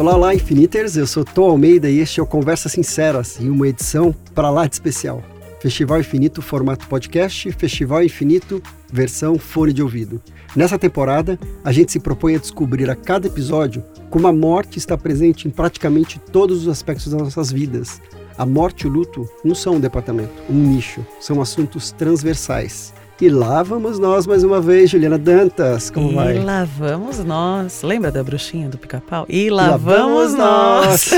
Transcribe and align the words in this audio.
Olá, 0.00 0.16
olá, 0.16 0.34
Infiniters. 0.34 0.96
Eu 0.96 1.06
sou 1.06 1.26
Tom 1.26 1.50
Almeida 1.50 1.90
e 1.90 1.98
este 1.98 2.20
é 2.20 2.22
o 2.22 2.26
Conversas 2.26 2.72
Sinceras 2.72 3.36
e 3.38 3.50
uma 3.50 3.68
edição 3.68 4.14
para 4.34 4.48
lá 4.48 4.66
de 4.66 4.72
especial. 4.72 5.22
Festival 5.60 6.00
Infinito 6.00 6.40
formato 6.40 6.88
podcast, 6.88 7.52
Festival 7.52 8.02
Infinito 8.02 8.62
versão 8.90 9.38
fone 9.38 9.74
de 9.74 9.82
ouvido. 9.82 10.18
Nessa 10.56 10.78
temporada, 10.78 11.38
a 11.62 11.70
gente 11.70 11.92
se 11.92 12.00
propõe 12.00 12.34
a 12.34 12.38
descobrir 12.38 12.88
a 12.88 12.96
cada 12.96 13.26
episódio 13.26 13.84
como 14.08 14.26
a 14.26 14.32
morte 14.32 14.78
está 14.78 14.96
presente 14.96 15.46
em 15.46 15.50
praticamente 15.50 16.18
todos 16.32 16.62
os 16.62 16.68
aspectos 16.68 17.12
das 17.12 17.20
nossas 17.20 17.52
vidas. 17.52 18.00
A 18.38 18.46
morte 18.46 18.84
e 18.84 18.86
o 18.86 18.90
luto 18.90 19.28
não 19.44 19.54
são 19.54 19.74
um 19.74 19.80
departamento, 19.80 20.32
um 20.48 20.54
nicho, 20.54 21.06
são 21.20 21.42
assuntos 21.42 21.92
transversais. 21.92 22.94
E 23.20 23.28
lá 23.28 23.62
vamos 23.62 23.98
nós 23.98 24.26
mais 24.26 24.42
uma 24.42 24.62
vez, 24.62 24.88
Juliana 24.88 25.18
Dantas, 25.18 25.90
como 25.90 26.10
e 26.10 26.14
vai? 26.14 26.36
E 26.38 26.38
lá 26.38 26.64
vamos 26.64 27.22
nós. 27.22 27.82
Lembra 27.82 28.10
da 28.10 28.24
bruxinha 28.24 28.66
do 28.66 28.78
pica-pau? 28.78 29.26
E 29.28 29.50
lá, 29.50 29.72
lá 29.72 29.76
vamos, 29.76 30.32
vamos 30.32 30.34
nós. 30.34 31.10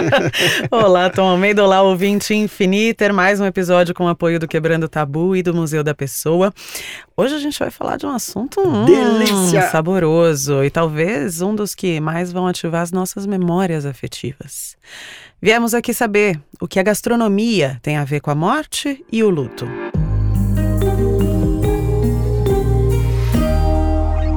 olá, 0.72 1.10
Tom 1.10 1.28
Almeida, 1.28 1.62
olá, 1.62 1.82
ouvinte 1.82 2.32
Infiniter, 2.32 3.12
mais 3.12 3.40
um 3.40 3.44
episódio 3.44 3.92
com 3.92 4.06
o 4.06 4.08
apoio 4.08 4.40
do 4.40 4.48
Quebrando 4.48 4.88
Tabu 4.88 5.36
e 5.36 5.42
do 5.42 5.52
Museu 5.52 5.84
da 5.84 5.94
Pessoa. 5.94 6.50
Hoje 7.14 7.34
a 7.34 7.38
gente 7.38 7.58
vai 7.58 7.70
falar 7.70 7.98
de 7.98 8.06
um 8.06 8.10
assunto 8.10 8.66
hum, 8.66 8.86
Delícia. 8.86 9.68
saboroso 9.68 10.64
e 10.64 10.70
talvez 10.70 11.42
um 11.42 11.54
dos 11.54 11.74
que 11.74 12.00
mais 12.00 12.32
vão 12.32 12.46
ativar 12.46 12.80
as 12.80 12.90
nossas 12.90 13.26
memórias 13.26 13.84
afetivas. 13.84 14.78
Viemos 15.42 15.74
aqui 15.74 15.92
saber 15.92 16.40
o 16.58 16.66
que 16.66 16.80
a 16.80 16.82
gastronomia 16.82 17.78
tem 17.82 17.98
a 17.98 18.04
ver 18.04 18.20
com 18.20 18.30
a 18.30 18.34
morte 18.34 19.04
e 19.12 19.22
o 19.22 19.28
luto. 19.28 19.68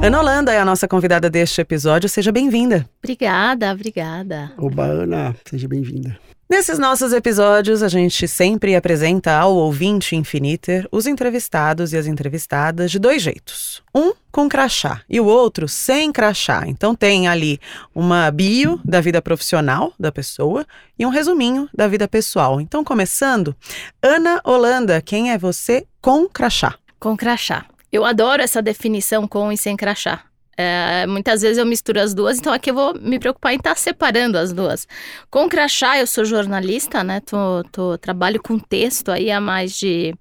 Ana 0.00 0.20
Holanda 0.20 0.52
é 0.52 0.60
a 0.60 0.64
nossa 0.64 0.86
convidada 0.86 1.28
deste 1.28 1.60
episódio. 1.60 2.08
Seja 2.08 2.30
bem-vinda. 2.30 2.88
Obrigada, 3.02 3.72
obrigada. 3.72 4.52
Oba, 4.56 4.84
Ana, 4.84 5.34
seja 5.44 5.66
bem-vinda. 5.66 6.16
Nesses 6.48 6.78
nossos 6.78 7.12
episódios, 7.12 7.82
a 7.82 7.88
gente 7.88 8.26
sempre 8.26 8.74
apresenta 8.74 9.36
ao 9.36 9.54
ouvinte 9.54 10.16
Infiniter 10.16 10.88
os 10.90 11.06
entrevistados 11.06 11.92
e 11.92 11.96
as 11.98 12.06
entrevistadas 12.06 12.90
de 12.90 12.98
dois 12.98 13.20
jeitos. 13.20 13.82
Um 13.94 14.12
com 14.32 14.48
crachá 14.48 15.02
e 15.10 15.20
o 15.20 15.26
outro 15.26 15.68
sem 15.68 16.10
crachá. 16.12 16.62
Então 16.66 16.94
tem 16.94 17.28
ali 17.28 17.60
uma 17.94 18.30
bio 18.30 18.80
da 18.84 19.00
vida 19.00 19.20
profissional 19.20 19.92
da 19.98 20.12
pessoa 20.12 20.64
e 20.98 21.04
um 21.04 21.10
resuminho 21.10 21.68
da 21.74 21.88
vida 21.88 22.08
pessoal. 22.08 22.60
Então, 22.60 22.82
começando, 22.82 23.54
Ana 24.00 24.40
Holanda, 24.44 25.02
quem 25.02 25.32
é 25.32 25.36
você 25.36 25.86
com 26.00 26.26
crachá? 26.28 26.76
Com 26.98 27.16
crachá. 27.16 27.66
Eu 27.92 28.04
adoro 28.04 28.42
essa 28.42 28.60
definição 28.60 29.26
com 29.26 29.50
e 29.52 29.56
sem 29.56 29.76
crachá. 29.76 30.24
É, 30.60 31.06
muitas 31.06 31.40
vezes 31.40 31.56
eu 31.56 31.64
misturo 31.64 32.00
as 32.00 32.12
duas, 32.12 32.36
então 32.36 32.52
aqui 32.52 32.70
eu 32.70 32.74
vou 32.74 32.92
me 33.00 33.20
preocupar 33.20 33.52
em 33.52 33.58
estar 33.58 33.70
tá 33.70 33.76
separando 33.76 34.36
as 34.36 34.52
duas. 34.52 34.88
Com 35.30 35.48
crachá, 35.48 36.00
eu 36.00 36.06
sou 36.06 36.24
jornalista, 36.24 37.04
né? 37.04 37.20
Tô, 37.20 37.62
tô, 37.70 37.96
trabalho 37.96 38.42
com 38.42 38.58
texto 38.58 39.12
aí 39.12 39.30
há 39.30 39.40
mais 39.40 39.78
de 39.78 40.12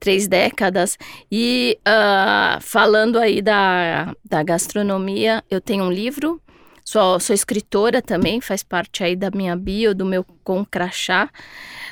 três 0.00 0.26
décadas. 0.26 0.98
E 1.30 1.78
uh, 1.86 2.60
falando 2.60 3.16
aí 3.16 3.40
da, 3.40 4.12
da 4.24 4.42
gastronomia, 4.42 5.44
eu 5.48 5.60
tenho 5.60 5.84
um 5.84 5.92
livro 5.92 6.42
Sou, 6.88 7.18
sou 7.18 7.34
escritora 7.34 8.00
também, 8.00 8.40
faz 8.40 8.62
parte 8.62 9.02
aí 9.02 9.16
da 9.16 9.28
minha 9.28 9.56
bio, 9.56 9.92
do 9.92 10.06
meu 10.06 10.24
com 10.44 10.64
crachá. 10.64 11.28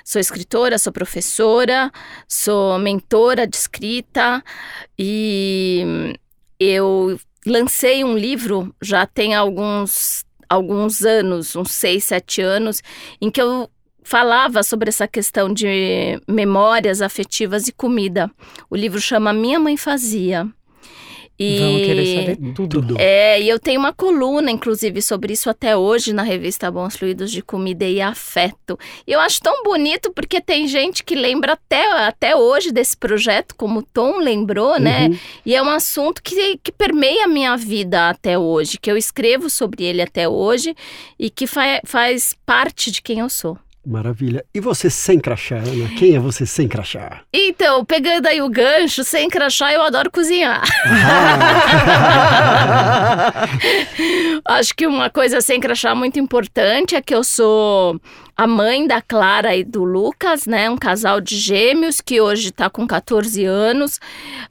Sou 0.05 0.21
escritora, 0.21 0.79
sou 0.79 0.93
professora, 0.93 1.91
sou 2.29 2.79
mentora 2.79 3.45
de 3.45 3.57
escrita 3.57 4.41
e 4.97 6.15
eu 6.61 7.19
lancei 7.45 8.05
um 8.05 8.17
livro 8.17 8.73
já 8.81 9.05
tem 9.05 9.35
alguns, 9.35 10.25
alguns 10.49 11.05
anos, 11.05 11.57
uns 11.57 11.73
seis, 11.73 12.05
sete 12.05 12.41
anos, 12.41 12.81
em 13.21 13.33
que 13.33 13.43
eu 13.43 13.69
falava 14.05 14.63
sobre 14.63 14.91
essa 14.91 15.09
questão 15.09 15.53
de 15.53 16.21
memórias 16.29 17.03
afetivas 17.03 17.67
e 17.67 17.73
comida. 17.73 18.31
O 18.71 18.77
livro 18.77 19.01
chama 19.01 19.33
Minha 19.33 19.59
Mãe 19.59 19.77
Fazia. 19.77 20.49
E, 21.39 21.59
Vamos 21.59 21.83
querer 21.83 22.07
saber 22.07 22.53
tudo. 22.55 22.97
É, 22.97 23.41
e 23.41 23.49
eu 23.49 23.59
tenho 23.59 23.81
uma 23.81 23.93
coluna, 23.93 24.51
inclusive, 24.51 25.03
sobre 25.03 25.33
isso 25.33 25.51
até 25.51 25.77
hoje 25.77 26.13
na 26.13 26.23
revista 26.23 26.71
Bons 26.71 26.97
Fluidos 26.97 27.33
de 27.33 27.43
Comida 27.43 27.85
e 27.85 28.01
Afeto. 28.01 28.79
E 29.05 29.11
eu 29.11 29.19
acho 29.19 29.41
tão 29.41 29.65
bonito 29.65 30.13
porque 30.13 30.41
tem 30.41 30.69
gente 30.69 31.03
que 31.03 31.17
lembra 31.17 31.55
até, 31.55 31.91
até 32.07 32.37
hoje 32.37 32.71
desse 32.71 32.97
projeto, 32.97 33.55
como 33.57 33.81
o 33.81 33.83
Tom 33.83 34.19
lembrou, 34.19 34.79
né? 34.79 35.09
Uhum. 35.09 35.19
E 35.45 35.55
é 35.57 35.63
um 35.63 35.71
assunto 35.71 36.23
que, 36.23 36.59
que 36.63 36.71
permeia 36.71 37.25
a 37.25 37.29
minha 37.29 37.57
vida 37.57 38.11
até 38.11 38.39
hoje, 38.39 38.79
que 38.79 38.91
eu 38.91 38.97
escrevo 38.97 39.51
sobre 39.51 39.85
ele 39.85 40.03
até 40.03 40.29
hoje 40.29 40.75
e 41.19 41.31
que 41.31 41.47
fa 41.49 41.81
faz 41.85 42.37
parte 42.47 42.93
de 42.93 43.03
quem 43.03 43.19
eu 43.19 43.29
sou. 43.29 43.59
Maravilha. 43.87 44.45
E 44.55 44.61
você 44.61 44.89
sem 44.89 45.21
crachá, 45.21 45.57
Ana? 45.57 45.89
Quem 45.99 46.17
é 46.17 46.19
você 46.19 46.47
sem 46.47 46.67
crachá? 46.67 47.21
Então, 47.33 47.85
pegando 47.85 48.27
aí 48.27 48.41
o 48.41 48.49
gancho, 48.49 49.05
sem 49.05 49.29
crachá, 49.29 49.73
eu 49.73 49.83
adoro 49.83 50.11
cozinhar. 50.11 50.63
Ah. 52.67 53.47
Acho 54.57 54.75
que 54.75 54.87
uma 54.87 55.11
coisa 55.11 55.41
sem 55.43 55.61
crachá 55.61 55.95
muito 55.95 56.19
importante 56.19 56.95
é 56.95 57.03
que 57.03 57.15
eu 57.15 57.23
sou 57.23 58.01
a 58.37 58.47
mãe 58.47 58.87
da 58.87 59.03
Clara 59.03 59.55
e 59.55 59.63
do 59.63 59.85
Lucas, 59.85 60.47
né? 60.47 60.71
Um 60.71 60.79
casal 60.79 61.21
de 61.21 61.37
gêmeos 61.37 62.01
que 62.01 62.21
hoje 62.21 62.49
está 62.49 62.71
com 62.71 62.87
14 62.87 63.45
anos. 63.45 64.01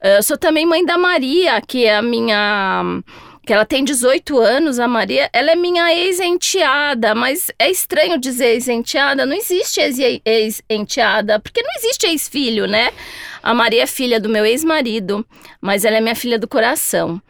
Eu 0.02 0.22
sou 0.22 0.38
também 0.38 0.66
mãe 0.66 0.86
da 0.86 0.98
Maria, 0.98 1.60
que 1.62 1.86
é 1.86 1.98
a 1.98 2.02
minha 2.02 3.02
que 3.46 3.52
ela 3.52 3.66
tem 3.66 3.84
18 3.84 4.38
anos, 4.40 4.80
a 4.80 4.88
Maria, 4.88 5.30
ela 5.34 5.52
é 5.52 5.56
minha 5.56 5.94
ex-enteada, 5.94 7.14
mas 7.14 7.52
é 7.60 7.70
estranho 7.70 8.18
dizer 8.18 8.54
ex-enteada, 8.54 9.26
não 9.26 9.36
existe 9.36 9.82
ex-enteada, 10.26 11.40
porque 11.40 11.62
não 11.62 11.70
existe 11.78 12.08
ex-filho, 12.08 12.68
né? 12.68 12.92
A 13.42 13.54
Maria 13.54 13.84
é 13.84 13.88
filha 13.88 14.20
do 14.20 14.30
meu 14.30 14.46
ex-marido, 14.46 15.26
mas 15.60 15.84
ela 15.84 15.98
é 15.98 16.02
minha 16.02 16.16
filha 16.16 16.40
do 16.40 16.48
coração. 16.48 17.22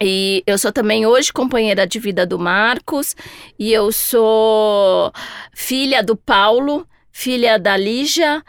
E 0.00 0.44
eu 0.46 0.56
sou 0.56 0.72
também 0.72 1.04
hoje 1.04 1.32
companheira 1.32 1.84
de 1.84 1.98
vida 1.98 2.24
do 2.24 2.38
Marcos, 2.38 3.16
e 3.58 3.72
eu 3.72 3.90
sou 3.90 5.12
filha 5.52 6.00
do 6.00 6.14
Paulo, 6.14 6.86
filha 7.10 7.58
da 7.58 7.76
Lígia, 7.76 8.40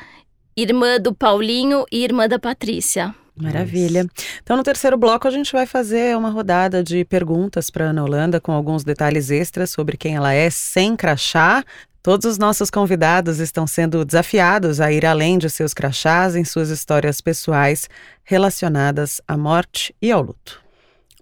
irmã 0.55 0.99
do 0.99 1.15
Paulinho 1.15 1.83
e 1.91 2.03
irmã 2.03 2.27
da 2.27 2.37
Patrícia. 2.37 3.15
Maravilha. 3.37 4.05
Então, 4.41 4.55
no 4.55 4.63
terceiro 4.63 4.97
bloco, 4.97 5.27
a 5.27 5.31
gente 5.31 5.51
vai 5.51 5.65
fazer 5.65 6.15
uma 6.15 6.29
rodada 6.29 6.81
de 6.81 7.03
perguntas 7.03 7.69
para 7.69 7.89
Ana 7.89 8.03
Holanda 8.03 8.39
com 8.39 8.51
alguns 8.51 8.83
detalhes 8.83 9.29
extras 9.29 9.71
sobre 9.71 9.97
quem 9.97 10.15
ela 10.15 10.33
é 10.33 10.49
sem 10.49 10.95
crachá. 10.95 11.63
Todos 12.01 12.25
os 12.25 12.37
nossos 12.37 12.69
convidados 12.69 13.39
estão 13.39 13.67
sendo 13.67 14.05
desafiados 14.05 14.79
a 14.79 14.91
ir 14.91 15.05
além 15.05 15.37
de 15.37 15.49
seus 15.49 15.73
crachás 15.73 16.35
em 16.35 16.45
suas 16.45 16.69
histórias 16.69 17.19
pessoais 17.19 17.89
relacionadas 18.23 19.19
à 19.27 19.35
morte 19.35 19.93
e 20.01 20.11
ao 20.11 20.21
luto. 20.21 20.63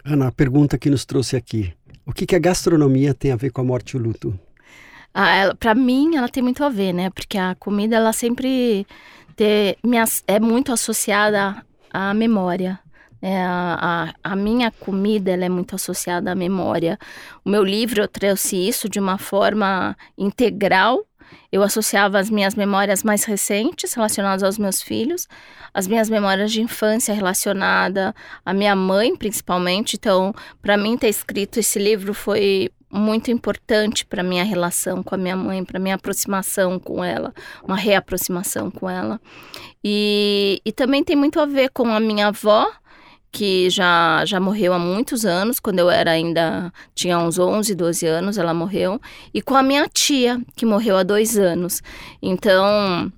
Ana, 0.04 0.28
a 0.28 0.32
pergunta 0.32 0.78
que 0.78 0.90
nos 0.90 1.04
trouxe 1.04 1.36
aqui: 1.36 1.72
o 2.06 2.12
que, 2.12 2.26
que 2.26 2.36
a 2.36 2.38
gastronomia 2.38 3.12
tem 3.12 3.32
a 3.32 3.36
ver 3.36 3.50
com 3.50 3.60
a 3.60 3.64
morte 3.64 3.92
e 3.92 3.96
o 3.96 4.02
luto? 4.02 4.38
Ah, 5.12 5.54
para 5.58 5.74
mim, 5.74 6.16
ela 6.16 6.28
tem 6.28 6.42
muito 6.42 6.62
a 6.62 6.68
ver, 6.68 6.92
né? 6.92 7.08
Porque 7.10 7.38
a 7.38 7.54
comida, 7.54 7.96
ela 7.96 8.12
sempre 8.12 8.86
te, 9.36 9.78
é 10.26 10.38
muito 10.38 10.70
associada 10.70 11.64
a 11.94 12.12
memória. 12.12 12.80
É, 13.22 13.42
a, 13.42 14.12
a, 14.22 14.36
minha 14.36 14.70
comida 14.70 15.30
ela 15.30 15.46
é 15.46 15.48
muito 15.48 15.74
associada 15.74 16.32
à 16.32 16.34
memória. 16.34 16.98
O 17.42 17.48
meu 17.48 17.64
livro 17.64 18.02
eu 18.02 18.08
trouxe 18.08 18.56
isso 18.56 18.88
de 18.88 18.98
uma 18.98 19.16
forma 19.16 19.96
integral. 20.18 21.06
Eu 21.50 21.62
associava 21.62 22.18
as 22.18 22.28
minhas 22.28 22.54
memórias 22.54 23.02
mais 23.02 23.24
recentes 23.24 23.94
relacionadas 23.94 24.42
aos 24.42 24.58
meus 24.58 24.82
filhos, 24.82 25.26
as 25.72 25.86
minhas 25.86 26.10
memórias 26.10 26.52
de 26.52 26.60
infância 26.60 27.14
relacionada 27.14 28.14
à 28.44 28.52
minha 28.52 28.76
mãe, 28.76 29.16
principalmente. 29.16 29.94
Então, 29.94 30.34
para 30.60 30.76
mim 30.76 30.98
ter 30.98 31.08
escrito 31.08 31.60
esse 31.60 31.78
livro 31.78 32.12
foi 32.12 32.70
muito 32.94 33.30
importante 33.30 34.06
para 34.06 34.22
minha 34.22 34.44
relação 34.44 35.02
com 35.02 35.14
a 35.14 35.18
minha 35.18 35.36
mãe, 35.36 35.64
para 35.64 35.80
minha 35.80 35.96
aproximação 35.96 36.78
com 36.78 37.02
ela, 37.02 37.34
uma 37.62 37.76
reaproximação 37.76 38.70
com 38.70 38.88
ela. 38.88 39.20
E, 39.82 40.62
e 40.64 40.72
também 40.72 41.02
tem 41.02 41.16
muito 41.16 41.40
a 41.40 41.46
ver 41.46 41.70
com 41.70 41.88
a 41.88 41.98
minha 41.98 42.28
avó, 42.28 42.70
que 43.32 43.68
já, 43.68 44.24
já 44.24 44.38
morreu 44.38 44.72
há 44.72 44.78
muitos 44.78 45.26
anos, 45.26 45.58
quando 45.58 45.80
eu 45.80 45.90
era 45.90 46.12
ainda, 46.12 46.72
tinha 46.94 47.18
uns 47.18 47.36
11, 47.36 47.74
12 47.74 48.06
anos, 48.06 48.38
ela 48.38 48.54
morreu, 48.54 49.00
e 49.34 49.42
com 49.42 49.56
a 49.56 49.62
minha 49.62 49.88
tia, 49.88 50.40
que 50.54 50.64
morreu 50.64 50.96
há 50.96 51.02
dois 51.02 51.36
anos. 51.36 51.82
Então, 52.22 53.12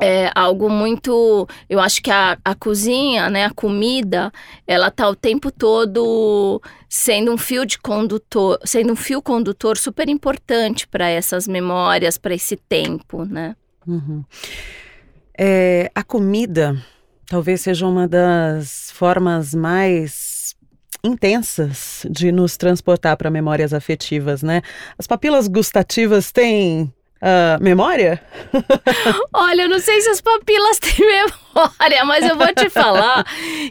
é 0.00 0.30
algo 0.34 0.68
muito. 0.68 1.46
Eu 1.68 1.78
acho 1.78 2.02
que 2.02 2.10
a, 2.10 2.36
a 2.44 2.54
cozinha, 2.54 3.30
né, 3.30 3.44
a 3.44 3.50
comida, 3.50 4.32
ela 4.66 4.90
tá 4.90 5.08
o 5.08 5.14
tempo 5.14 5.52
todo 5.52 6.60
sendo 6.96 7.32
um 7.32 7.36
fio 7.36 7.66
de 7.66 7.76
condutor, 7.76 8.56
sendo 8.64 8.92
um 8.92 8.96
fio 8.96 9.20
condutor 9.20 9.76
super 9.76 10.08
importante 10.08 10.86
para 10.86 11.08
essas 11.08 11.48
memórias, 11.48 12.16
para 12.16 12.32
esse 12.32 12.56
tempo, 12.56 13.24
né? 13.24 13.56
Uhum. 13.84 14.22
É, 15.36 15.90
a 15.92 16.04
comida 16.04 16.80
talvez 17.26 17.62
seja 17.62 17.84
uma 17.84 18.06
das 18.06 18.92
formas 18.92 19.52
mais 19.54 20.54
intensas 21.02 22.06
de 22.08 22.30
nos 22.30 22.56
transportar 22.56 23.16
para 23.16 23.28
memórias 23.28 23.74
afetivas, 23.74 24.40
né? 24.40 24.62
As 24.96 25.08
papilas 25.08 25.48
gustativas 25.48 26.30
têm 26.30 26.94
uh, 27.24 27.62
memória? 27.62 28.20
Olha, 29.32 29.62
eu 29.62 29.68
não 29.68 29.78
sei 29.78 30.00
se 30.02 30.10
as 30.10 30.20
papilas 30.20 30.78
têm 30.78 30.94
memória, 31.00 32.04
mas 32.04 32.28
eu 32.28 32.36
vou 32.36 32.52
te 32.54 32.68
falar 32.68 33.24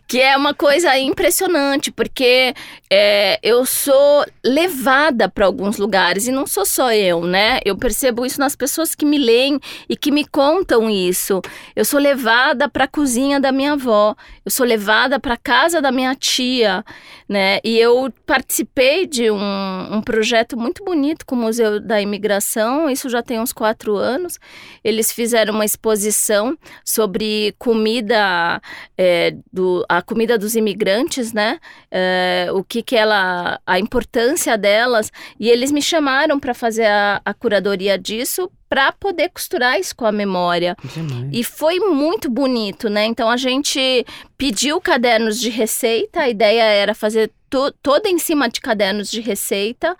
que 0.07 0.19
é 0.19 0.35
uma 0.35 0.53
coisa 0.53 0.97
impressionante, 0.97 1.91
porque 1.91 2.53
é, 2.89 3.39
eu 3.43 3.65
sou 3.65 4.25
levada 4.43 5.29
para 5.29 5.45
alguns 5.45 5.77
lugares 5.77 6.27
e 6.27 6.31
não 6.31 6.47
sou 6.47 6.65
só 6.65 6.91
eu, 6.91 7.21
né? 7.21 7.59
Eu 7.65 7.77
percebo 7.77 8.25
isso 8.25 8.39
nas 8.39 8.55
pessoas 8.55 8.95
que 8.95 9.05
me 9.05 9.17
leem 9.17 9.59
e 9.87 9.95
que 9.95 10.11
me 10.11 10.25
contam 10.25 10.89
isso. 10.89 11.41
Eu 11.75 11.85
sou 11.85 11.99
levada 11.99 12.69
para 12.69 12.85
a 12.85 12.87
cozinha 12.87 13.39
da 13.39 13.51
minha 13.51 13.73
avó, 13.73 14.15
eu 14.45 14.51
sou 14.51 14.65
levada 14.65 15.19
para 15.19 15.35
a 15.35 15.37
casa 15.37 15.81
da 15.81 15.91
minha 15.91 16.15
tia, 16.15 16.83
né? 17.27 17.59
E 17.63 17.77
eu 17.77 18.11
participei 18.25 19.05
de 19.05 19.29
um, 19.29 19.95
um 19.95 20.01
projeto 20.01 20.57
muito 20.57 20.83
bonito 20.83 21.25
com 21.25 21.35
o 21.35 21.39
Museu 21.39 21.79
da 21.79 22.01
Imigração, 22.01 22.89
isso 22.89 23.09
já 23.09 23.21
tem 23.21 23.42
uns 23.43 23.53
quatro 23.53 23.95
anos. 23.95 24.39
Eles 24.83 25.11
fizeram 25.11 25.53
uma 25.53 25.65
exposição 25.65 26.57
sobre 26.83 27.53
comida, 27.59 28.61
é, 28.97 29.35
do, 29.51 29.85
a 29.87 30.01
comida 30.01 30.37
dos 30.37 30.55
imigrantes, 30.55 31.33
né? 31.33 31.59
É, 31.91 32.47
o 32.51 32.63
que 32.63 32.81
que 32.81 32.95
ela, 32.95 33.59
a 33.65 33.79
importância 33.79 34.57
delas. 34.57 35.11
E 35.39 35.49
eles 35.49 35.71
me 35.71 35.81
chamaram 35.81 36.39
para 36.39 36.53
fazer 36.53 36.85
a, 36.85 37.21
a 37.23 37.33
curadoria 37.33 37.97
disso 37.97 38.49
para 38.73 38.91
poder 38.91 39.29
costurar 39.29 39.79
isso 39.79 39.95
com 39.95 40.03
a 40.03 40.11
memória. 40.11 40.75
Demais. 40.95 41.29
E 41.31 41.43
foi 41.43 41.79
muito 41.79 42.27
bonito, 42.27 42.89
né? 42.89 43.05
Então 43.05 43.29
a 43.29 43.37
gente 43.37 44.03
pediu 44.35 44.81
cadernos 44.81 45.39
de 45.39 45.51
receita, 45.51 46.21
a 46.21 46.29
ideia 46.29 46.63
era 46.63 46.95
fazer 46.95 47.31
to 47.51 47.71
toda 47.83 48.09
em 48.09 48.17
cima 48.17 48.49
de 48.49 48.59
cadernos 48.59 49.11
de 49.11 49.21
receita. 49.21 49.95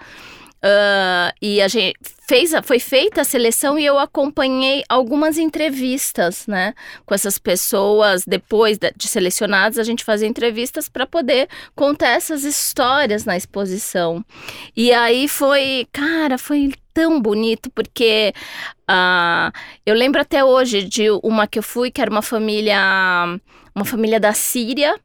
Uh, 0.64 1.30
e 1.40 1.62
a 1.62 1.68
gente 1.68 2.00
fez, 2.28 2.52
foi 2.64 2.80
feita 2.80 3.22
a 3.22 3.26
seleção 3.26 3.78
e 3.78 3.86
eu 3.86 4.00
acompanhei 4.00 4.84
algumas 4.88 5.38
entrevistas, 5.38 6.48
né, 6.48 6.74
com 7.06 7.14
essas 7.14 7.38
pessoas. 7.38 8.24
Depois 8.26 8.78
de, 8.78 8.92
selecionadas, 9.08 9.78
a 9.78 9.84
gente 9.84 10.04
fazia 10.04 10.28
entrevistas 10.28 10.88
para 10.88 11.06
poder 11.06 11.48
contar 11.76 12.10
essas 12.10 12.44
histórias 12.44 13.26
na 13.26 13.36
exposição. 13.36 14.24
E 14.76 14.92
aí 14.92 15.28
foi, 15.28 15.88
cara, 15.92 16.38
foi 16.38 16.72
tão 16.94 17.20
bonito 17.20 17.70
porque 17.72 18.34
uh, 18.90 19.52
eu 19.86 19.96
lembro 19.96 20.22
até 20.22 20.44
hoje 20.44 20.84
de 20.84 21.10
uma 21.24 21.48
que 21.48 21.60
eu 21.60 21.64
fui 21.64 21.90
que 21.90 22.02
era 22.02 22.12
uma 22.12 22.22
família, 22.22 22.80
uma 23.76 23.86
família 23.86 24.20
da 24.20 24.34
Síria 24.34 24.96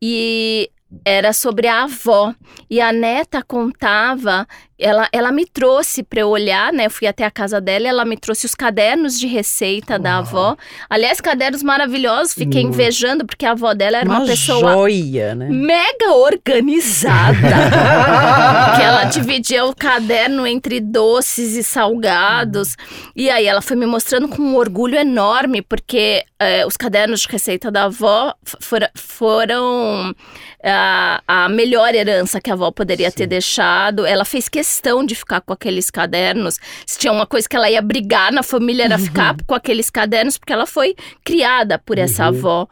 e 0.00 0.70
era 1.04 1.32
sobre 1.32 1.66
a 1.66 1.84
avó. 1.84 2.34
E 2.70 2.80
a 2.80 2.92
neta 2.92 3.42
contava, 3.42 4.46
ela, 4.78 5.08
ela 5.12 5.30
me 5.30 5.46
trouxe 5.46 6.02
para 6.02 6.20
eu 6.20 6.28
olhar, 6.28 6.72
né? 6.72 6.86
Eu 6.86 6.90
fui 6.90 7.06
até 7.06 7.24
a 7.24 7.30
casa 7.30 7.60
dela, 7.60 7.86
ela 7.86 8.04
me 8.04 8.16
trouxe 8.16 8.46
os 8.46 8.54
cadernos 8.54 9.18
de 9.18 9.26
receita 9.26 9.94
Uau. 9.94 10.02
da 10.02 10.18
avó. 10.18 10.56
Aliás, 10.90 11.20
cadernos 11.20 11.62
maravilhosos, 11.62 12.34
fiquei 12.34 12.62
invejando, 12.62 13.24
porque 13.24 13.46
a 13.46 13.52
avó 13.52 13.72
dela 13.72 13.98
era 13.98 14.08
uma, 14.08 14.18
uma 14.18 14.26
pessoa 14.26 14.72
joia, 14.74 15.34
né? 15.34 15.48
mega 15.48 16.12
organizada. 16.12 17.34
que 18.76 18.82
ela 18.82 19.04
dividia 19.04 19.64
o 19.64 19.74
caderno 19.74 20.46
entre 20.46 20.80
doces 20.80 21.56
e 21.56 21.62
salgados. 21.62 22.76
E 23.14 23.30
aí 23.30 23.46
ela 23.46 23.62
foi 23.62 23.76
me 23.76 23.86
mostrando 23.86 24.28
com 24.28 24.42
um 24.42 24.56
orgulho 24.56 24.96
enorme, 24.96 25.62
porque 25.62 26.24
eh, 26.38 26.66
os 26.66 26.76
cadernos 26.76 27.20
de 27.20 27.28
receita 27.28 27.70
da 27.70 27.84
avó 27.84 28.34
for, 28.60 28.80
foram 28.94 30.14
a, 30.62 31.22
a 31.26 31.48
melhor 31.48 31.94
herança 31.94 32.40
que 32.40 32.50
a 32.50 32.54
avó 32.54 32.70
poderia 32.70 33.10
Sim. 33.10 33.16
ter 33.16 33.26
deixado. 33.26 34.06
Ela 34.06 34.24
fez 34.24 34.48
questão 34.64 35.04
de 35.04 35.14
ficar 35.14 35.42
com 35.42 35.52
aqueles 35.52 35.90
cadernos. 35.90 36.58
Se 36.86 36.98
tinha 36.98 37.12
uma 37.12 37.26
coisa 37.26 37.46
que 37.46 37.54
ela 37.54 37.70
ia 37.70 37.82
brigar 37.82 38.32
na 38.32 38.42
família, 38.42 38.84
era 38.84 38.96
uhum. 38.96 39.04
ficar 39.04 39.36
com 39.46 39.54
aqueles 39.54 39.90
cadernos, 39.90 40.38
porque 40.38 40.54
ela 40.54 40.66
foi 40.66 40.96
criada 41.22 41.78
por 41.78 41.98
essa 41.98 42.22
uhum. 42.22 42.28
avó. 42.28 42.68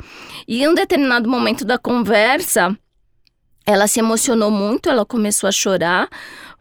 E 0.48 0.62
em 0.62 0.68
um 0.68 0.74
determinado 0.74 1.28
momento 1.28 1.66
da 1.66 1.76
conversa, 1.76 2.74
ela 3.66 3.86
se 3.86 4.00
emocionou 4.00 4.50
muito, 4.50 4.88
ela 4.88 5.04
começou 5.04 5.46
a 5.46 5.52
chorar, 5.52 6.08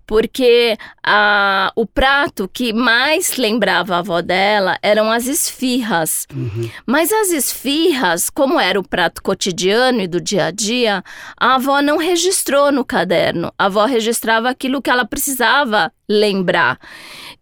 porque 0.06 0.78
a, 1.04 1.72
o 1.76 1.86
prato 1.86 2.50
que 2.52 2.74
mais 2.74 3.38
lembrava 3.38 3.96
a 3.96 4.00
avó 4.00 4.22
dela 4.22 4.78
eram 4.82 5.12
as 5.12 5.28
esfirras. 5.28 6.28
Uhum. 6.34 6.70
Mas 6.86 7.12
as 7.12 7.30
esfirras, 7.30 8.30
como 8.30 8.60
era 8.60 8.80
o 8.80 8.88
prato 8.88 9.22
cotidiano 9.22 10.02
e 10.02 10.08
do 10.08 10.20
dia 10.20 10.46
a 10.46 10.52
dia, 10.52 11.04
a 11.40 11.56
avó 11.56 11.82
não 11.82 11.98
registrou 11.98 12.72
no 12.72 12.86
caderno. 12.86 13.54
A 13.58 13.66
avó 13.66 13.86
registrava 13.86 14.50
aquilo 14.50 14.82
que 14.82 14.90
ela 14.90 15.06
precisava 15.06 15.92
lembrar. 16.10 16.80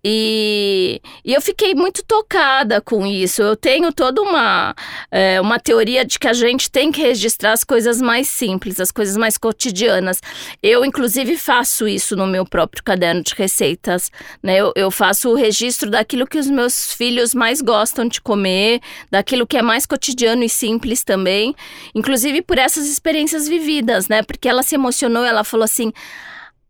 E, 0.03 1.01
e, 1.25 1.33
eu 1.33 1.41
fiquei 1.41 1.75
muito 1.75 2.03
tocada 2.03 2.79
com 2.79 3.06
isso. 3.06 3.41
Eu 3.41 3.56
tenho 3.56 3.91
toda 3.91 4.21
uma, 4.21 4.73
é, 5.11 5.41
uma 5.41 5.59
teoria 5.59 6.06
de 6.06 6.17
que 6.17 6.27
a 6.27 6.33
gente 6.33 6.71
tem 6.71 6.91
que 6.91 7.01
registrar 7.01 7.51
as 7.51 7.63
coisas 7.63 8.01
mais 8.01 8.29
simples, 8.29 8.79
as 8.79 8.91
coisas 8.91 9.17
mais 9.17 9.38
cotidianas. 9.38 10.21
Eu, 10.63 10.85
inclusive, 10.85 11.38
faço 11.38 11.88
isso 11.88 12.15
no 12.15 12.25
meu 12.25 12.45
próprio 12.45 12.83
caderno 12.83 13.21
de 13.21 13.33
receitas. 13.35 14.09
Né? 14.41 14.57
Eu, 14.57 14.71
eu 14.75 14.89
faço 14.89 15.29
o 15.29 15.35
registro 15.35 15.89
daquilo 15.89 16.27
que 16.27 16.38
os 16.38 16.47
meus 16.47 16.94
filhos 16.94 17.33
mais 17.33 17.61
gostam 17.61 18.07
de 18.07 18.21
comer, 18.21 18.79
daquilo 19.11 19.45
que 19.45 19.57
é 19.57 19.61
mais 19.61 19.85
cotidiano 19.85 20.44
e 20.44 20.50
simples 20.50 21.03
também. 21.03 21.53
Inclusive 21.94 22.41
por 22.41 22.57
essas 22.57 22.88
experiências 22.88 23.47
vividas, 23.50 24.07
né? 24.07 24.23
Porque 24.23 24.47
ela 24.47 24.63
se 24.63 24.75
emocionou, 24.75 25.25
ela 25.25 25.44
falou 25.44 25.65
assim. 25.65 25.91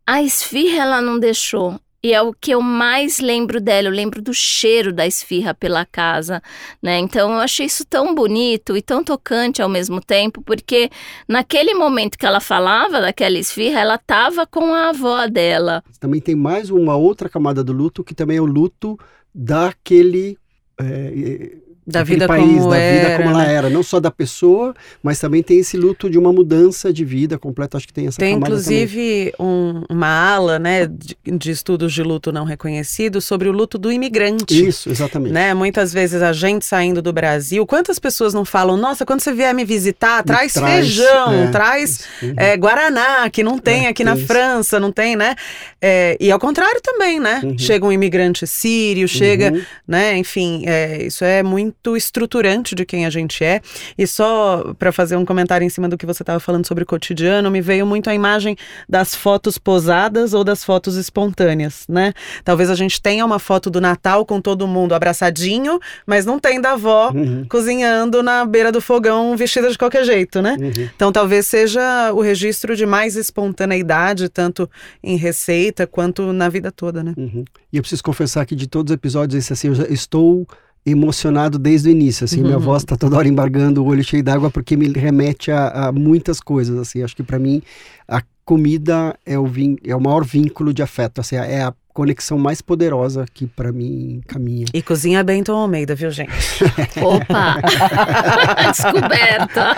A 0.06 0.22
esfirra 0.22 0.82
ela 0.82 1.00
não 1.00 1.18
deixou, 1.18 1.78
e 2.02 2.14
é 2.14 2.22
o 2.22 2.32
que 2.32 2.50
eu 2.52 2.62
mais 2.62 3.18
lembro 3.18 3.60
dela, 3.60 3.88
eu 3.88 3.92
lembro 3.92 4.22
do 4.22 4.32
cheiro 4.32 4.90
da 4.90 5.06
esfirra 5.06 5.52
pela 5.52 5.84
casa, 5.84 6.42
né? 6.82 6.98
Então 6.98 7.30
eu 7.30 7.38
achei 7.38 7.66
isso 7.66 7.84
tão 7.84 8.14
bonito 8.14 8.74
e 8.74 8.80
tão 8.80 9.04
tocante 9.04 9.60
ao 9.60 9.68
mesmo 9.68 10.00
tempo, 10.00 10.42
porque 10.42 10.90
naquele 11.28 11.74
momento 11.74 12.16
que 12.16 12.24
ela 12.24 12.40
falava 12.40 13.02
daquela 13.02 13.38
esfirra, 13.38 13.80
ela 13.80 13.96
estava 13.96 14.46
com 14.46 14.72
a 14.72 14.88
avó 14.88 15.26
dela. 15.26 15.84
Também 16.00 16.22
tem 16.22 16.34
mais 16.34 16.70
uma 16.70 16.96
outra 16.96 17.28
camada 17.28 17.62
do 17.62 17.72
luto, 17.72 18.02
que 18.02 18.14
também 18.14 18.38
é 18.38 18.40
o 18.40 18.46
luto 18.46 18.98
daquele. 19.34 20.38
É, 20.80 21.58
da 21.90 22.02
vida 22.02 22.26
país, 22.26 22.58
como 22.58 22.70
da 22.70 22.76
era, 22.76 23.08
vida 23.08 23.16
como 23.16 23.30
ela 23.30 23.46
né? 23.46 23.54
era, 23.54 23.70
não 23.70 23.82
só 23.82 24.00
da 24.00 24.10
pessoa, 24.10 24.74
mas 25.02 25.18
também 25.18 25.42
tem 25.42 25.58
esse 25.58 25.76
luto 25.76 26.08
de 26.08 26.18
uma 26.18 26.32
mudança 26.32 26.92
de 26.92 27.04
vida 27.04 27.38
completa. 27.38 27.76
Acho 27.76 27.86
que 27.86 27.92
tem 27.92 28.06
essa 28.06 28.18
Tem 28.18 28.34
inclusive 28.34 29.32
um, 29.38 29.82
uma 29.88 30.08
ala, 30.08 30.58
né, 30.58 30.86
de, 30.86 31.16
de, 31.24 31.50
estudos 31.50 31.92
de 31.92 32.02
luto 32.02 32.32
não 32.32 32.44
reconhecido 32.44 33.20
sobre 33.20 33.48
o 33.48 33.52
luto 33.52 33.78
do 33.78 33.90
imigrante. 33.90 34.66
Isso, 34.66 34.90
exatamente. 34.90 35.32
Né? 35.32 35.52
Muitas 35.54 35.92
vezes 35.92 36.22
a 36.22 36.32
gente 36.32 36.64
saindo 36.64 37.02
do 37.02 37.12
Brasil, 37.12 37.66
quantas 37.66 37.98
pessoas 37.98 38.32
não 38.32 38.44
falam, 38.44 38.76
nossa, 38.76 39.04
quando 39.04 39.20
você 39.20 39.32
vier 39.32 39.54
me 39.54 39.64
visitar, 39.64 40.18
me 40.18 40.24
traz, 40.24 40.52
traz, 40.52 40.86
feijão, 40.86 41.32
é, 41.32 41.46
traz 41.48 42.04
é, 42.36 42.56
guaraná, 42.56 43.28
que 43.30 43.42
não 43.42 43.58
tem 43.58 43.86
é, 43.86 43.88
aqui 43.88 44.04
na 44.04 44.16
França, 44.16 44.78
não 44.78 44.92
tem, 44.92 45.16
né? 45.16 45.34
É, 45.80 46.16
e 46.20 46.30
ao 46.30 46.38
contrário 46.38 46.80
também, 46.82 47.18
né? 47.18 47.40
Uhum. 47.42 47.58
Chega 47.58 47.86
um 47.86 47.92
imigrante 47.92 48.46
sírio, 48.46 49.08
chega, 49.08 49.52
uhum. 49.52 49.62
né? 49.86 50.16
Enfim, 50.16 50.64
é, 50.66 51.06
isso 51.06 51.24
é 51.24 51.42
muito 51.42 51.79
muito 51.80 51.96
estruturante 51.96 52.74
de 52.74 52.84
quem 52.84 53.06
a 53.06 53.10
gente 53.10 53.42
é. 53.42 53.60
E 53.96 54.06
só 54.06 54.74
para 54.78 54.92
fazer 54.92 55.16
um 55.16 55.24
comentário 55.24 55.64
em 55.64 55.68
cima 55.68 55.88
do 55.88 55.96
que 55.96 56.06
você 56.06 56.22
estava 56.22 56.38
falando 56.38 56.66
sobre 56.66 56.84
o 56.84 56.86
cotidiano, 56.86 57.50
me 57.50 57.60
veio 57.60 57.86
muito 57.86 58.10
a 58.10 58.14
imagem 58.14 58.56
das 58.88 59.14
fotos 59.14 59.56
posadas 59.56 60.34
ou 60.34 60.44
das 60.44 60.62
fotos 60.62 60.96
espontâneas, 60.96 61.86
né? 61.88 62.12
Talvez 62.44 62.70
a 62.70 62.74
gente 62.74 63.00
tenha 63.00 63.24
uma 63.24 63.38
foto 63.38 63.70
do 63.70 63.80
Natal 63.80 64.26
com 64.26 64.40
todo 64.40 64.66
mundo 64.66 64.94
abraçadinho, 64.94 65.80
mas 66.06 66.26
não 66.26 66.38
tem 66.38 66.60
da 66.60 66.72
avó 66.72 67.10
uhum. 67.14 67.46
cozinhando 67.48 68.22
na 68.22 68.44
beira 68.44 68.70
do 68.70 68.80
fogão 68.80 69.36
vestida 69.36 69.70
de 69.70 69.78
qualquer 69.78 70.04
jeito, 70.04 70.42
né? 70.42 70.56
Uhum. 70.60 70.88
Então 70.94 71.10
talvez 71.10 71.46
seja 71.46 72.12
o 72.12 72.20
registro 72.20 72.76
de 72.76 72.84
mais 72.84 73.16
espontaneidade, 73.16 74.28
tanto 74.28 74.68
em 75.02 75.16
receita 75.16 75.86
quanto 75.86 76.32
na 76.32 76.48
vida 76.48 76.70
toda, 76.70 77.02
né? 77.02 77.14
Uhum. 77.16 77.44
E 77.72 77.76
eu 77.78 77.82
preciso 77.82 78.02
confessar 78.02 78.44
que 78.44 78.54
de 78.54 78.66
todos 78.66 78.90
os 78.90 78.94
episódios, 78.94 79.42
esse 79.42 79.52
assim, 79.52 79.68
eu 79.68 79.74
já 79.74 79.86
estou 79.86 80.46
emocionado 80.84 81.58
desde 81.58 81.88
o 81.88 81.92
início, 81.92 82.24
assim, 82.24 82.40
uhum. 82.40 82.46
minha 82.46 82.58
voz 82.58 82.82
está 82.82 82.96
toda 82.96 83.16
hora 83.16 83.28
embargando 83.28 83.82
o 83.82 83.86
olho 83.86 84.02
cheio 84.02 84.22
d'água 84.22 84.50
porque 84.50 84.76
me 84.76 84.88
remete 84.88 85.50
a, 85.50 85.88
a, 85.88 85.92
muitas 85.92 86.40
coisas, 86.40 86.78
assim, 86.78 87.02
acho 87.02 87.14
que 87.14 87.22
para 87.22 87.38
mim 87.38 87.62
a 88.08 88.22
comida 88.44 89.14
é 89.24 89.38
o, 89.38 89.46
vin 89.46 89.76
é 89.84 89.94
o 89.94 90.00
maior 90.00 90.24
vínculo 90.24 90.72
de 90.72 90.82
afeto, 90.82 91.20
assim, 91.20 91.36
é 91.36 91.62
a 91.62 91.74
conexão 92.00 92.38
mais 92.38 92.62
poderosa 92.62 93.26
que 93.34 93.46
para 93.46 93.70
mim 93.70 94.22
caminha. 94.26 94.64
E 94.72 94.80
cozinha 94.80 95.22
Bento 95.22 95.52
Almeida, 95.52 95.94
viu, 95.94 96.10
gente? 96.10 96.32
Opa! 97.04 97.60
Descoberta! 98.72 99.76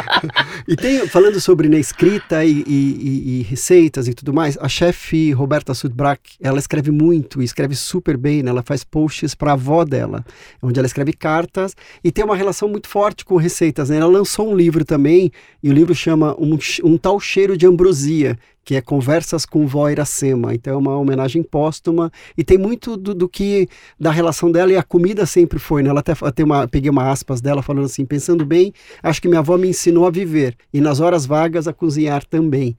e 0.69 0.77
tem, 0.77 1.05
falando 1.09 1.41
sobre 1.41 1.69
né, 1.69 1.81
escrita 1.81 2.45
e, 2.45 2.63
e, 2.65 3.41
e, 3.41 3.43
receitas 3.43 4.07
e 4.07 4.15
tudo 4.15 4.33
mais, 4.33 4.57
a 4.61 4.69
chefe 4.69 5.33
Roberta 5.33 5.75
Sudbrack, 5.75 6.37
ela 6.41 6.61
escreve 6.61 6.93
muito 6.93 7.43
e 7.43 7.45
escreve 7.45 7.75
super 7.75 8.17
bem, 8.17 8.41
né? 8.41 8.51
ela 8.51 8.63
faz 8.63 8.85
posts 8.85 9.35
para 9.35 9.51
a 9.51 9.55
avó 9.55 9.85
dela, 9.85 10.25
onde 10.63 10.79
ela 10.79 10.87
escreve 10.87 11.13
cartas 11.13 11.75
e 12.05 12.13
tem 12.13 12.25
uma 12.25 12.37
relação 12.37 12.69
muito 12.69 12.87
forte 12.87 13.25
com 13.25 13.35
receitas. 13.35 13.91
Né? 13.91 13.97
Ela 13.97 14.07
lançou 14.07 14.49
um 14.49 14.55
livro 14.55 14.85
também, 14.85 15.33
e 15.61 15.69
o 15.69 15.73
livro 15.73 15.93
chama 15.93 16.37
Um, 16.39 16.57
um 16.85 16.97
Tal 16.97 17.19
Cheiro 17.19 17.57
de 17.57 17.67
Ambrosia, 17.67 18.39
que 18.65 18.77
é 18.77 18.81
Conversas 18.81 19.45
com 19.45 19.67
Vó 19.67 19.89
Iracema. 19.89 20.55
Então 20.55 20.75
é 20.75 20.77
uma 20.77 20.97
homenagem 20.97 21.43
póstuma 21.43 22.11
e 22.37 22.45
tem 22.45 22.57
muito 22.57 22.97
do, 22.97 23.15
do, 23.15 23.29
que 23.29 23.69
da 23.99 24.11
relação 24.11 24.51
dela 24.51 24.73
e 24.73 24.77
a 24.77 24.83
comida 24.83 25.27
sempre 25.27 25.59
foi, 25.59 25.83
né? 25.83 25.91
Ela 25.91 26.01
até 26.01 26.15
tem 26.33 26.45
uma, 26.45 26.69
peguei 26.69 26.91
uma 26.91 27.11
aspas 27.11 27.41
dela 27.41 27.63
falando 27.63 27.87
assim, 27.87 28.05
pensando 28.05 28.45
bem, 28.45 28.73
acho 29.03 29.21
que 29.21 29.29
minha 29.29 29.41
avó 29.41 29.57
me 29.57 29.69
ensinou 29.69 30.07
a 30.07 30.11
viver 30.11 30.57
e 30.73 30.81
nas 30.81 31.01
horas 31.01 31.27
vagas 31.27 31.67
a 31.67 31.73
cozinhar 31.73 32.25
também. 32.25 32.77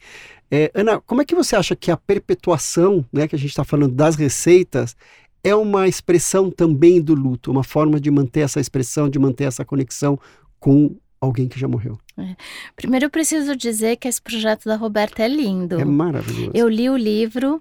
É, 0.50 0.72
Ana, 0.74 1.02
como 1.02 1.22
é 1.22 1.26
que 1.26 1.36
você 1.36 1.56
acha 1.56 1.76
que 1.76 1.90
a 1.90 1.98
perpetuação, 1.98 3.04
né, 3.12 3.28
que 3.28 3.36
a 3.36 3.40
gente 3.40 3.50
está 3.50 3.64
falando 3.64 3.94
das 3.96 4.16
receitas, 4.16 4.96
é 5.44 5.54
uma 5.54 5.88
expressão 5.88 6.50
também 6.50 7.02
do 7.02 7.14
luto, 7.14 7.52
uma 7.52 7.64
forma 7.64 8.00
de 8.00 8.10
manter 8.10 8.42
essa 8.42 8.60
expressão, 8.60 9.10
de 9.10 9.20
manter 9.20 9.46
essa 9.46 9.66
conexão 9.66 10.18
com 10.60 10.96
alguém 11.20 11.48
que 11.48 11.60
já 11.60 11.68
morreu. 11.68 11.98
É. 12.18 12.36
Primeiro 12.76 13.08
eu 13.08 13.10
preciso 13.10 13.56
dizer 13.56 13.96
que 13.96 14.08
esse 14.08 14.22
projeto 14.22 14.66
da 14.66 14.76
Roberta 14.76 15.24
é 15.24 15.28
lindo. 15.28 15.80
É 15.80 15.86
maravilhoso. 15.86 16.52
Eu 16.54 16.70
li 16.70 16.88
o 16.88 16.96
livro 16.96 17.60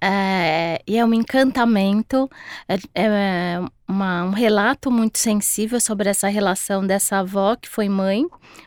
é, 0.00 0.82
e 0.86 0.98
é 0.98 1.04
um 1.04 1.14
encantamento, 1.14 2.28
é, 2.68 2.76
é 2.94 3.60
uma, 3.88 4.24
um 4.24 4.30
relato 4.30 4.90
muito 4.90 5.18
sensível 5.18 5.80
sobre 5.80 6.10
essa 6.10 6.28
relação 6.28 6.86
dessa 6.86 7.18
avó 7.18 7.56
que 7.56 7.68
foi 7.68 7.88
mãe 7.88 8.26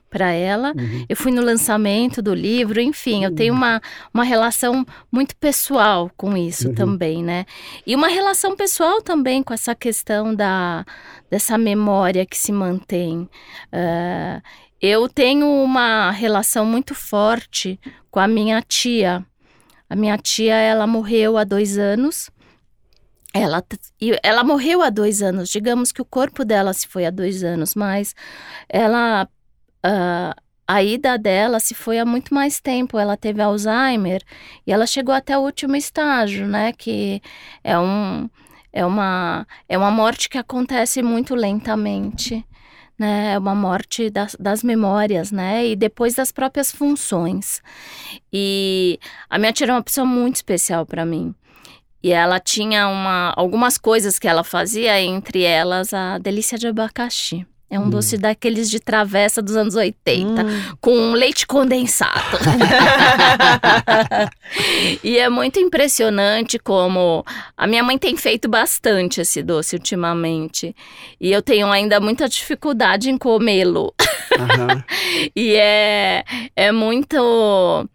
para 0.10 0.32
ela. 0.32 0.74
Uhum. 0.76 1.06
Eu 1.08 1.16
fui 1.16 1.32
no 1.32 1.44
lançamento 1.44 2.22
do 2.22 2.34
livro, 2.34 2.82
enfim, 2.82 3.24
eu 3.24 3.36
tenho 3.36 3.54
uma, 3.54 3.80
uma 4.12 4.24
relação 4.24 4.84
muito 5.12 5.36
pessoal 5.36 6.10
com 6.18 6.36
isso 6.36 6.70
uhum. 6.70 6.76
também, 6.76 7.24
né? 7.24 7.46
E 7.86 7.96
uma 7.96 8.08
relação 8.08 8.56
pessoal 8.56 9.02
também 9.04 9.44
com 9.44 9.54
essa 9.54 9.76
questão 9.76 10.34
da, 10.34 10.84
dessa 11.30 11.56
memória 11.58 12.26
que 12.26 12.38
se 12.38 12.52
mantém. 12.52 13.30
Uh, 13.72 14.42
eu 14.82 15.10
tenho 15.10 15.48
uma 15.48 16.12
relação 16.12 16.66
muito 16.66 16.94
forte 16.94 17.80
com 18.12 18.20
a 18.20 18.28
minha 18.28 18.62
tia. 18.62 19.26
A 19.90 19.96
minha 19.96 20.18
tia, 20.18 20.56
ela 20.56 20.86
morreu 20.86 21.38
há 21.38 21.44
dois 21.44 21.78
anos. 21.78 22.30
Ela, 23.34 23.64
ela 24.24 24.44
morreu 24.44 24.82
há 24.82 24.90
dois 24.90 25.22
anos. 25.22 25.50
Digamos 25.50 25.92
que 25.92 26.02
o 26.02 26.06
corpo 26.06 26.46
dela 26.46 26.74
se 26.74 26.88
foi 26.88 27.06
há 27.06 27.10
dois 27.10 27.44
anos, 27.44 27.76
mas 27.76 28.14
ela. 28.70 29.28
Uh, 29.86 30.48
a 30.70 30.84
ida 30.84 31.18
dela 31.18 31.62
se 31.62 31.74
foi 31.74 31.98
há 31.98 32.06
muito 32.06 32.34
mais 32.34 32.60
tempo. 32.60 33.00
Ela 33.00 33.16
teve 33.16 33.42
Alzheimer 33.42 34.22
e 34.66 34.72
ela 34.72 34.86
chegou 34.86 35.16
até 35.16 35.38
o 35.38 35.42
último 35.42 35.76
estágio, 35.76 36.46
né? 36.46 36.74
Que 36.74 37.22
é 37.64 37.78
um. 37.80 38.30
É 38.74 38.86
uma, 38.86 39.48
é 39.68 39.78
uma 39.78 39.90
morte 39.90 40.30
que 40.30 40.38
acontece 40.38 41.02
muito 41.02 41.34
lentamente 41.34 42.46
né? 42.98 43.34
É 43.34 43.38
uma 43.38 43.56
morte 43.56 44.10
das, 44.10 44.36
das 44.40 44.64
memórias, 44.64 45.32
né? 45.32 45.68
E 45.68 45.76
depois 45.76 46.16
das 46.16 46.32
próprias 46.32 46.72
funções. 46.72 47.62
E 48.32 49.00
a 49.30 49.38
minha 49.38 49.54
tia 49.54 49.66
era 49.66 49.74
uma 49.74 49.84
pessoa 49.84 50.06
muito 50.06 50.38
especial 50.38 50.86
para 50.86 51.06
mim. 51.06 51.34
E 52.02 52.12
ela 52.12 52.40
tinha 52.40 52.88
uma, 52.88 53.34
algumas 53.36 53.78
coisas 53.78 54.18
que 54.20 54.28
ela 54.28 54.44
fazia, 54.44 55.02
entre 55.02 55.44
elas 55.44 55.94
a 55.94 56.18
delícia 56.18 56.58
de 56.58 56.68
abacaxi. 56.68 57.46
É 57.70 57.78
um 57.78 57.84
hum. 57.84 57.90
doce 57.90 58.18
daqueles 58.18 58.70
de 58.70 58.80
travessa 58.80 59.42
dos 59.42 59.58
anos 59.58 59.76
80, 59.76 60.42
hum. 60.42 60.76
com 60.80 61.12
leite 61.12 61.46
condensado. 61.46 62.38
e 65.04 65.18
é 65.18 65.28
muito 65.28 65.60
impressionante 65.60 66.58
como 66.58 67.26
a 67.58 67.68
minha 67.68 67.84
mãe 67.84 67.98
tem 67.98 68.16
feito 68.16 68.48
bastante 68.48 69.20
esse 69.20 69.44
doce 69.44 69.76
ultimamente. 69.76 70.74
E 71.20 71.32
eu 71.32 71.42
tenho 71.42 71.70
ainda 71.70 72.00
muita 72.00 72.30
dificuldade 72.30 73.10
em 73.10 73.18
comê-lo. 73.18 73.94
Uhum. 74.32 74.84
e 75.36 75.56
é, 75.56 76.24
é 76.56 76.72
muito 76.72 77.90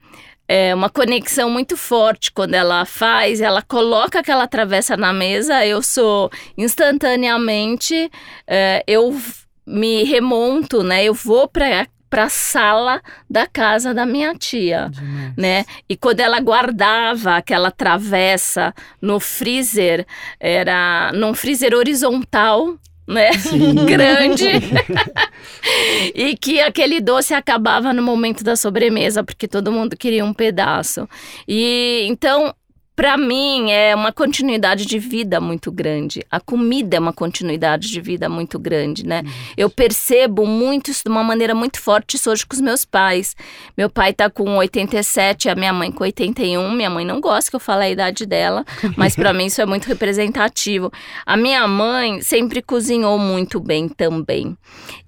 é 0.49 0.75
uma 0.75 0.91
conexão 0.91 1.49
muito 1.49 1.79
forte 1.79 2.31
quando 2.31 2.53
ela 2.53 2.85
faz, 2.85 3.41
ela 3.41 3.63
coloca 3.63 4.19
aquela 4.19 4.47
travessa 4.47 4.99
na 4.99 5.11
mesa, 5.11 5.65
eu 5.65 5.81
sou 5.81 6.31
instantaneamente, 6.59 8.11
é, 8.47 8.85
eu 8.87 9.17
me 9.67 10.05
remonto, 10.05 10.83
né? 10.83 11.05
Eu 11.05 11.15
vou 11.15 11.49
para 11.49 11.87
para 12.13 12.25
a 12.25 12.29
sala 12.29 13.01
da 13.29 13.47
casa 13.47 13.95
da 13.95 14.05
minha 14.05 14.35
tia, 14.35 14.91
Demais. 14.91 15.33
né? 15.35 15.65
E 15.89 15.97
quando 15.97 16.21
ela 16.21 16.39
guardava 16.41 17.37
aquela 17.37 17.71
travessa 17.71 18.75
no 19.01 19.19
freezer, 19.19 20.07
era 20.39 21.11
num 21.15 21.33
freezer 21.33 21.75
horizontal, 21.75 22.77
né? 23.09 23.31
Grande. 23.89 24.45
e 26.15 26.37
que 26.37 26.61
aquele 26.61 27.01
doce 27.01 27.33
acabava 27.33 27.95
no 27.95 28.03
momento 28.03 28.45
da 28.45 28.57
sobremesa, 28.57 29.25
porque 29.25 29.49
todo 29.49 29.73
mundo 29.73 29.97
queria 29.97 30.23
um 30.23 30.35
pedaço. 30.35 31.09
E 31.49 32.05
então 32.11 32.55
para 33.03 33.17
mim 33.17 33.73
é 33.73 33.97
uma 33.97 34.13
continuidade 34.13 34.87
de 34.87 34.97
vida 34.97 35.41
muito 35.41 35.73
grande. 35.73 36.25
A 36.31 36.39
comida 36.39 36.97
é 36.97 37.01
uma 37.01 37.13
continuidade 37.13 37.91
de 37.91 38.01
vida 38.01 38.29
muito 38.29 38.61
grande, 38.61 39.05
né? 39.05 39.25
Eu 39.57 39.69
percebo 39.69 40.47
muito 40.47 40.89
isso 40.93 41.03
de 41.03 41.11
uma 41.11 41.25
maneira 41.25 41.53
muito 41.53 41.81
forte 41.81 42.15
isso 42.15 42.31
hoje 42.31 42.47
com 42.47 42.55
os 42.55 42.61
meus 42.61 42.85
pais. 42.85 43.35
Meu 43.77 43.91
pai 43.91 44.13
tá 44.13 44.31
com 44.31 44.57
87, 44.57 45.49
a 45.49 45.57
minha 45.57 45.73
mãe 45.73 45.91
com 45.91 46.05
81. 46.05 46.71
Minha 46.71 46.91
mãe 46.91 47.05
não 47.05 47.21
gosta 47.21 47.51
que 47.51 47.57
eu 47.57 47.61
fale 47.61 47.87
a 47.87 47.91
idade 47.91 48.25
dela, 48.25 48.65
mas 48.97 49.17
para 49.17 49.33
mim 49.33 49.47
isso 49.47 49.61
é 49.61 49.67
muito 49.67 49.87
representativo. 49.87 50.89
A 51.27 51.37
minha 51.37 51.67
mãe 51.67 52.23
sempre 52.23 52.63
cozinhou 52.63 53.19
muito 53.19 53.59
bem 53.59 53.89
também. 53.89 54.57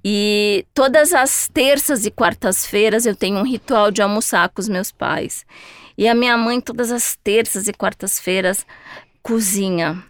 E 0.05 0.67
todas 0.75 1.15
as 1.15 1.47
terças 1.47 2.05
e 2.05 2.11
quartas-feiras 2.11 3.07
eu 3.07 3.15
tenho 3.15 3.39
um 3.39 3.45
ritual 3.45 3.93
de 3.93 4.03
almoçar 4.03 4.49
com 4.49 4.61
os 4.61 4.69
meus 4.69 4.91
pais. 4.91 5.47
E 5.97 6.09
a 6.09 6.15
minha 6.15 6.37
mãe, 6.37 6.61
todas 6.61 6.91
as 6.91 7.17
terças 7.23 7.69
e 7.69 7.73
quartas-feiras, 7.73 8.67
cozinha. 9.23 10.03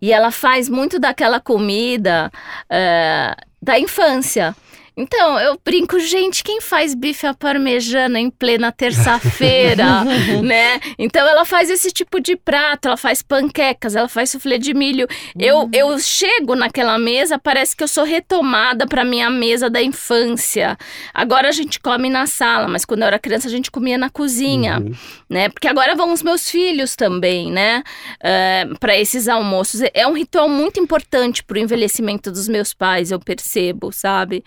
E 0.00 0.12
ela 0.12 0.30
faz 0.30 0.68
muito 0.68 0.98
daquela 0.98 1.40
comida 1.40 2.30
uh, 2.64 3.46
da 3.62 3.78
infância. 3.78 4.54
Então, 4.98 5.38
eu 5.38 5.60
brinco, 5.62 6.00
gente, 6.00 6.42
quem 6.42 6.58
faz 6.58 6.94
bife 6.94 7.26
à 7.26 7.34
parmejana 7.34 8.18
em 8.18 8.30
plena 8.30 8.72
terça-feira, 8.72 10.02
né? 10.42 10.80
Então, 10.98 11.28
ela 11.28 11.44
faz 11.44 11.68
esse 11.68 11.90
tipo 11.90 12.18
de 12.18 12.34
prato, 12.34 12.88
ela 12.88 12.96
faz 12.96 13.20
panquecas, 13.20 13.94
ela 13.94 14.08
faz 14.08 14.30
suflê 14.30 14.56
de 14.56 14.72
milho. 14.72 15.06
Eu, 15.38 15.64
hum. 15.64 15.70
eu 15.70 15.98
chego 15.98 16.54
naquela 16.54 16.98
mesa, 16.98 17.38
parece 17.38 17.76
que 17.76 17.84
eu 17.84 17.88
sou 17.88 18.04
retomada 18.04 18.86
para 18.86 19.04
minha 19.04 19.28
mesa 19.28 19.68
da 19.68 19.82
infância. 19.82 20.78
Agora 21.12 21.48
a 21.48 21.52
gente 21.52 21.78
come 21.78 22.08
na 22.08 22.26
sala, 22.26 22.66
mas 22.66 22.86
quando 22.86 23.02
eu 23.02 23.08
era 23.08 23.18
criança 23.18 23.48
a 23.48 23.50
gente 23.50 23.70
comia 23.70 23.98
na 23.98 24.08
cozinha, 24.08 24.78
uhum. 24.78 24.92
né? 25.28 25.50
Porque 25.50 25.68
agora 25.68 25.94
vão 25.94 26.10
os 26.10 26.22
meus 26.22 26.50
filhos 26.50 26.96
também, 26.96 27.52
né? 27.52 27.82
Uh, 28.14 28.22
eh, 28.22 28.68
para 28.80 28.96
esses 28.96 29.28
almoços. 29.28 29.82
É 29.92 30.06
um 30.06 30.14
ritual 30.14 30.48
muito 30.48 30.80
importante 30.80 31.44
para 31.44 31.56
o 31.56 31.60
envelhecimento 31.60 32.32
dos 32.32 32.48
meus 32.48 32.72
pais, 32.72 33.10
eu 33.10 33.20
percebo, 33.20 33.92
sabe? 33.92 34.42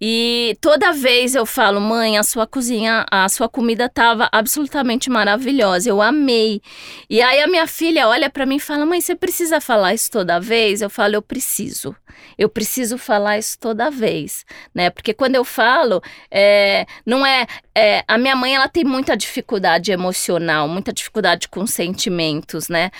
E 0.00 0.56
toda 0.60 0.92
vez 0.92 1.34
eu 1.34 1.46
falo, 1.46 1.80
mãe, 1.80 2.18
a 2.18 2.22
sua 2.22 2.46
cozinha, 2.46 3.06
a 3.10 3.28
sua 3.28 3.48
comida 3.48 3.86
estava 3.86 4.28
absolutamente 4.32 5.10
maravilhosa, 5.10 5.88
eu 5.88 6.02
amei. 6.02 6.60
E 7.08 7.22
aí 7.22 7.40
a 7.40 7.46
minha 7.46 7.66
filha 7.66 8.08
olha 8.08 8.28
para 8.30 8.46
mim 8.46 8.56
e 8.56 8.60
fala, 8.60 8.84
mãe, 8.86 9.00
você 9.00 9.14
precisa 9.14 9.60
falar 9.60 9.94
isso 9.94 10.10
toda 10.10 10.40
vez? 10.40 10.82
Eu 10.82 10.90
falo, 10.90 11.14
eu 11.14 11.22
preciso. 11.22 11.94
Eu 12.36 12.48
preciso 12.48 12.98
falar 12.98 13.38
isso 13.38 13.58
toda 13.58 13.90
vez, 13.90 14.44
né? 14.74 14.90
Porque 14.90 15.14
quando 15.14 15.34
eu 15.34 15.44
falo, 15.44 16.02
é, 16.30 16.86
não 17.04 17.24
é, 17.24 17.46
é, 17.74 18.04
a 18.08 18.18
minha 18.18 18.34
mãe 18.34 18.54
ela 18.54 18.68
tem 18.68 18.84
muita 18.84 19.16
dificuldade 19.16 19.92
emocional, 19.92 20.68
muita 20.68 20.92
dificuldade 20.92 21.48
com 21.48 21.66
sentimentos, 21.66 22.68
né? 22.68 22.90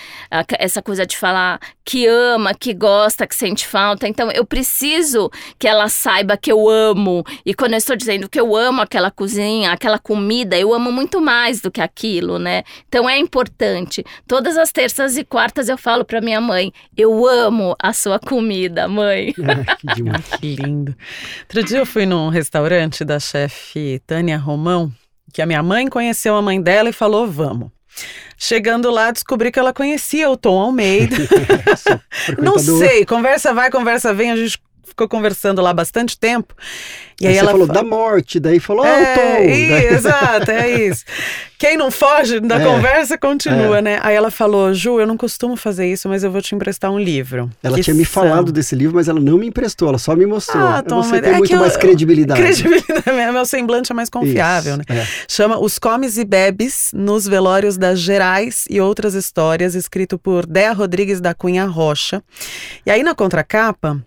Essa 0.57 0.81
coisa 0.81 1.05
de 1.05 1.17
falar 1.17 1.59
que 1.83 2.05
ama, 2.07 2.53
que 2.53 2.73
gosta, 2.73 3.25
que 3.25 3.35
sente 3.35 3.65
falta. 3.65 4.07
Então 4.07 4.29
eu 4.31 4.45
preciso 4.45 5.29
que 5.57 5.67
ela 5.67 5.89
saiba 5.89 6.37
que 6.37 6.51
eu 6.51 6.69
amo. 6.69 7.23
E 7.45 7.53
quando 7.53 7.73
eu 7.73 7.77
estou 7.77 7.95
dizendo 7.95 8.29
que 8.29 8.39
eu 8.39 8.55
amo 8.55 8.81
aquela 8.81 9.09
cozinha, 9.09 9.71
aquela 9.71 9.97
comida, 9.99 10.57
eu 10.57 10.73
amo 10.73 10.91
muito 10.91 11.19
mais 11.19 11.61
do 11.61 11.71
que 11.71 11.81
aquilo, 11.81 12.37
né? 12.37 12.63
Então 12.87 13.09
é 13.09 13.17
importante. 13.17 14.05
Todas 14.27 14.55
as 14.57 14.71
terças 14.71 15.17
e 15.17 15.23
quartas 15.23 15.67
eu 15.67 15.77
falo 15.77 16.05
para 16.05 16.21
minha 16.21 16.39
mãe: 16.39 16.71
eu 16.95 17.27
amo 17.27 17.75
a 17.81 17.91
sua 17.91 18.19
comida, 18.19 18.87
mãe. 18.87 19.08
Ah, 19.09 19.75
que 19.77 19.87
demais. 19.95 20.25
que 20.39 20.55
lindo. 20.55 20.95
Outro 21.41 21.63
dia 21.63 21.79
eu 21.79 21.85
fui 21.85 22.05
num 22.05 22.29
restaurante 22.29 23.03
da 23.03 23.19
chefe 23.19 24.01
Tânia 24.05 24.37
Romão, 24.37 24.91
que 25.33 25.41
a 25.41 25.45
minha 25.45 25.63
mãe 25.63 25.87
conheceu 25.87 26.35
a 26.35 26.41
mãe 26.41 26.61
dela 26.61 26.89
e 26.89 26.93
falou: 26.93 27.27
vamos. 27.27 27.69
Chegando 28.37 28.89
lá, 28.89 29.11
descobri 29.11 29.51
que 29.51 29.59
ela 29.59 29.73
conhecia 29.73 30.29
o 30.29 30.37
Tom 30.37 30.57
Almeida. 30.57 31.15
Não 32.41 32.57
sei, 32.57 33.05
conversa 33.05 33.53
vai, 33.53 33.69
conversa 33.69 34.13
vem, 34.13 34.31
a 34.31 34.35
gente 34.35 34.57
ficou 34.89 35.07
conversando 35.07 35.61
lá 35.61 35.73
bastante 35.73 36.19
tempo. 36.19 36.53
E 37.21 37.27
aí, 37.27 37.33
aí 37.33 37.39
ela 37.39 37.51
falou 37.51 37.67
fa... 37.67 37.73
da 37.73 37.83
morte, 37.83 38.39
daí 38.39 38.59
falou, 38.59 38.85
é, 38.85 39.13
oh, 39.13 39.19
Tom. 39.19 39.45
Daí... 39.45 39.85
Exato, 39.93 40.51
é 40.51 40.87
isso. 40.87 41.03
Quem 41.57 41.75
não 41.75 41.91
foge 41.91 42.39
da 42.39 42.55
é, 42.55 42.63
conversa 42.63 43.17
continua, 43.17 43.79
é. 43.79 43.81
né? 43.81 43.99
Aí 44.01 44.15
ela 44.15 44.31
falou, 44.31 44.73
Ju, 44.73 44.97
eu 44.97 45.05
não 45.05 45.17
costumo 45.17 45.57
fazer 45.57 45.91
isso, 45.91 46.07
mas 46.07 46.23
eu 46.23 46.31
vou 46.31 46.41
te 46.41 46.55
emprestar 46.55 46.89
um 46.89 46.97
livro. 46.97 47.49
Ela 47.61 47.81
tinha 47.81 47.93
me 47.93 48.05
são... 48.05 48.23
falado 48.23 48.49
desse 48.53 48.73
livro, 48.75 48.95
mas 48.95 49.09
ela 49.09 49.19
não 49.19 49.37
me 49.37 49.47
emprestou, 49.47 49.89
ela 49.89 49.97
só 49.97 50.15
me 50.15 50.25
mostrou. 50.25 50.65
Ah, 50.65 50.81
Tom, 50.81 51.03
Você 51.03 51.21
tem 51.21 51.33
é 51.33 51.37
muito 51.37 51.53
mais 51.57 51.73
eu... 51.73 51.79
credibilidade. 51.79 52.41
Credibilidade, 52.41 53.11
meu 53.33 53.45
semblante 53.45 53.91
é 53.91 53.95
mais 53.95 54.09
confiável, 54.09 54.77
isso, 54.77 54.93
né? 54.93 55.01
É. 55.01 55.05
Chama 55.27 55.59
Os 55.59 55.77
Comes 55.77 56.17
e 56.17 56.23
Bebes 56.23 56.91
nos 56.93 57.27
Velórios 57.27 57.77
das 57.77 57.99
Gerais 57.99 58.63
e 58.69 58.79
Outras 58.79 59.13
Histórias, 59.13 59.75
escrito 59.75 60.17
por 60.17 60.45
Dea 60.45 60.71
Rodrigues 60.71 61.19
da 61.19 61.33
Cunha 61.33 61.65
Rocha. 61.65 62.23
E 62.85 62.91
aí 62.91 63.03
na 63.03 63.13
contracapa 63.13 64.01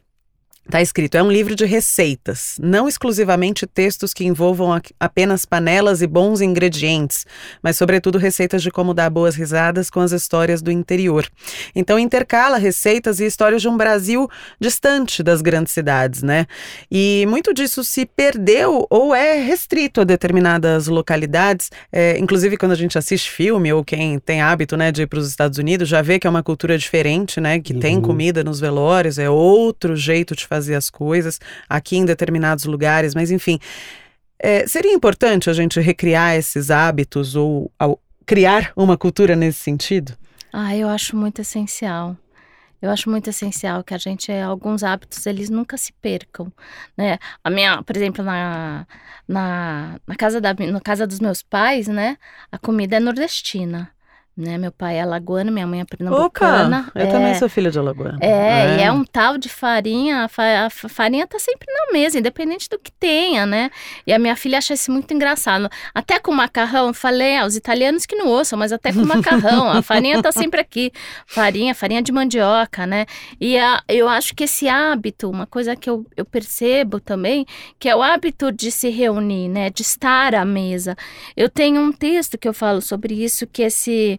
Está 0.65 0.81
escrito: 0.81 1.17
é 1.17 1.23
um 1.23 1.31
livro 1.31 1.55
de 1.57 1.65
receitas, 1.65 2.57
não 2.63 2.89
exclusivamente 2.89 3.67
textos 3.67 4.15
que 4.15 4.25
envolvam 4.25 4.81
apenas 4.99 5.45
panelas 5.45 6.03
e 6.03 6.07
bons 6.07 6.41
ingredientes, 6.41 7.27
mas, 7.63 7.77
sobretudo, 7.77 8.17
receitas 8.17 8.63
de 8.63 8.71
como 8.71 8.95
dar 8.95 9.11
boas 9.11 9.35
risadas 9.35 9.91
com 9.91 10.01
as 10.01 10.13
histórias 10.13 10.63
do 10.63 10.71
interior. 10.71 11.27
Então, 11.75 11.99
intercala 11.99 12.59
receitas 12.59 13.19
e 13.19 13.27
histórias 13.27 13.61
de 13.61 13.69
um 13.69 13.77
Brasil 13.77 14.29
distante 14.61 15.23
das 15.23 15.43
grandes 15.43 15.73
cidades, 15.73 16.23
né? 16.23 16.47
E 16.91 17.27
muito 17.29 17.53
disso 17.53 17.83
se 17.83 18.07
perdeu 18.07 18.87
ou 18.89 19.15
é 19.15 19.43
restrito 19.43 20.01
a 20.01 20.05
determinadas 20.05 20.87
localidades. 20.87 21.71
É, 21.91 22.17
inclusive, 22.19 22.57
quando 22.57 22.73
a 22.73 22.77
gente 22.77 22.97
assiste 22.97 23.31
filme 23.31 23.73
ou 23.73 23.85
quem 23.85 24.19
tem 24.21 24.41
hábito 24.41 24.77
né, 24.77 24.93
de 24.93 25.03
ir 25.03 25.07
para 25.07 25.19
os 25.19 25.29
Estados 25.29 25.59
Unidos, 25.59 25.89
já 25.89 26.03
vê 26.03 26.21
que 26.21 26.27
é 26.27 26.31
uma 26.31 26.43
cultura 26.43 26.79
diferente, 26.79 27.41
né? 27.41 27.59
Que 27.59 27.73
uhum. 27.73 27.81
tem 27.81 28.01
comida 28.01 28.45
nos 28.45 28.61
velórios, 28.61 29.19
é 29.19 29.29
outro 29.29 29.97
jeito 29.97 30.37
de 30.37 30.47
fazer 30.53 30.75
as 30.75 30.91
coisas, 30.91 31.39
aqui 31.69 31.97
em 31.97 32.05
determinados 32.05 32.65
lugares, 32.65 33.15
mas 33.15 33.31
enfim. 33.31 33.59
É, 34.39 34.67
seria 34.67 34.93
importante 34.93 35.49
a 35.49 35.53
gente 35.53 35.81
recriar 35.81 36.35
esses 36.35 36.69
hábitos 36.71 37.37
ou 37.37 37.71
criar 38.27 38.73
uma 38.77 38.99
cultura 38.99 39.37
nesse 39.37 39.61
sentido? 39.61 40.13
Ah, 40.53 40.77
eu 40.77 40.89
acho 40.89 41.17
muito 41.17 41.41
essencial. 41.41 42.17
Eu 42.83 42.91
acho 42.91 43.09
muito 43.09 43.31
essencial 43.31 43.85
que 43.85 43.95
a 43.95 43.99
gente, 43.99 44.33
alguns 44.33 44.83
hábitos, 44.83 45.25
eles 45.27 45.49
nunca 45.49 45.77
se 45.77 45.93
percam, 45.93 46.53
né? 46.99 47.19
A 47.45 47.49
minha, 47.49 47.81
por 47.85 47.97
exemplo, 47.97 48.25
na, 48.25 48.85
na, 49.29 50.01
na, 50.05 50.17
casa, 50.17 50.41
da, 50.41 50.53
na 50.53 50.81
casa 50.81 51.07
dos 51.07 51.21
meus 51.21 51.43
pais, 51.43 51.87
né? 51.87 52.17
A 52.51 52.59
comida 52.59 52.97
é 52.97 53.01
nordestina. 53.01 53.89
Né, 54.35 54.57
meu 54.57 54.73
pai 54.73 54.97
é 54.97 55.03
alagoano, 55.03 55.53
minha 55.53 55.67
mãe 55.67 55.83
é 55.83 55.85
pernambucana. 55.85 56.87
Opa, 56.89 56.99
eu 56.99 57.07
é, 57.07 57.11
também 57.11 57.35
sou 57.35 57.51
filha 57.51 57.71
de 57.71 57.79
alagoano. 57.79 58.19
É, 58.23 58.29
é, 58.29 58.77
e 58.79 58.83
é 58.83 58.91
um 58.91 59.05
tal 59.05 59.37
de 59.37 59.51
farinha, 59.51 60.25
a 60.25 60.71
farinha 60.71 61.27
tá 61.27 61.39
sempre 61.39 61.67
na 61.71 61.93
mesa, 61.93 62.19
independente 62.19 62.67
do 62.67 62.79
que 62.79 62.91
tenha, 62.93 63.45
né? 63.45 63.71
E 64.07 64.13
a 64.13 64.19
minha 64.19 64.35
filha 64.35 64.57
acha 64.57 64.73
isso 64.73 64.91
muito 64.91 65.13
engraçado. 65.13 65.69
Até 65.95 66.19
com 66.19 66.33
macarrão, 66.33 66.95
falei, 66.95 67.37
ah, 67.37 67.45
os 67.45 67.57
italianos 67.57 68.07
que 68.07 68.17
não 68.17 68.27
ouçam, 68.27 68.59
mas 68.59 68.73
até 68.73 68.91
com 68.91 69.05
macarrão, 69.05 69.69
a 69.69 69.83
farinha 69.83 70.23
tá 70.23 70.33
sempre 70.33 70.63
aqui. 70.63 70.91
Farinha, 71.27 71.75
farinha 71.75 72.01
de 72.01 72.11
mandioca, 72.11 72.87
né? 72.87 73.05
E 73.39 73.59
a, 73.59 73.83
eu 73.87 74.09
acho 74.09 74.35
que 74.35 74.45
esse 74.45 74.67
hábito, 74.67 75.29
uma 75.29 75.47
coisa 75.47 75.77
que 75.77 75.91
eu, 75.91 76.07
eu 76.17 76.25
percebo 76.25 77.01
também, 77.01 77.45
que 77.79 77.87
é 77.87 77.95
o 77.95 78.03
hábito 78.03 78.51
de 78.51 78.73
se 78.73 78.89
reunir, 78.89 79.51
né? 79.51 79.69
De 79.69 79.83
estar 79.83 80.35
à 80.35 80.43
mesa. 80.43 80.97
Eu 81.37 81.51
tenho 81.51 81.83
um 81.83 81.93
texto 81.93 82.39
que 82.39 82.49
eu 82.49 82.55
falo 82.55 82.81
sobre 82.81 83.13
isso, 83.13 83.47
que 83.47 83.61
esse 83.61 84.19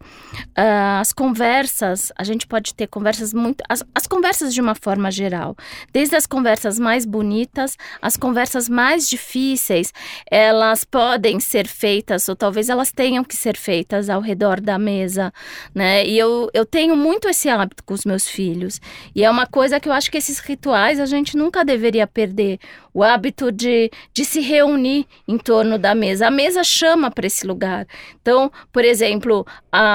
Uh, 0.58 1.00
as 1.00 1.12
conversas, 1.12 2.12
a 2.16 2.24
gente 2.24 2.48
pode 2.48 2.74
ter 2.74 2.88
conversas 2.88 3.34
muito. 3.34 3.64
As, 3.70 3.84
as 3.94 4.08
conversas 4.08 4.54
de 4.54 4.62
uma 4.62 4.76
forma 4.76 5.12
geral, 5.12 5.56
desde 5.92 6.16
as 6.16 6.26
conversas 6.26 6.80
mais 6.80 7.06
bonitas, 7.06 7.78
as 8.02 8.18
conversas 8.18 8.68
mais 8.68 9.10
difíceis, 9.10 9.94
elas 10.30 10.84
podem 10.84 11.40
ser 11.40 11.68
feitas, 11.68 12.28
ou 12.30 12.36
talvez 12.36 12.70
elas 12.70 12.92
tenham 12.92 13.24
que 13.24 13.36
ser 13.36 13.58
feitas 13.58 14.10
ao 14.10 14.22
redor 14.22 14.60
da 14.60 14.78
mesa, 14.78 15.34
né? 15.74 16.06
E 16.06 16.18
eu, 16.18 16.50
eu 16.54 16.66
tenho 16.66 16.96
muito 16.96 17.28
esse 17.30 17.50
hábito 17.50 17.84
com 17.84 17.94
os 17.94 18.06
meus 18.06 18.28
filhos. 18.28 18.82
E 19.16 19.24
é 19.24 19.30
uma 19.30 19.46
coisa 19.46 19.80
que 19.80 19.88
eu 19.88 19.94
acho 19.94 20.12
que 20.12 20.18
esses 20.18 20.40
rituais 20.40 21.00
a 21.00 21.06
gente 21.06 21.38
nunca 21.38 21.64
deveria 21.64 22.08
perder 22.08 22.60
o 22.94 23.04
hábito 23.04 23.52
de, 23.52 23.90
de 24.14 24.24
se 24.24 24.40
reunir 24.40 25.08
em 25.28 25.38
torno 25.38 25.80
da 25.80 25.96
mesa. 25.96 26.28
A 26.28 26.32
mesa 26.32 26.64
chama 26.64 27.10
para 27.10 27.26
esse 27.26 27.46
lugar. 27.46 27.88
Então, 28.22 28.52
por 28.72 28.86
exemplo, 28.86 29.46
a, 29.72 29.93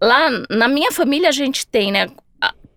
lá 0.00 0.30
na 0.50 0.68
minha 0.68 0.92
família 0.92 1.28
a 1.28 1.32
gente 1.32 1.66
tem, 1.66 1.92
né? 1.92 2.08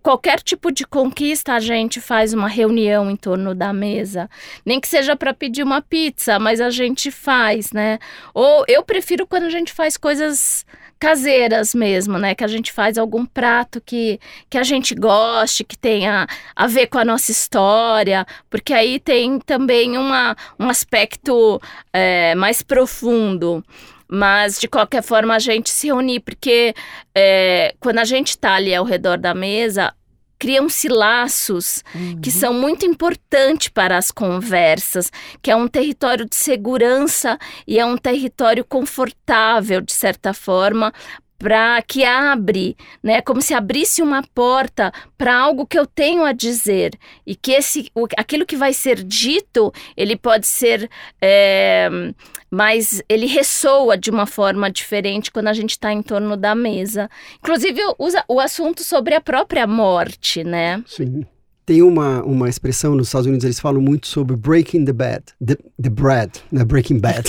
qualquer 0.08 0.40
tipo 0.40 0.72
de 0.72 0.86
conquista, 0.86 1.52
a 1.52 1.60
gente 1.60 2.00
faz 2.00 2.32
uma 2.32 2.48
reunião 2.48 3.10
em 3.10 3.16
torno 3.16 3.54
da 3.54 3.74
mesa. 3.74 4.26
Nem 4.64 4.80
que 4.80 4.88
seja 4.88 5.14
para 5.14 5.34
pedir 5.34 5.62
uma 5.62 5.82
pizza, 5.82 6.38
mas 6.38 6.62
a 6.62 6.70
gente 6.70 7.10
faz, 7.10 7.72
né? 7.72 7.98
Ou 8.32 8.64
eu 8.66 8.82
prefiro 8.82 9.26
quando 9.26 9.44
a 9.44 9.50
gente 9.50 9.70
faz 9.70 9.98
coisas 9.98 10.64
caseiras 10.98 11.74
mesmo, 11.74 12.18
né? 12.18 12.34
Que 12.34 12.42
a 12.42 12.48
gente 12.48 12.72
faz 12.72 12.96
algum 12.96 13.26
prato 13.26 13.82
que, 13.84 14.18
que 14.48 14.56
a 14.56 14.62
gente 14.62 14.94
goste, 14.94 15.62
que 15.62 15.76
tenha 15.76 16.26
a 16.56 16.66
ver 16.66 16.86
com 16.86 16.98
a 16.98 17.04
nossa 17.04 17.30
história, 17.30 18.26
porque 18.48 18.72
aí 18.72 18.98
tem 18.98 19.38
também 19.40 19.98
uma, 19.98 20.34
um 20.58 20.70
aspecto 20.70 21.60
é, 21.92 22.34
mais 22.34 22.62
profundo. 22.62 23.62
Mas, 24.10 24.58
de 24.58 24.66
qualquer 24.66 25.02
forma, 25.02 25.34
a 25.34 25.38
gente 25.38 25.68
se 25.68 25.92
unir, 25.92 26.20
porque 26.20 26.74
é, 27.14 27.74
quando 27.78 27.98
a 27.98 28.04
gente 28.04 28.28
está 28.28 28.54
ali 28.54 28.74
ao 28.74 28.84
redor 28.84 29.18
da 29.18 29.34
mesa, 29.34 29.92
criam-se 30.38 30.88
laços 30.88 31.82
uhum. 31.94 32.20
que 32.20 32.30
são 32.30 32.54
muito 32.54 32.86
importantes 32.86 33.68
para 33.68 33.98
as 33.98 34.10
conversas, 34.10 35.10
que 35.42 35.50
é 35.50 35.56
um 35.56 35.66
território 35.66 36.24
de 36.24 36.36
segurança 36.36 37.38
e 37.66 37.78
é 37.78 37.84
um 37.84 37.96
território 37.96 38.64
confortável, 38.64 39.80
de 39.80 39.92
certa 39.92 40.32
forma, 40.32 40.92
para 41.38 41.80
que 41.82 42.04
abre, 42.04 42.76
né, 43.02 43.20
como 43.22 43.40
se 43.40 43.54
abrisse 43.54 44.02
uma 44.02 44.22
porta 44.34 44.92
para 45.16 45.36
algo 45.36 45.66
que 45.66 45.78
eu 45.78 45.86
tenho 45.86 46.24
a 46.24 46.32
dizer 46.32 46.98
e 47.24 47.36
que 47.36 47.52
esse, 47.52 47.90
o, 47.94 48.06
aquilo 48.16 48.44
que 48.44 48.56
vai 48.56 48.72
ser 48.72 49.04
dito, 49.04 49.72
ele 49.96 50.16
pode 50.16 50.48
ser, 50.48 50.90
é, 51.22 51.88
mas 52.50 53.02
ele 53.08 53.26
ressoa 53.26 53.96
de 53.96 54.10
uma 54.10 54.26
forma 54.26 54.70
diferente 54.70 55.30
quando 55.30 55.48
a 55.48 55.52
gente 55.52 55.70
está 55.70 55.92
em 55.92 56.02
torno 56.02 56.36
da 56.36 56.54
mesa. 56.54 57.10
Inclusive 57.38 57.80
usa 57.98 58.24
o 58.28 58.40
assunto 58.40 58.82
sobre 58.82 59.14
a 59.14 59.20
própria 59.20 59.66
morte, 59.66 60.42
né? 60.44 60.82
Sim. 60.86 61.24
Tem 61.68 61.82
uma, 61.82 62.22
uma 62.22 62.48
expressão 62.48 62.94
nos 62.94 63.08
Estados 63.08 63.26
Unidos, 63.26 63.44
eles 63.44 63.60
falam 63.60 63.78
muito 63.82 64.06
sobre 64.06 64.34
breaking 64.34 64.86
the 64.86 64.92
bad, 64.94 65.22
the, 65.38 65.54
the 65.78 65.90
bread, 65.90 66.32
né? 66.50 66.64
breaking 66.64 66.98
bad. 66.98 67.24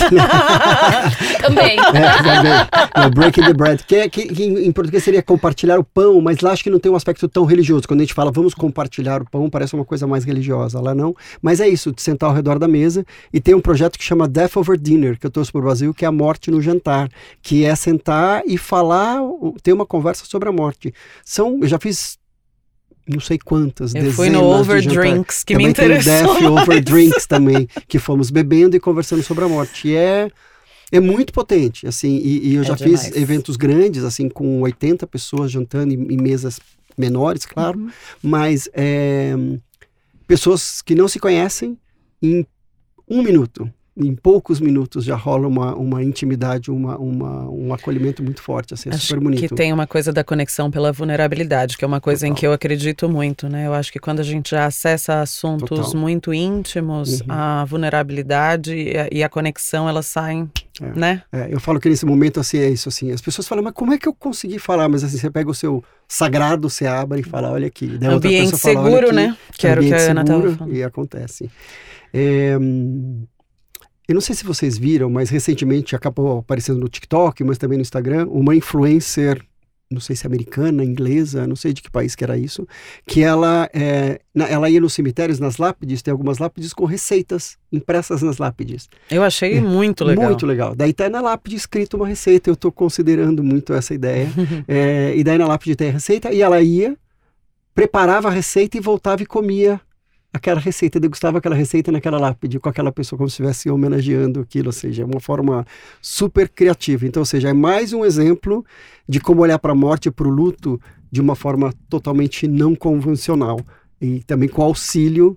também. 1.42 1.76
É, 1.90 3.04
também. 3.04 3.10
breaking 3.14 3.42
the 3.42 3.52
bread, 3.52 3.84
que, 3.84 3.96
é, 3.96 4.08
que, 4.08 4.28
que, 4.28 4.44
em 4.44 4.72
português 4.72 5.04
seria 5.04 5.22
compartilhar 5.22 5.78
o 5.78 5.84
pão, 5.84 6.22
mas 6.22 6.40
lá 6.40 6.52
acho 6.52 6.64
que 6.64 6.70
não 6.70 6.78
tem 6.78 6.90
um 6.90 6.96
aspecto 6.96 7.28
tão 7.28 7.44
religioso. 7.44 7.86
Quando 7.86 8.00
a 8.00 8.02
gente 8.04 8.14
fala 8.14 8.32
vamos 8.32 8.54
compartilhar 8.54 9.20
o 9.20 9.28
pão, 9.28 9.50
parece 9.50 9.74
uma 9.74 9.84
coisa 9.84 10.06
mais 10.06 10.24
religiosa. 10.24 10.80
Lá 10.80 10.94
não. 10.94 11.14
Mas 11.42 11.60
é 11.60 11.68
isso, 11.68 11.92
de 11.92 12.00
sentar 12.00 12.30
ao 12.30 12.34
redor 12.34 12.58
da 12.58 12.66
mesa. 12.66 13.04
E 13.30 13.42
tem 13.42 13.54
um 13.54 13.60
projeto 13.60 13.98
que 13.98 14.04
chama 14.04 14.26
Death 14.26 14.56
Over 14.56 14.78
Dinner, 14.78 15.18
que 15.18 15.26
eu 15.26 15.30
trouxe 15.30 15.52
para 15.52 15.58
o 15.58 15.64
Brasil, 15.64 15.92
que 15.92 16.06
é 16.06 16.08
a 16.08 16.12
morte 16.12 16.50
no 16.50 16.62
jantar, 16.62 17.10
que 17.42 17.66
é 17.66 17.76
sentar 17.76 18.42
e 18.46 18.56
falar, 18.56 19.20
ter 19.62 19.74
uma 19.74 19.84
conversa 19.84 20.24
sobre 20.24 20.48
a 20.48 20.52
morte. 20.52 20.94
São, 21.26 21.58
eu 21.60 21.68
já 21.68 21.78
fiz 21.78 22.18
não 23.10 23.20
sei 23.20 23.38
quantas 23.38 23.94
Eu 23.94 24.12
fui 24.12 24.30
no 24.30 24.42
Over 24.44 24.86
Drinks, 24.86 25.44
que 25.44 25.54
também 25.54 25.66
me 25.66 25.72
interessou. 25.72 26.36
Tem 26.36 26.46
o 26.46 26.54
Death 26.54 26.62
Over 26.62 26.82
Drinks 26.82 27.26
também, 27.26 27.68
que 27.88 27.98
fomos 27.98 28.30
bebendo 28.30 28.76
e 28.76 28.80
conversando 28.80 29.22
sobre 29.22 29.44
a 29.44 29.48
morte. 29.48 29.88
E 29.88 29.96
é, 29.96 30.30
é 30.92 31.00
muito 31.00 31.32
potente, 31.32 31.86
assim, 31.86 32.16
e, 32.16 32.48
e 32.48 32.54
eu 32.54 32.62
é 32.62 32.64
já 32.64 32.74
demais. 32.74 33.06
fiz 33.06 33.16
eventos 33.16 33.56
grandes, 33.56 34.04
assim, 34.04 34.28
com 34.28 34.60
80 34.60 35.06
pessoas 35.06 35.50
jantando 35.50 35.92
em, 35.92 36.14
em 36.14 36.16
mesas 36.16 36.60
menores, 36.96 37.46
claro, 37.46 37.78
uhum. 37.78 37.90
mas 38.22 38.68
é, 38.72 39.34
pessoas 40.26 40.82
que 40.82 40.94
não 40.94 41.08
se 41.08 41.18
conhecem 41.18 41.78
em 42.22 42.46
um 43.08 43.22
minuto 43.22 43.70
em 44.00 44.14
poucos 44.14 44.60
minutos 44.60 45.04
já 45.04 45.14
rola 45.14 45.46
uma, 45.46 45.74
uma 45.74 46.02
intimidade, 46.02 46.70
uma, 46.70 46.96
uma, 46.96 47.48
um 47.48 47.72
acolhimento 47.72 48.22
muito 48.22 48.42
forte, 48.42 48.74
assim, 48.74 48.88
é 48.90 48.94
acho 48.94 49.06
super 49.06 49.20
bonito. 49.20 49.40
que 49.40 49.54
tem 49.54 49.72
uma 49.72 49.86
coisa 49.86 50.12
da 50.12 50.24
conexão 50.24 50.70
pela 50.70 50.92
vulnerabilidade, 50.92 51.76
que 51.76 51.84
é 51.84 51.86
uma 51.86 52.00
coisa 52.00 52.20
Total. 52.20 52.32
em 52.32 52.34
que 52.34 52.46
eu 52.46 52.52
acredito 52.52 53.08
muito, 53.08 53.48
né? 53.48 53.66
Eu 53.66 53.74
acho 53.74 53.92
que 53.92 53.98
quando 53.98 54.20
a 54.20 54.22
gente 54.22 54.50
já 54.50 54.66
acessa 54.66 55.20
assuntos 55.20 55.68
Total. 55.68 56.00
muito 56.00 56.32
íntimos, 56.32 57.20
uhum. 57.20 57.26
a 57.28 57.64
vulnerabilidade 57.64 58.74
e 58.74 58.96
a, 58.96 59.08
e 59.12 59.22
a, 59.22 59.28
conexão, 59.28 59.88
elas 59.88 60.06
saem, 60.06 60.50
é. 60.80 60.98
né? 60.98 61.22
É, 61.32 61.48
eu 61.50 61.60
falo 61.60 61.78
que 61.78 61.88
nesse 61.88 62.06
momento, 62.06 62.40
assim, 62.40 62.58
é 62.58 62.68
isso, 62.68 62.88
assim, 62.88 63.12
as 63.12 63.20
pessoas 63.20 63.46
falam, 63.46 63.62
mas 63.62 63.74
como 63.74 63.92
é 63.92 63.98
que 63.98 64.08
eu 64.08 64.14
consegui 64.14 64.58
falar? 64.58 64.88
Mas 64.88 65.04
assim, 65.04 65.18
você 65.18 65.30
pega 65.30 65.50
o 65.50 65.54
seu 65.54 65.84
sagrado, 66.08 66.68
você 66.68 66.86
abre 66.86 67.20
e 67.20 67.22
fala, 67.22 67.50
olha 67.50 67.66
aqui. 67.66 67.86
Daí 67.86 68.12
ambiente 68.12 68.56
seguro, 68.56 68.90
fala, 68.90 69.02
aqui, 69.06 69.12
né? 69.12 69.36
Que 69.56 69.66
era 69.66 69.80
o 69.80 69.84
que 69.84 69.94
a 69.94 69.98
Ana 69.98 70.20
estava 70.22 70.56
falando. 70.56 70.74
E 70.74 70.82
acontece. 70.82 71.50
É, 72.12 72.56
eu 74.10 74.14
não 74.14 74.20
sei 74.20 74.34
se 74.34 74.44
vocês 74.44 74.76
viram, 74.76 75.08
mas 75.08 75.30
recentemente 75.30 75.94
acabou 75.94 76.40
aparecendo 76.40 76.80
no 76.80 76.88
TikTok, 76.88 77.44
mas 77.44 77.58
também 77.58 77.78
no 77.78 77.82
Instagram, 77.82 78.26
uma 78.26 78.56
influencer 78.56 79.40
não 79.88 80.00
sei 80.00 80.14
se 80.14 80.24
é 80.24 80.28
americana, 80.28 80.84
inglesa, 80.84 81.48
não 81.48 81.56
sei 81.56 81.72
de 81.72 81.82
que 81.82 81.90
país 81.90 82.14
que 82.14 82.22
era 82.22 82.38
isso, 82.38 82.66
que 83.04 83.22
ela, 83.22 83.68
é, 83.74 84.20
na, 84.32 84.48
ela 84.48 84.70
ia 84.70 84.80
nos 84.80 84.92
cemitérios, 84.92 85.40
nas 85.40 85.56
lápides, 85.56 86.00
tem 86.00 86.12
algumas 86.12 86.38
lápides 86.38 86.72
com 86.72 86.84
receitas 86.84 87.58
impressas 87.72 88.22
nas 88.22 88.38
lápides. 88.38 88.88
Eu 89.10 89.24
achei 89.24 89.58
é, 89.58 89.60
muito 89.60 90.04
legal. 90.04 90.26
Muito 90.26 90.46
legal. 90.46 90.76
Daí 90.76 90.92
tá 90.92 91.08
na 91.08 91.20
lápide 91.20 91.56
escrito 91.56 91.96
uma 91.96 92.06
receita, 92.06 92.48
eu 92.48 92.54
estou 92.54 92.70
considerando 92.70 93.42
muito 93.42 93.72
essa 93.72 93.92
ideia. 93.92 94.28
é, 94.68 95.12
e 95.16 95.24
daí 95.24 95.36
na 95.36 95.48
lápide 95.48 95.74
tem 95.74 95.88
a 95.88 95.92
receita, 95.92 96.32
e 96.32 96.40
ela 96.40 96.60
ia, 96.60 96.96
preparava 97.74 98.28
a 98.28 98.32
receita 98.32 98.76
e 98.76 98.80
voltava 98.80 99.24
e 99.24 99.26
comia 99.26 99.80
aquela 100.32 100.60
receita, 100.60 101.00
degustava 101.00 101.38
aquela 101.38 101.54
receita 101.54 101.90
naquela 101.90 102.18
lápide 102.18 102.58
com 102.58 102.68
aquela 102.68 102.92
pessoa, 102.92 103.16
como 103.16 103.28
se 103.28 103.34
estivesse 103.34 103.68
homenageando 103.68 104.40
aquilo, 104.40 104.68
ou 104.68 104.72
seja, 104.72 105.02
é 105.02 105.06
uma 105.06 105.20
forma 105.20 105.66
super 106.00 106.48
criativa. 106.48 107.06
Então, 107.06 107.20
ou 107.20 107.26
seja, 107.26 107.48
é 107.48 107.52
mais 107.52 107.92
um 107.92 108.04
exemplo 108.04 108.64
de 109.08 109.20
como 109.20 109.42
olhar 109.42 109.58
para 109.58 109.72
a 109.72 109.74
morte 109.74 110.06
e 110.08 110.10
para 110.10 110.28
o 110.28 110.30
luto 110.30 110.80
de 111.10 111.20
uma 111.20 111.34
forma 111.34 111.72
totalmente 111.88 112.46
não 112.46 112.74
convencional 112.74 113.60
e 114.00 114.20
também 114.20 114.48
com 114.48 114.62
auxílio 114.62 115.36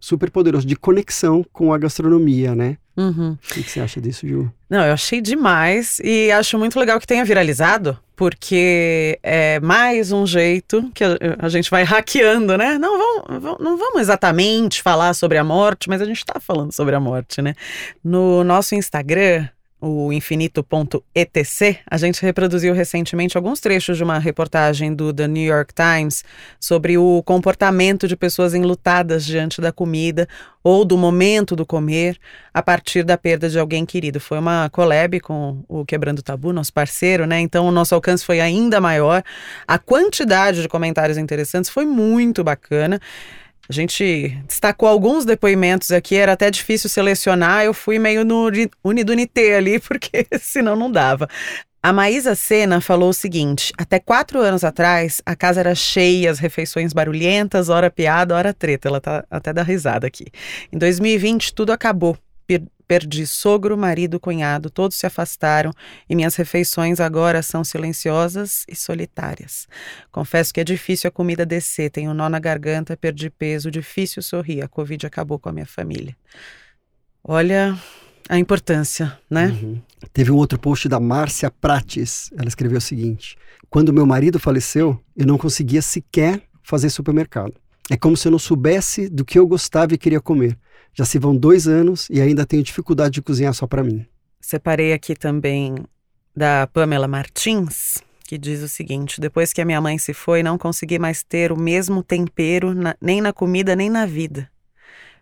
super 0.00 0.30
poderoso 0.30 0.66
de 0.66 0.76
conexão 0.76 1.44
com 1.52 1.72
a 1.72 1.78
gastronomia, 1.78 2.54
né? 2.54 2.76
Uhum. 2.96 3.32
O 3.32 3.54
que, 3.54 3.62
você 3.62 3.80
acha 3.80 4.00
disso, 4.00 4.26
Ju? 4.26 4.52
Não, 4.68 4.84
eu 4.84 4.92
achei 4.92 5.20
demais 5.20 5.98
e 6.02 6.30
acho 6.32 6.58
muito 6.58 6.78
legal 6.78 6.98
que 7.00 7.06
tenha 7.06 7.24
viralizado, 7.24 7.98
porque 8.14 9.18
é 9.22 9.58
mais 9.60 10.12
um 10.12 10.26
jeito 10.26 10.90
que 10.94 11.02
a, 11.04 11.16
a 11.38 11.48
gente 11.48 11.70
vai 11.70 11.82
hackeando, 11.82 12.56
né? 12.58 12.78
Não 12.78 12.98
vamos, 12.98 13.58
não 13.60 13.76
vamos 13.78 14.00
exatamente 14.00 14.82
falar 14.82 15.14
sobre 15.14 15.38
a 15.38 15.44
morte, 15.44 15.88
mas 15.88 16.02
a 16.02 16.04
gente 16.04 16.18
está 16.18 16.38
falando 16.40 16.72
sobre 16.72 16.94
a 16.94 17.00
morte, 17.00 17.40
né? 17.40 17.54
No 18.04 18.44
nosso 18.44 18.74
Instagram, 18.74 19.48
o 19.80 20.12
infinito.etc, 20.12 21.78
a 21.90 21.96
gente 21.96 22.20
reproduziu 22.22 22.74
recentemente 22.74 23.36
alguns 23.36 23.60
trechos 23.60 23.96
de 23.96 24.04
uma 24.04 24.18
reportagem 24.18 24.94
do 24.94 25.12
The 25.12 25.26
New 25.26 25.44
York 25.44 25.72
Times 25.72 26.22
sobre 26.58 26.98
o 26.98 27.22
comportamento 27.22 28.06
de 28.06 28.16
pessoas 28.16 28.54
enlutadas 28.54 29.24
diante 29.24 29.60
da 29.60 29.72
comida 29.72 30.28
ou 30.62 30.84
do 30.84 30.98
momento 30.98 31.56
do 31.56 31.64
comer 31.64 32.18
a 32.52 32.62
partir 32.62 33.02
da 33.02 33.16
perda 33.16 33.48
de 33.48 33.58
alguém 33.58 33.86
querido. 33.86 34.20
Foi 34.20 34.38
uma 34.38 34.68
collab 34.70 35.18
com 35.20 35.64
o 35.66 35.84
Quebrando 35.84 36.22
Tabu, 36.22 36.52
nosso 36.52 36.72
parceiro, 36.72 37.26
né? 37.26 37.40
Então 37.40 37.66
o 37.66 37.72
nosso 37.72 37.94
alcance 37.94 38.24
foi 38.24 38.40
ainda 38.40 38.80
maior. 38.80 39.22
A 39.66 39.78
quantidade 39.78 40.60
de 40.60 40.68
comentários 40.68 41.16
interessantes 41.16 41.70
foi 41.70 41.86
muito 41.86 42.44
bacana. 42.44 43.00
A 43.70 43.72
gente 43.72 44.36
destacou 44.48 44.88
alguns 44.88 45.24
depoimentos 45.24 45.92
aqui, 45.92 46.16
era 46.16 46.32
até 46.32 46.50
difícil 46.50 46.90
selecionar, 46.90 47.62
eu 47.64 47.72
fui 47.72 48.00
meio 48.00 48.24
no 48.24 48.50
unidunité 48.82 49.54
ali, 49.54 49.78
porque 49.86 50.26
senão 50.40 50.74
não 50.74 50.90
dava. 50.90 51.28
A 51.80 51.92
Maísa 51.92 52.34
Sena 52.34 52.80
falou 52.80 53.10
o 53.10 53.14
seguinte: 53.14 53.72
até 53.78 54.00
quatro 54.00 54.40
anos 54.40 54.64
atrás, 54.64 55.22
a 55.24 55.36
casa 55.36 55.60
era 55.60 55.72
cheia, 55.72 56.32
as 56.32 56.40
refeições 56.40 56.92
barulhentas, 56.92 57.68
hora 57.68 57.88
piada, 57.88 58.34
hora 58.34 58.52
treta. 58.52 58.88
Ela 58.88 59.00
tá 59.00 59.24
até 59.30 59.52
da 59.52 59.62
risada 59.62 60.04
aqui. 60.04 60.26
Em 60.72 60.76
2020, 60.76 61.54
tudo 61.54 61.70
acabou. 61.70 62.18
Perdi 62.90 63.24
sogro, 63.24 63.78
marido, 63.78 64.18
cunhado, 64.18 64.68
todos 64.68 64.96
se 64.96 65.06
afastaram 65.06 65.70
e 66.08 66.16
minhas 66.16 66.34
refeições 66.34 66.98
agora 66.98 67.40
são 67.40 67.62
silenciosas 67.62 68.64
e 68.68 68.74
solitárias. 68.74 69.68
Confesso 70.10 70.52
que 70.52 70.60
é 70.60 70.64
difícil 70.64 71.06
a 71.06 71.10
comida 71.12 71.46
descer, 71.46 71.88
tenho 71.88 72.12
nó 72.12 72.28
na 72.28 72.40
garganta, 72.40 72.96
perdi 72.96 73.30
peso, 73.30 73.70
difícil 73.70 74.20
sorrir. 74.24 74.62
A 74.62 74.66
Covid 74.66 75.06
acabou 75.06 75.38
com 75.38 75.48
a 75.48 75.52
minha 75.52 75.66
família. 75.66 76.16
Olha 77.22 77.78
a 78.28 78.36
importância, 78.36 79.16
né? 79.30 79.56
Uhum. 79.62 79.80
Teve 80.12 80.32
um 80.32 80.36
outro 80.36 80.58
post 80.58 80.88
da 80.88 80.98
Márcia 80.98 81.48
Prates. 81.48 82.28
Ela 82.36 82.48
escreveu 82.48 82.78
o 82.78 82.80
seguinte: 82.80 83.36
Quando 83.70 83.92
meu 83.92 84.04
marido 84.04 84.40
faleceu, 84.40 85.00
eu 85.16 85.26
não 85.26 85.38
conseguia 85.38 85.80
sequer 85.80 86.42
fazer 86.64 86.90
supermercado. 86.90 87.54
É 87.88 87.96
como 87.96 88.16
se 88.16 88.26
eu 88.26 88.32
não 88.32 88.38
soubesse 88.40 89.08
do 89.08 89.24
que 89.24 89.38
eu 89.38 89.46
gostava 89.46 89.94
e 89.94 89.98
queria 89.98 90.20
comer. 90.20 90.58
Já 90.94 91.04
se 91.04 91.18
vão 91.18 91.36
dois 91.36 91.66
anos 91.66 92.08
e 92.10 92.20
ainda 92.20 92.46
tenho 92.46 92.62
dificuldade 92.62 93.14
de 93.14 93.22
cozinhar 93.22 93.54
só 93.54 93.66
para 93.66 93.82
mim. 93.82 94.06
Separei 94.40 94.92
aqui 94.92 95.14
também 95.14 95.76
da 96.34 96.66
Pamela 96.66 97.06
Martins, 97.06 98.02
que 98.26 98.38
diz 98.38 98.62
o 98.62 98.68
seguinte: 98.68 99.20
depois 99.20 99.52
que 99.52 99.60
a 99.60 99.64
minha 99.64 99.80
mãe 99.80 99.98
se 99.98 100.12
foi, 100.12 100.42
não 100.42 100.56
consegui 100.56 100.98
mais 100.98 101.22
ter 101.22 101.52
o 101.52 101.58
mesmo 101.58 102.02
tempero 102.02 102.74
na, 102.74 102.96
nem 103.00 103.20
na 103.20 103.32
comida 103.32 103.76
nem 103.76 103.90
na 103.90 104.06
vida. 104.06 104.50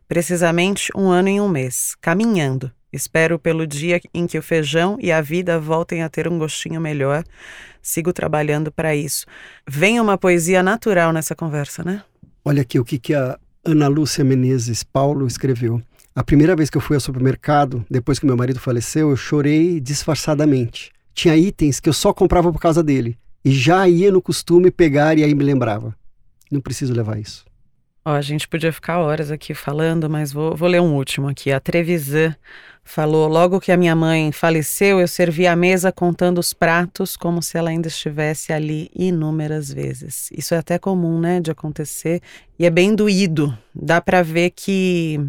Precisamente 0.07 0.91
um 0.97 1.09
ano 1.09 1.29
e 1.29 1.41
um 1.41 1.49
mês, 1.49 1.95
caminhando. 2.01 2.71
Espero 2.91 3.39
pelo 3.39 3.67
dia 3.67 4.01
em 4.15 4.27
que 4.27 4.39
o 4.39 4.43
feijão 4.43 4.97
e 4.99 5.13
a 5.13 5.21
vida 5.21 5.61
voltem 5.61 6.03
a 6.03 6.09
ter 6.09 6.27
um 6.27 6.39
gostinho 6.39 6.81
melhor. 6.81 7.23
Sigo 7.83 8.13
trabalhando 8.13 8.73
para 8.73 8.97
isso. 8.97 9.27
Vem 9.69 10.01
uma 10.01 10.17
poesia 10.17 10.63
natural 10.63 11.13
nessa 11.13 11.35
conversa, 11.35 11.85
né? 11.85 12.03
Olha 12.43 12.63
aqui 12.63 12.79
o 12.81 12.85
que, 12.85 12.99
que 12.99 13.15
a 13.15 13.39
Ana 13.65 13.89
Lúcia 13.89 14.25
Menezes 14.25 14.83
Paulo 14.83 15.27
escreveu. 15.27 15.83
A 16.15 16.25
primeira 16.25 16.57
vez 16.57 16.71
que 16.71 16.77
eu 16.77 16.81
fui 16.81 16.97
ao 16.97 17.01
supermercado, 17.01 17.85
depois 17.91 18.19
que 18.19 18.27
meu 18.27 18.37
marido 18.37 18.59
faleceu, 18.59 19.11
eu 19.11 19.17
chorei 19.17 19.81
disfarçadamente. 19.81 20.91
Tinha 21.15 21.37
itens 21.37 21.81
que 21.81 21.89
eu 21.89 21.93
só 21.93 22.13
comprava 22.13 22.53
por 22.53 22.61
causa 22.61 22.83
dele. 22.83 23.19
E 23.45 23.51
já 23.53 23.89
ia 23.89 24.11
no 24.11 24.23
costume 24.23 24.71
pegar 24.71 25.17
e 25.17 25.25
aí 25.25 25.35
me 25.35 25.45
lembrava. 25.45 25.95
Não 26.51 26.61
preciso 26.61 26.93
levar 26.93 27.19
isso. 27.19 27.45
Ó, 28.09 28.13
a 28.13 28.23
gente 28.23 28.49
podia 28.49 28.73
ficar 28.73 29.01
horas 29.01 29.31
aqui 29.31 29.53
falando, 29.53 30.09
mas 30.09 30.33
vou, 30.33 30.57
vou 30.57 30.67
ler 30.67 30.81
um 30.81 30.95
último 30.95 31.29
aqui. 31.29 31.53
A 31.53 31.61
Trevisan 31.61 32.35
falou: 32.83 33.29
logo 33.29 33.61
que 33.61 33.71
a 33.71 33.77
minha 33.77 33.95
mãe 33.95 34.33
faleceu, 34.33 34.99
eu 34.99 35.07
servi 35.07 35.47
a 35.47 35.55
mesa 35.55 35.93
contando 35.93 36.39
os 36.39 36.55
pratos 36.55 37.19
como 37.19 37.43
se 37.43 37.59
ela 37.59 37.69
ainda 37.69 37.89
estivesse 37.89 38.51
ali 38.51 38.91
inúmeras 38.95 39.71
vezes. 39.71 40.31
Isso 40.33 40.55
é 40.55 40.57
até 40.57 40.79
comum, 40.79 41.21
né, 41.21 41.39
de 41.39 41.51
acontecer 41.51 42.23
e 42.59 42.65
é 42.65 42.71
bem 42.71 42.95
doído. 42.95 43.57
Dá 43.75 44.01
para 44.01 44.23
ver 44.23 44.53
que 44.57 45.21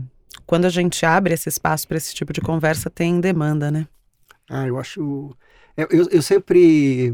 quando 0.45 0.63
a 0.63 0.69
gente 0.69 1.05
abre 1.05 1.33
esse 1.33 1.49
espaço 1.49 1.85
para 1.85 1.97
esse 1.97 2.15
tipo 2.15 2.31
de 2.31 2.39
conversa, 2.39 2.89
tem 2.89 3.19
demanda, 3.19 3.69
né? 3.69 3.87
Ah, 4.49 4.65
eu 4.65 4.79
acho. 4.79 5.35
Eu, 5.75 5.87
eu, 5.91 6.07
eu 6.11 6.21
sempre 6.21 7.13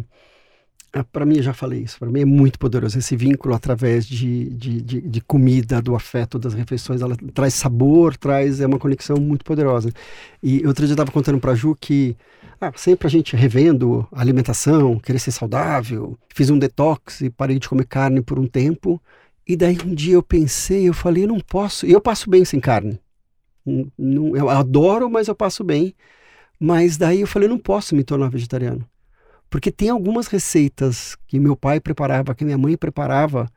para 1.04 1.26
mim, 1.26 1.42
já 1.42 1.54
falei 1.54 1.82
isso, 1.82 2.00
para 2.00 2.10
mim 2.10 2.22
é 2.22 2.26
muito 2.26 2.58
poderoso 2.58 2.98
esse 2.98 3.16
vínculo 3.18 3.54
através 3.54 4.06
de, 4.06 4.50
de, 4.52 4.82
de, 4.82 5.02
de, 5.02 5.22
comida, 5.22 5.82
do 5.82 5.96
afeto, 5.96 6.40
das 6.40 6.54
refeições. 6.54 7.02
Ela 7.02 7.18
traz 7.34 7.54
sabor, 7.54 8.16
traz 8.16 8.62
é 8.62 8.66
uma 8.66 8.80
conexão 8.80 9.18
muito 9.18 9.44
poderosa. 9.44 9.92
E 10.42 10.66
outro 10.66 10.86
dia 10.86 10.94
eu 10.94 10.96
estava 10.96 11.12
contando 11.12 11.40
para 11.40 11.54
Ju 11.54 11.76
que 11.80 12.16
ah, 12.62 12.72
sempre 12.76 13.08
a 13.08 13.10
gente 13.10 13.36
revendo 13.36 14.08
a 14.12 14.22
alimentação, 14.22 14.98
querer 15.00 15.20
ser 15.20 15.32
saudável. 15.32 16.18
Fiz 16.34 16.50
um 16.50 16.58
detox 16.58 17.22
e 17.22 17.30
parei 17.30 17.60
de 17.60 17.68
comer 17.68 17.86
carne 17.86 18.22
por 18.22 18.40
um 18.40 18.48
tempo. 18.48 19.02
E 19.48 19.56
daí 19.56 19.78
um 19.86 19.94
dia 19.94 20.16
eu 20.16 20.24
pensei, 20.24 20.88
eu 20.88 20.94
falei, 20.94 21.28
não 21.28 21.40
posso. 21.40 21.86
Eu 21.86 22.00
passo 22.00 22.30
bem 22.30 22.46
sem 22.46 22.60
carne. 22.60 23.00
Não, 23.98 24.36
eu 24.36 24.50
adoro, 24.50 25.10
mas 25.10 25.28
eu 25.28 25.36
passo 25.36 25.64
bem. 25.64 25.94
Mas 26.60 26.98
daí 26.98 27.22
eu 27.22 27.28
falei, 27.28 27.50
não 27.50 27.58
posso 27.58 27.96
me 27.96 28.04
tornar 28.04 28.30
vegetariano. 28.30 28.88
Porque 29.56 29.72
tem 29.72 29.88
algumas 29.88 30.28
receitas 30.28 31.16
que 31.26 31.40
meu 31.40 31.56
pai 31.56 31.80
preparava, 31.80 32.36
que 32.36 32.44
minha 32.44 32.58
mãe 32.58 32.76
preparava, 32.76 33.50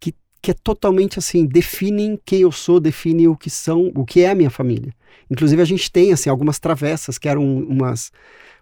que, 0.00 0.12
que 0.42 0.50
é 0.50 0.54
totalmente 0.54 1.20
assim, 1.20 1.46
definem 1.46 2.18
quem 2.24 2.40
eu 2.40 2.50
sou, 2.50 2.80
definem 2.80 3.28
o 3.28 3.36
que 3.36 3.48
são, 3.48 3.92
o 3.94 4.04
que 4.04 4.22
é 4.22 4.30
a 4.30 4.34
minha 4.34 4.50
família. 4.50 4.92
Inclusive 5.30 5.62
a 5.62 5.64
gente 5.64 5.88
tem 5.88 6.12
assim 6.12 6.28
algumas 6.28 6.58
travessas 6.58 7.16
que 7.16 7.28
eram 7.28 7.44
umas 7.44 8.10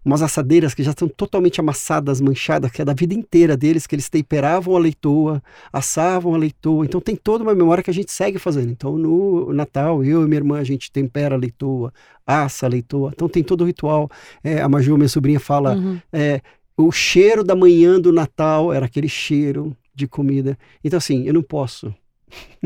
umas 0.05 0.20
assadeiras 0.20 0.75
que 0.75 0.83
já 0.83 0.90
estão 0.90 1.09
totalmente 1.09 1.59
amassadas, 1.59 2.20
manchadas, 2.20 2.70
que 2.70 2.83
é 2.83 2.85
da 2.85 2.92
vida 2.92 3.14
inteira 3.14 3.57
deles, 3.57 3.87
que 3.87 3.94
eles 3.94 4.11
temperavam 4.11 4.77
a 4.77 4.79
leitoa, 4.79 5.42
assavam 5.73 6.35
a 6.35 6.37
leitoa. 6.37 6.85
Então 6.85 7.01
tem 7.01 7.16
toda 7.16 7.42
uma 7.42 7.55
memória 7.55 7.83
que 7.83 7.88
a 7.88 7.94
gente 7.94 8.12
segue 8.12 8.38
fazendo. 8.38 8.70
Então 8.70 8.99
no 8.99 9.55
Natal, 9.55 10.05
eu 10.05 10.23
e 10.23 10.27
minha 10.27 10.40
irmã, 10.40 10.59
a 10.59 10.64
gente 10.64 10.92
tempera 10.92 11.35
a 11.35 11.38
leitoa, 11.38 11.90
assa 12.27 12.66
a 12.66 12.68
leitoa. 12.68 13.12
Então 13.14 13.27
tem 13.27 13.42
todo 13.42 13.62
o 13.62 13.64
ritual. 13.64 14.11
É, 14.42 14.61
a 14.61 14.68
Maju, 14.68 14.99
minha 14.99 15.09
sobrinha, 15.09 15.40
fala: 15.40 15.77
uhum. 15.77 15.99
é, 16.12 16.42
o 16.76 16.90
cheiro 16.90 17.44
da 17.44 17.54
manhã 17.54 18.00
do 18.00 18.12
Natal 18.12 18.72
era 18.72 18.87
aquele 18.87 19.08
cheiro 19.08 19.76
de 19.94 20.06
comida. 20.06 20.58
Então, 20.82 20.96
assim, 20.96 21.26
eu 21.26 21.34
não 21.34 21.42
posso. 21.42 21.94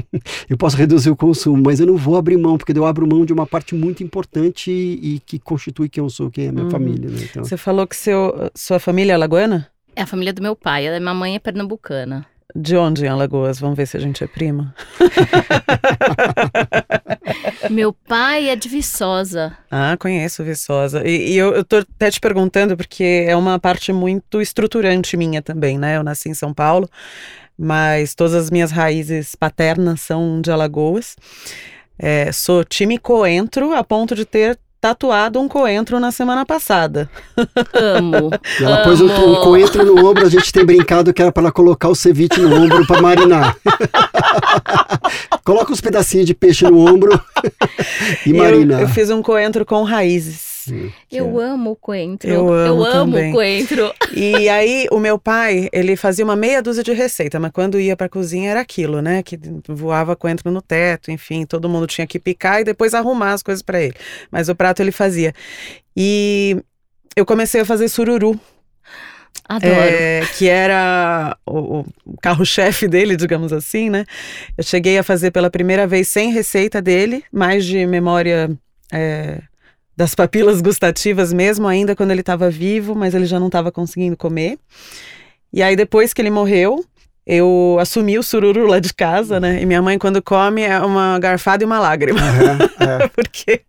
eu 0.49 0.57
posso 0.57 0.77
reduzir 0.77 1.11
o 1.11 1.17
consumo, 1.17 1.63
mas 1.65 1.81
eu 1.81 1.87
não 1.87 1.97
vou 1.97 2.17
abrir 2.17 2.37
mão, 2.37 2.57
porque 2.57 2.73
eu 2.73 2.87
abro 2.87 3.07
mão 3.07 3.25
de 3.25 3.33
uma 3.33 3.47
parte 3.47 3.75
muito 3.75 4.03
importante 4.03 4.71
e, 4.71 5.17
e 5.17 5.21
que 5.21 5.39
constitui 5.39 5.89
quem 5.89 6.03
eu 6.03 6.09
sou, 6.09 6.31
quem 6.31 6.47
é 6.47 6.49
a 6.49 6.53
minha 6.53 6.65
uhum. 6.65 6.71
família. 6.71 7.11
Né? 7.11 7.27
Então... 7.31 7.45
Você 7.45 7.57
falou 7.57 7.87
que 7.87 7.97
seu, 7.97 8.51
sua 8.55 8.79
família 8.79 9.13
é 9.13 9.17
lagoana? 9.17 9.69
É 9.95 10.03
a 10.03 10.07
família 10.07 10.33
do 10.33 10.43
meu 10.43 10.57
pai, 10.57 10.89
a 10.89 11.01
minha 11.01 11.15
mãe 11.15 11.35
é 11.35 11.39
pernambucana. 11.39 12.27
De 12.57 12.77
onde 12.77 13.05
em 13.05 13.09
Alagoas? 13.09 13.61
Vamos 13.61 13.77
ver 13.77 13.87
se 13.87 13.99
a 13.99 14.01
gente 14.01 14.25
é 14.25 14.27
prima. 14.27 14.75
Meu 17.71 17.93
pai 17.93 18.49
é 18.49 18.57
de 18.57 18.69
Viçosa. 18.69 19.57
Ah, 19.71 19.97
conheço 19.99 20.45
Viçosa. 20.45 21.07
E, 21.07 21.33
e 21.33 21.37
eu, 21.37 21.55
eu 21.55 21.65
tô 21.65 21.77
até 21.77 22.11
te 22.11 22.21
perguntando 22.21 22.77
porque 22.77 23.25
é 23.27 23.37
uma 23.37 23.59
parte 23.59 23.93
muito 23.93 24.41
estruturante 24.41 25.17
minha 25.17 25.43
também, 25.43 25.79
né? 25.79 25.97
Eu 25.97 26.03
nasci 26.03 26.29
em 26.29 26.35
São 26.35 26.55
Paulo, 26.55 26.89
mas 27.59 28.15
todas 28.15 28.35
as 28.35 28.51
minhas 28.51 28.71
raízes 28.71 29.35
paternas 29.35 30.01
são 30.01 30.41
de 30.41 30.51
Alagoas. 30.51 31.17
É, 31.99 32.31
sou 32.31 32.65
time 32.65 32.97
coentro 32.99 33.75
a 33.75 33.83
ponto 33.83 34.15
de 34.15 34.25
ter 34.25 34.59
tatuado 34.81 35.41
um 35.41 35.49
coentro 35.49 35.99
na 35.99 36.11
semana 36.13 36.47
passada. 36.47 37.11
Amo. 37.75 38.31
E 38.61 38.65
ela 38.65 38.77
amo. 38.77 38.85
pôs 38.85 39.01
um, 39.01 39.07
um 39.07 39.43
coentro 39.43 39.85
no 39.85 40.09
ombro, 40.09 40.27
a 40.27 40.31
gente 40.31 40.53
tem 40.53 40.65
brincado 40.65 41.13
que 41.13 41.21
era 41.21 41.33
para 41.33 41.45
ela 41.45 41.53
colocar 41.53 41.89
o 41.89 41.95
ceviche 41.95 42.41
no 42.41 42.55
ombro 42.55 42.87
para 42.87 43.03
marinar. 43.03 43.57
Coloca 45.45 45.73
uns 45.73 45.81
pedacinhos 45.81 46.27
de 46.27 46.35
peixe 46.35 46.65
no 46.65 46.79
ombro 46.79 47.21
e 48.25 48.33
marina. 48.33 48.75
Eu, 48.75 48.81
eu 48.81 48.89
fiz 48.89 49.11
um 49.11 49.23
coentro 49.23 49.65
com 49.65 49.83
raízes. 49.83 50.48
Eu 51.11 51.39
amo 51.41 51.77
coentro. 51.77 52.29
Eu 52.29 52.53
amo 52.53 52.85
também. 52.85 53.33
coentro. 53.33 53.93
E 54.15 54.49
aí, 54.49 54.87
o 54.91 54.99
meu 54.99 55.19
pai, 55.19 55.69
ele 55.73 55.97
fazia 55.97 56.25
uma 56.25 56.37
meia 56.37 56.63
dúzia 56.63 56.83
de 56.83 56.93
receita, 56.93 57.39
mas 57.39 57.51
quando 57.53 57.81
ia 57.81 57.97
pra 57.97 58.09
cozinha 58.09 58.51
era 58.51 58.61
aquilo, 58.61 59.01
né? 59.01 59.23
Que 59.23 59.39
voava 59.69 60.17
coentro 60.17 60.51
no 60.51 60.63
teto, 60.63 61.11
enfim, 61.11 61.45
todo 61.45 61.69
mundo 61.69 61.87
tinha 61.87 62.07
que 62.07 62.19
picar 62.19 62.61
e 62.61 62.65
depois 62.65 62.95
arrumar 62.95 63.33
as 63.33 63.43
coisas 63.43 63.63
para 63.63 63.81
ele. 63.81 63.95
Mas 64.31 64.49
o 64.49 64.55
prato 64.55 64.81
ele 64.81 64.93
fazia. 64.93 65.33
E 65.97 66.57
eu 67.17 67.27
comecei 67.27 67.61
a 67.61 67.65
fazer 67.65 67.89
sururu. 67.89 68.39
Adoro. 69.49 69.75
É, 69.75 70.27
que 70.37 70.47
era 70.47 71.37
o, 71.47 71.81
o 71.81 72.17
carro-chefe 72.21 72.87
dele, 72.87 73.17
digamos 73.17 73.53
assim, 73.53 73.89
né? 73.89 74.05
Eu 74.57 74.63
cheguei 74.63 74.99
a 74.99 75.03
fazer 75.03 75.31
pela 75.31 75.51
primeira 75.51 75.87
vez 75.87 76.09
sem 76.09 76.31
receita 76.31 76.83
dele, 76.83 77.25
mais 77.33 77.65
de 77.65 77.87
memória 77.87 78.51
é, 78.93 79.41
das 79.99 80.15
papilas 80.15 80.61
gustativas 80.61 81.33
mesmo, 81.33 81.67
ainda 81.67 81.97
quando 81.97 82.13
ele 82.13 82.21
estava 82.21 82.49
vivo, 82.49 82.95
mas 82.95 83.17
ele 83.17 83.27
já 83.27 83.41
não 83.41 83.49
estava 83.49 83.73
conseguindo 83.73 84.17
comer. 84.17 84.57
E 85.53 85.61
aí, 85.61 85.75
depois 85.75 86.15
que 86.15 86.23
ele 86.23 86.31
morreu, 86.31 86.85
eu 87.27 87.77
assumi 87.81 88.17
o 88.17 88.23
sururu 88.23 88.69
lá 88.69 88.79
de 88.79 88.95
casa, 88.95 89.41
né? 89.41 89.61
E 89.61 89.67
minha 89.67 89.83
mãe, 89.83 89.99
quando 89.99 90.23
come, 90.23 90.63
é 90.63 90.79
uma 90.79 91.19
garfada 91.19 91.65
e 91.65 91.67
uma 91.67 91.81
lágrima. 91.81 92.21
Uhum, 92.21 92.87
é. 92.87 93.09
Porque 93.11 93.63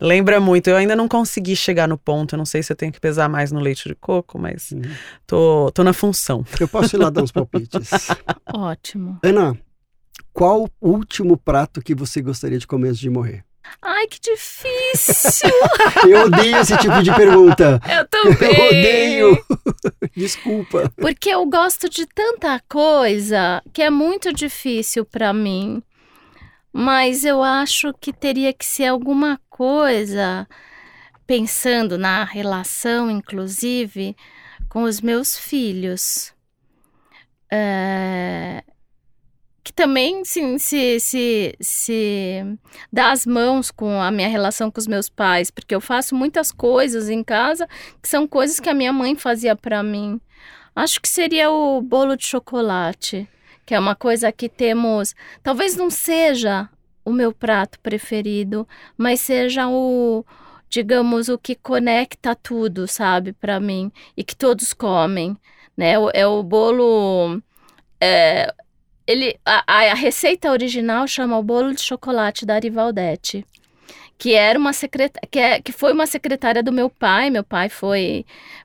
lembra 0.00 0.40
muito. 0.40 0.66
Eu 0.66 0.76
ainda 0.76 0.96
não 0.96 1.06
consegui 1.06 1.54
chegar 1.54 1.86
no 1.86 1.96
ponto. 1.96 2.34
Eu 2.34 2.38
não 2.38 2.44
sei 2.44 2.64
se 2.64 2.72
eu 2.72 2.76
tenho 2.76 2.90
que 2.90 2.98
pesar 2.98 3.28
mais 3.28 3.52
no 3.52 3.60
leite 3.60 3.88
de 3.88 3.94
coco, 3.94 4.40
mas 4.40 4.72
Uhum. 4.72 4.82
tô, 5.24 5.70
tô 5.72 5.84
na 5.84 5.92
função. 5.92 6.44
Eu 6.58 6.66
posso 6.66 6.96
ir 6.96 6.98
lá 6.98 7.10
dar 7.10 7.22
uns 7.22 7.30
palpites. 7.30 8.08
Ótimo. 8.52 9.20
Ana, 9.22 9.56
qual 10.32 10.68
o 10.80 10.90
último 10.90 11.36
prato 11.36 11.80
que 11.80 11.94
você 11.94 12.20
gostaria 12.20 12.58
de 12.58 12.66
comer 12.66 12.88
antes 12.88 12.98
de 13.00 13.08
morrer? 13.08 13.45
Ai, 13.82 14.06
que 14.06 14.20
difícil. 14.20 15.50
Eu 16.08 16.26
odeio 16.26 16.58
esse 16.58 16.76
tipo 16.78 17.02
de 17.02 17.14
pergunta. 17.14 17.80
Eu 17.88 18.08
também. 18.08 18.56
Eu 18.56 18.66
odeio. 18.66 19.44
Desculpa. 20.16 20.92
Porque 20.96 21.30
eu 21.30 21.44
gosto 21.46 21.88
de 21.88 22.06
tanta 22.06 22.60
coisa 22.68 23.62
que 23.72 23.82
é 23.82 23.90
muito 23.90 24.32
difícil 24.32 25.04
pra 25.04 25.32
mim. 25.32 25.82
Mas 26.72 27.24
eu 27.24 27.42
acho 27.42 27.92
que 27.94 28.12
teria 28.12 28.52
que 28.52 28.64
ser 28.64 28.86
alguma 28.86 29.40
coisa, 29.48 30.46
pensando 31.26 31.96
na 31.96 32.22
relação, 32.24 33.10
inclusive, 33.10 34.14
com 34.68 34.82
os 34.82 35.00
meus 35.00 35.38
filhos. 35.38 36.34
É, 37.50 38.62
Que 39.66 39.72
também 39.72 40.24
se, 40.24 40.60
se, 40.60 41.00
se, 41.00 41.56
se 41.60 42.44
dá 42.92 43.10
as 43.10 43.26
mãos 43.26 43.68
com 43.68 44.00
a 44.00 44.12
minha 44.12 44.28
relação 44.28 44.70
com 44.70 44.78
os 44.78 44.86
meus 44.86 45.08
pais, 45.08 45.50
porque 45.50 45.74
eu 45.74 45.80
faço 45.80 46.14
muitas 46.14 46.52
coisas 46.52 47.08
em 47.08 47.24
casa 47.24 47.66
que 48.00 48.08
são 48.08 48.28
coisas 48.28 48.60
que 48.60 48.68
a 48.68 48.74
minha 48.74 48.92
mãe 48.92 49.16
fazia 49.16 49.56
pra 49.56 49.82
mim. 49.82 50.20
Acho 50.72 51.00
que 51.00 51.08
seria 51.08 51.50
o 51.50 51.82
bolo 51.82 52.16
de 52.16 52.24
chocolate, 52.24 53.28
que 53.66 53.74
é 53.74 53.80
uma 53.80 53.96
coisa 53.96 54.30
que 54.30 54.48
temos. 54.48 55.16
Talvez 55.42 55.74
não 55.74 55.90
seja 55.90 56.68
o 57.04 57.10
meu 57.10 57.32
prato 57.32 57.80
preferido, 57.80 58.68
mas 58.96 59.18
seja 59.18 59.66
o, 59.66 60.24
digamos, 60.70 61.28
o 61.28 61.36
que 61.36 61.56
conecta 61.56 62.36
tudo, 62.36 62.86
sabe, 62.86 63.32
para 63.32 63.58
mim 63.58 63.90
e 64.16 64.22
que 64.22 64.36
todos 64.36 64.72
comem, 64.72 65.36
né? 65.76 65.94
É 66.14 66.24
o 66.24 66.40
bolo. 66.44 67.42
é, 68.00 68.54
ele, 69.06 69.38
a, 69.44 69.62
a- 69.66 69.94
receita 69.94 70.50
original 70.50 71.06
chama 71.06 71.38
o 71.38 71.42
bolo 71.42 71.72
de 71.74 71.82
chocolate 71.82 72.44
da 72.44 72.54
Arivaldete, 72.54 73.46
que 74.18 74.34
era 74.34 74.58
uma 74.58 74.72
secretária, 74.72 75.28
que, 75.30 75.38
é, 75.38 75.60
que 75.60 75.72
foi 75.72 75.92
uma 75.92 76.06
secretária 76.06 76.62
do 76.62 76.72
meu 76.72 76.88
pai. 76.88 77.30
Meu 77.30 77.44
pai 77.44 77.68
foi 77.68 78.24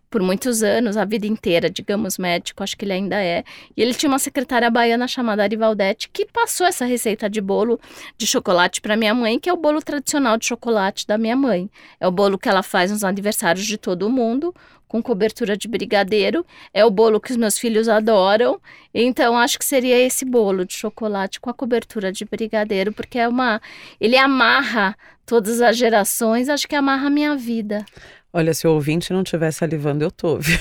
por 0.09 0.21
muitos 0.21 0.61
anos, 0.61 0.97
a 0.97 1.05
vida 1.05 1.25
inteira, 1.25 1.69
digamos, 1.69 2.17
médico, 2.17 2.61
acho 2.61 2.75
que 2.75 2.83
ele 2.83 2.91
ainda 2.91 3.15
é. 3.23 3.45
E 3.77 3.81
ele 3.81 3.93
tinha 3.93 4.09
uma 4.09 4.19
secretária 4.19 4.69
baiana 4.69 5.07
chamada 5.07 5.41
Arivaldete 5.43 6.09
que 6.09 6.25
passou 6.25 6.67
essa 6.67 6.83
receita 6.83 7.29
de 7.29 7.39
bolo 7.39 7.79
de 8.17 8.27
chocolate 8.27 8.81
para 8.81 8.97
minha 8.97 9.13
mãe, 9.13 9.39
que 9.39 9.49
é 9.49 9.53
o 9.53 9.57
bolo 9.57 9.81
tradicional 9.81 10.37
de 10.37 10.45
chocolate 10.45 11.07
da 11.07 11.17
minha 11.17 11.35
mãe. 11.35 11.69
É 11.97 12.05
o 12.07 12.11
bolo 12.11 12.37
que 12.37 12.49
ela 12.49 12.61
faz 12.61 12.91
nos 12.91 13.05
aniversários 13.05 13.65
de 13.65 13.77
todo 13.77 14.09
mundo, 14.09 14.53
com 14.91 15.01
cobertura 15.01 15.55
de 15.55 15.69
brigadeiro. 15.69 16.45
É 16.73 16.83
o 16.83 16.91
bolo 16.91 17.21
que 17.21 17.31
os 17.31 17.37
meus 17.37 17.57
filhos 17.57 17.87
adoram. 17.87 18.59
Então 18.93 19.37
acho 19.37 19.57
que 19.57 19.63
seria 19.63 19.97
esse 19.97 20.25
bolo 20.25 20.65
de 20.65 20.73
chocolate 20.73 21.39
com 21.39 21.49
a 21.49 21.53
cobertura 21.53 22.11
de 22.11 22.25
brigadeiro, 22.25 22.91
porque 22.91 23.17
é 23.17 23.25
uma, 23.25 23.61
ele 24.01 24.17
amarra 24.17 24.93
todas 25.25 25.61
as 25.61 25.77
gerações, 25.77 26.49
acho 26.49 26.67
que 26.67 26.75
amarra 26.75 27.07
a 27.07 27.09
minha 27.09 27.37
vida. 27.37 27.85
Olha, 28.33 28.53
se 28.53 28.67
o 28.67 28.73
ouvinte 28.73 29.13
não 29.13 29.21
estiver 29.21 29.51
salivando, 29.51 30.03
eu 30.03 30.11
tô, 30.11 30.37
viu? 30.37 30.57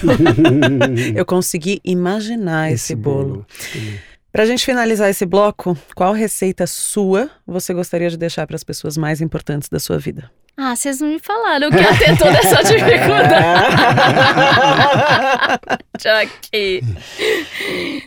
Eu 1.14 1.27
consegui 1.27 1.81
imaginar 1.85 2.71
esse, 2.71 2.95
bolo. 2.95 3.45
Pra 4.33 4.47
gente 4.47 4.64
finalizar 4.64 5.11
esse 5.11 5.27
bloco, 5.27 5.77
qual 5.95 6.12
receita 6.12 6.66
sua 6.66 7.29
você 7.47 7.75
gostaria 7.75 8.09
de 8.09 8.16
deixar 8.16 8.47
para 8.47 8.55
as 8.57 8.62
pessoas 8.64 8.97
mais 8.97 9.21
importantes 9.21 9.69
da 9.69 9.81
sua 9.81 9.99
vida? 9.99 10.31
Ah, 10.57 10.77
vocês 10.77 11.01
não 11.01 11.09
me 11.09 11.19
falaram 11.19 11.71
que 11.71 11.77
ia 11.79 11.97
ter 11.99 12.16
toda 12.19 12.37
essa 12.38 12.62
dificuldade. 12.62 13.77
aqui. 16.23 16.81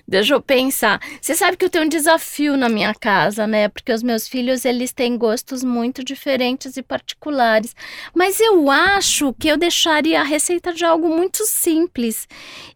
Deixa 0.08 0.34
eu 0.36 0.42
pensar. 0.42 1.00
Você 1.22 1.36
sabe 1.36 1.58
que 1.58 1.66
eu 1.66 1.70
tenho 1.70 1.86
um 1.86 1.90
desafio 1.90 2.56
na 2.56 2.70
minha 2.70 2.94
casa, 2.94 3.46
né? 3.48 3.68
Porque 3.70 3.92
os 3.92 4.04
meus 4.04 4.28
filhos, 4.28 4.66
eles 4.66 4.92
têm 4.94 5.18
gostos 5.18 5.64
muito 5.64 6.04
diferentes 6.04 6.78
e 6.78 6.84
particulares. 6.84 7.76
Mas 8.16 8.40
eu 8.40 8.70
acho 8.70 9.34
que 9.34 9.48
eu 9.48 9.58
deixaria 9.58 10.22
a 10.22 10.24
receita 10.24 10.74
de 10.74 10.86
algo 10.86 11.10
muito 11.10 11.46
simples 11.46 12.28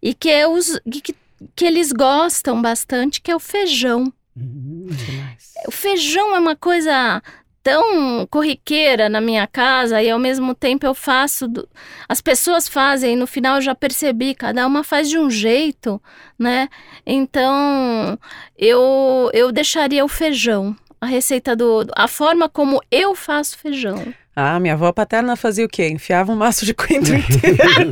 e 0.01 0.13
que, 0.13 0.29
eu, 0.29 0.53
us- 0.53 0.79
que, 1.03 1.15
que 1.55 1.65
eles 1.65 1.91
gostam 1.91 2.61
bastante, 2.61 3.21
que 3.21 3.31
é 3.31 3.35
o 3.35 3.39
feijão. 3.39 4.11
Demais. 4.35 5.53
O 5.67 5.71
feijão 5.71 6.35
é 6.35 6.39
uma 6.39 6.55
coisa 6.55 7.21
tão 7.63 8.25
corriqueira 8.27 9.09
na 9.09 9.19
minha 9.19 9.45
casa 9.45 10.01
e 10.01 10.09
ao 10.09 10.19
mesmo 10.19 10.55
tempo 10.55 10.85
eu 10.85 10.93
faço. 10.93 11.47
do- 11.47 11.67
As 12.07 12.21
pessoas 12.21 12.67
fazem, 12.67 13.15
no 13.15 13.27
final 13.27 13.55
eu 13.55 13.61
já 13.61 13.75
percebi, 13.75 14.33
cada 14.35 14.65
uma 14.65 14.83
faz 14.83 15.09
de 15.09 15.17
um 15.19 15.29
jeito, 15.29 16.01
né? 16.39 16.69
Então 17.05 18.17
eu, 18.57 19.29
eu 19.33 19.51
deixaria 19.51 20.05
o 20.05 20.07
feijão. 20.07 20.75
A 20.99 21.05
receita 21.05 21.55
do. 21.55 21.85
A 21.95 22.07
forma 22.07 22.49
como 22.49 22.81
eu 22.91 23.13
faço 23.15 23.57
feijão. 23.57 24.13
Ah, 24.35 24.59
minha 24.59 24.73
avó 24.75 24.91
paterna 24.91 25.35
fazia 25.35 25.65
o 25.65 25.69
quê? 25.69 25.87
Enfiava 25.89 26.31
um 26.31 26.35
maço 26.35 26.63
de 26.65 26.73
coentro 26.73 27.13
inteiro. 27.17 27.91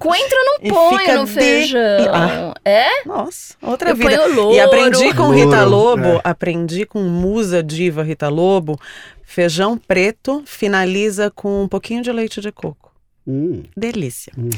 Coentro 0.00 0.36
não 0.44 0.56
E 0.62 0.68
põe 0.70 1.14
no 1.14 1.24
de- 1.26 1.32
feijão. 1.32 2.10
Ah. 2.12 2.54
É? 2.64 3.04
Nossa, 3.04 3.54
outra 3.60 3.90
Eu 3.90 3.96
vida. 3.96 4.16
ponho 4.16 4.34
louro. 4.34 4.54
E 4.56 4.60
aprendi 4.60 5.14
com 5.14 5.22
Louro, 5.24 5.38
Rita 5.38 5.64
Lobo, 5.64 6.06
é. 6.08 6.20
aprendi 6.24 6.86
com 6.86 7.00
musa 7.02 7.62
diva 7.62 8.02
Rita 8.02 8.28
Lobo, 8.28 8.78
feijão 9.22 9.76
preto 9.76 10.42
finaliza 10.46 11.30
com 11.30 11.64
um 11.64 11.68
pouquinho 11.68 12.02
de 12.02 12.10
leite 12.12 12.40
de 12.40 12.50
coco. 12.50 12.90
Hum, 13.26 13.62
Delícia. 13.76 14.32
uhum. 14.38 14.50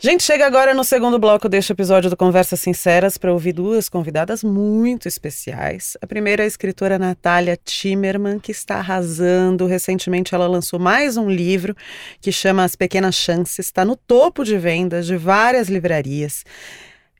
Gente, 0.00 0.22
chega 0.22 0.46
agora 0.46 0.72
no 0.74 0.84
segundo 0.84 1.18
bloco 1.18 1.48
deste 1.48 1.72
episódio 1.72 2.08
do 2.08 2.16
Conversas 2.16 2.60
Sinceras 2.60 3.18
para 3.18 3.32
ouvir 3.32 3.52
duas 3.52 3.88
convidadas 3.88 4.44
muito 4.44 5.08
especiais. 5.08 5.96
A 6.00 6.06
primeira 6.06 6.40
é 6.40 6.44
a 6.44 6.46
escritora 6.46 7.00
Natália 7.00 7.58
Timmerman, 7.64 8.38
que 8.38 8.52
está 8.52 8.76
arrasando. 8.76 9.66
Recentemente 9.66 10.36
ela 10.36 10.46
lançou 10.46 10.78
mais 10.78 11.16
um 11.16 11.28
livro 11.28 11.74
que 12.20 12.30
chama 12.30 12.62
As 12.62 12.76
Pequenas 12.76 13.16
Chances. 13.16 13.66
Está 13.66 13.84
no 13.84 13.96
topo 13.96 14.44
de 14.44 14.56
vendas 14.56 15.04
de 15.04 15.16
várias 15.16 15.68
livrarias. 15.68 16.44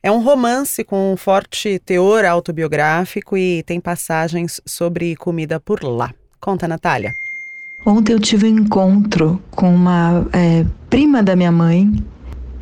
É 0.01 0.09
um 0.09 0.23
romance 0.23 0.81
com 0.85 1.11
um 1.11 1.17
forte 1.17 1.79
teor 1.79 2.23
autobiográfico 2.23 3.37
e 3.37 3.61
tem 3.63 3.81
passagens 3.81 4.61
sobre 4.65 5.17
comida 5.17 5.59
por 5.59 5.83
lá. 5.83 6.13
Conta, 6.39 6.65
Natália. 6.65 7.13
Ontem 7.85 8.13
eu 8.13 8.19
tive 8.21 8.47
um 8.47 8.59
encontro 8.59 9.43
com 9.51 9.75
uma 9.75 10.25
é, 10.31 10.65
prima 10.89 11.21
da 11.21 11.35
minha 11.35 11.51
mãe, 11.51 11.91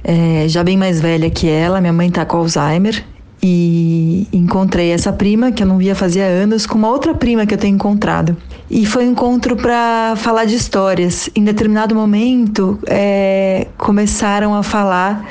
é, 0.04 0.48
já 0.48 0.64
bem 0.64 0.78
mais 0.78 1.00
velha 1.00 1.30
que 1.30 1.50
ela. 1.50 1.82
Minha 1.82 1.94
mãe 1.94 2.10
tá 2.10 2.26
com 2.26 2.38
Alzheimer. 2.38 3.04
E 3.42 4.28
encontrei 4.34 4.92
essa 4.92 5.14
prima 5.14 5.52
que 5.52 5.62
eu 5.62 5.68
não 5.68 5.78
via 5.78 5.94
fazia 5.94 6.26
anos 6.26 6.66
com 6.66 6.76
uma 6.78 6.90
outra 6.90 7.14
prima 7.14 7.46
que 7.46 7.54
eu 7.54 7.58
tenho 7.58 7.76
encontrado. 7.76 8.36
E 8.70 8.86
foi 8.86 9.08
um 9.08 9.12
encontro 9.12 9.56
para 9.56 10.16
falar 10.18 10.46
de 10.46 10.56
histórias. 10.56 11.30
Em 11.36 11.44
determinado 11.44 11.94
momento, 11.94 12.80
é, 12.88 13.68
começaram 13.78 14.56
a 14.56 14.64
falar 14.64 15.24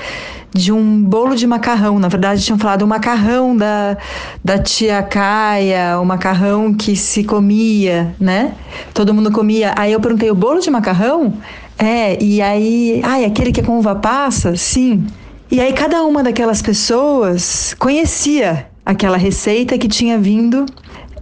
de 0.57 0.73
um 0.73 1.03
bolo 1.03 1.35
de 1.35 1.47
macarrão. 1.47 1.99
Na 1.99 2.09
verdade, 2.09 2.43
tinham 2.43 2.59
falado 2.59 2.83
o 2.83 2.87
macarrão 2.87 3.57
da, 3.57 3.97
da 4.43 4.59
tia 4.59 5.03
Caia, 5.03 5.99
o 6.01 6.05
macarrão 6.05 6.73
que 6.73 6.97
se 6.97 7.25
comia, 7.25 8.15
né? 8.19 8.55
Todo 8.95 9.13
mundo 9.13 9.31
comia. 9.31 9.75
Aí 9.77 9.93
eu 9.93 10.01
perguntei: 10.01 10.31
o 10.31 10.35
bolo 10.35 10.61
de 10.61 10.71
macarrão? 10.71 11.35
É, 11.79 12.23
e 12.23 12.41
aí, 12.41 13.01
ai, 13.05 13.25
aquele 13.25 13.53
que 13.53 13.61
é 13.61 13.63
com 13.63 13.79
uva 13.79 13.95
passa? 13.95 14.57
Sim. 14.57 15.07
E 15.51 15.61
aí 15.61 15.73
cada 15.73 16.03
uma 16.03 16.23
daquelas 16.23 16.61
pessoas 16.61 17.75
conhecia 17.79 18.67
aquela 18.85 19.17
receita 19.17 19.77
que 19.79 19.87
tinha 19.87 20.19
vindo 20.19 20.67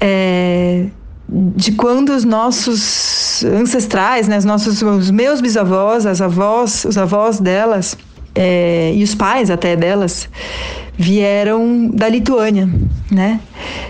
é, 0.01 0.87
de 1.29 1.73
quando 1.73 2.11
os 2.11 2.25
nossos 2.25 3.45
ancestrais, 3.45 4.29
né, 4.29 4.38
os 4.38 4.45
nossos, 4.45 4.81
os 4.81 5.11
meus 5.11 5.40
bisavós, 5.40 6.07
as 6.07 6.21
avós, 6.21 6.85
os 6.85 6.97
avós 6.97 7.40
delas 7.40 7.97
é, 8.35 8.93
e 8.95 9.03
os 9.03 9.14
pais 9.14 9.51
até 9.51 9.77
delas 9.77 10.29
vieram 10.97 11.88
da 11.88 12.09
Lituânia, 12.09 12.69
né? 13.11 13.40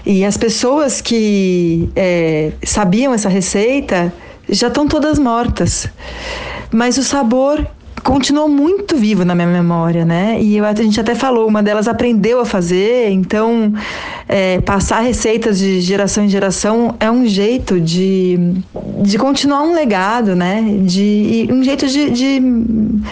E 0.06 0.24
as 0.24 0.36
pessoas 0.36 1.00
que 1.00 1.88
é, 1.94 2.52
sabiam 2.62 3.12
essa 3.12 3.28
receita 3.28 4.12
já 4.48 4.68
estão 4.68 4.86
todas 4.86 5.18
mortas, 5.18 5.88
mas 6.74 6.98
o 6.98 7.04
sabor 7.04 7.64
continuou 8.02 8.48
muito 8.48 8.96
vivo 8.96 9.24
na 9.24 9.34
minha 9.34 9.46
memória, 9.46 10.04
né? 10.04 10.38
E 10.40 10.56
eu, 10.56 10.64
a 10.64 10.74
gente 10.74 11.00
até 11.00 11.14
falou, 11.14 11.46
uma 11.46 11.62
delas 11.62 11.88
aprendeu 11.88 12.40
a 12.40 12.44
fazer, 12.44 13.08
então 13.10 13.72
é, 14.28 14.60
passar 14.60 15.00
receitas 15.00 15.58
de 15.58 15.80
geração 15.80 16.24
em 16.24 16.28
geração 16.28 16.94
é 16.98 17.10
um 17.10 17.26
jeito 17.26 17.80
de, 17.80 18.38
de 19.02 19.16
continuar 19.16 19.62
um 19.62 19.72
legado, 19.72 20.34
né? 20.34 20.62
De, 20.84 21.48
um 21.50 21.62
jeito 21.62 21.86
de, 21.86 22.10
de 22.10 22.42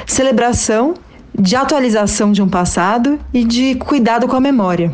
celebração, 0.07 0.95
de 1.39 1.57
atualização 1.57 2.33
de 2.33 2.43
um 2.43 2.49
passado 2.49 3.19
e 3.33 3.45
de 3.45 3.77
cuidado 3.77 4.27
com 4.27 4.37
a 4.37 4.41
memória. 4.41 4.93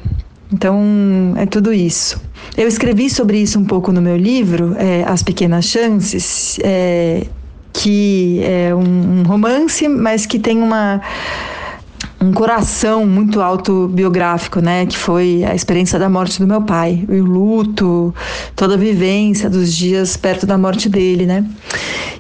Então, 0.52 1.35
é 1.37 1.44
tudo 1.44 1.72
isso. 1.72 2.20
Eu 2.57 2.68
escrevi 2.68 3.11
sobre 3.11 3.38
isso 3.38 3.59
um 3.59 3.64
pouco 3.64 3.92
no 3.92 4.00
meu 4.00 4.16
livro, 4.16 4.74
é, 4.78 5.04
As 5.07 5.22
Pequenas 5.22 5.64
Chances. 5.64 6.59
É, 6.62 7.26
que 7.79 8.41
é 8.43 8.75
um, 8.75 9.21
um 9.21 9.23
romance, 9.23 9.87
mas 9.88 10.27
que 10.27 10.38
tem 10.38 10.61
uma 10.61 11.01
um 12.20 12.33
coração 12.33 13.07
muito 13.07 13.40
autobiográfico, 13.40 14.61
né? 14.61 14.87
Que 14.87 14.96
foi 14.96 15.44
a 15.44 15.54
experiência 15.54 15.98
da 15.98 16.09
morte 16.09 16.38
do 16.40 16.46
meu 16.46 16.62
pai, 16.62 17.04
o 17.09 17.24
luto, 17.24 18.14
toda 18.57 18.74
a 18.74 18.76
vivência 18.76 19.48
dos 19.48 19.72
dias 19.72 20.16
perto 20.16 20.46
da 20.46 20.59
morte 20.59 20.88
dele, 20.88 21.26
né? 21.26 21.44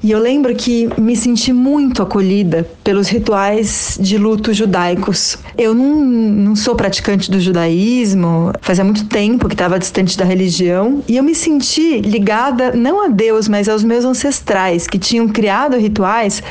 E 0.02 0.12
eu 0.12 0.20
lembro 0.20 0.54
que 0.54 0.88
me 0.96 1.16
senti 1.16 1.52
muito 1.52 2.02
acolhida 2.02 2.68
pelos 2.84 3.08
rituais 3.08 3.98
de 4.00 4.16
luto 4.16 4.52
judaicos. 4.52 5.36
Eu 5.56 5.74
não, 5.74 6.04
não 6.04 6.56
sou 6.56 6.76
praticante 6.76 7.28
do 7.30 7.40
judaísmo, 7.40 8.52
fazia 8.60 8.84
muito 8.84 9.06
tempo 9.06 9.48
que 9.48 9.54
estava 9.54 9.78
distante 9.78 10.16
da 10.16 10.24
religião, 10.24 11.02
e 11.08 11.16
eu 11.16 11.24
me 11.24 11.34
senti 11.34 12.00
ligada 12.00 12.72
não 12.72 13.04
a 13.04 13.08
Deus, 13.08 13.48
mas 13.48 13.68
aos 13.68 13.82
meus 13.82 14.04
ancestrais 14.04 14.86
que 14.86 14.98
tinham 14.98 15.28
criado 15.28 15.76
rituais 15.76 16.42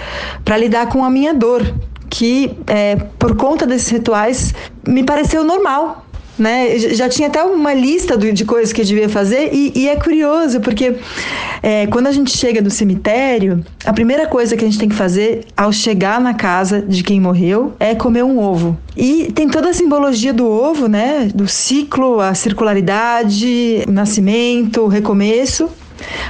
para 0.43 0.57
lidar 0.57 0.88
com 0.88 1.05
a 1.05 1.10
minha 1.10 1.33
dor, 1.33 1.73
que, 2.10 2.52
é, 2.67 2.96
por 3.17 3.36
conta 3.36 3.65
desses 3.65 3.89
rituais, 3.89 4.54
me 4.88 5.04
pareceu 5.04 5.43
normal. 5.43 6.06
Né? 6.38 6.78
Já 6.78 7.10
tinha 7.10 7.28
até 7.28 7.41
uma 7.43 7.74
lista 7.74 8.15
de 8.15 8.46
coisas 8.46 8.72
que 8.72 8.82
eu 8.82 8.86
devia 8.86 9.10
fazer, 9.10 9.50
e, 9.52 9.72
e 9.76 9.89
é 9.89 9.96
curioso, 9.96 10.60
porque 10.60 10.96
é, 11.63 11.88
quando 11.88 12.06
a 12.06 12.12
gente 12.12 12.30
chega 12.30 12.62
no 12.62 12.70
cemitério, 12.70 13.65
a 13.84 13.91
primeira 13.91 14.28
coisa 14.28 14.56
que 14.56 14.63
a 14.63 14.67
gente 14.67 14.78
tem 14.78 14.88
que 14.88 14.96
fazer 14.96 15.46
ao 15.56 15.72
chegar 15.72 16.22
na 16.22 16.36
casa 16.36 16.80
de 16.80 17.02
quem 17.02 17.20
morreu 17.20 17.74
é 17.80 17.96
comer 17.96 18.24
um 18.24 18.38
ovo. 18.38 18.78
E 18.96 19.32
tem 19.34 19.50
toda 19.50 19.70
a 19.70 19.74
simbologia 19.74 20.32
do 20.32 20.46
ovo, 20.46 20.88
né? 20.88 21.30
Do 21.34 21.48
ciclo, 21.48 22.20
a 22.20 22.36
circularidade, 22.36 23.84
o 23.88 23.91
nascimento, 23.91 24.82
o 24.82 24.88
recomeço. 24.88 25.70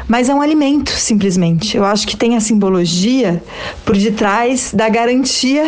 Mas 0.07 0.29
é 0.29 0.33
um 0.33 0.41
alimento, 0.41 0.91
simplesmente. 0.91 1.75
Eu 1.75 1.83
acho 1.83 2.07
que 2.07 2.15
tem 2.15 2.35
a 2.35 2.39
simbologia 2.39 3.41
por 3.85 3.97
detrás 3.97 4.71
da 4.73 4.89
garantia 4.89 5.63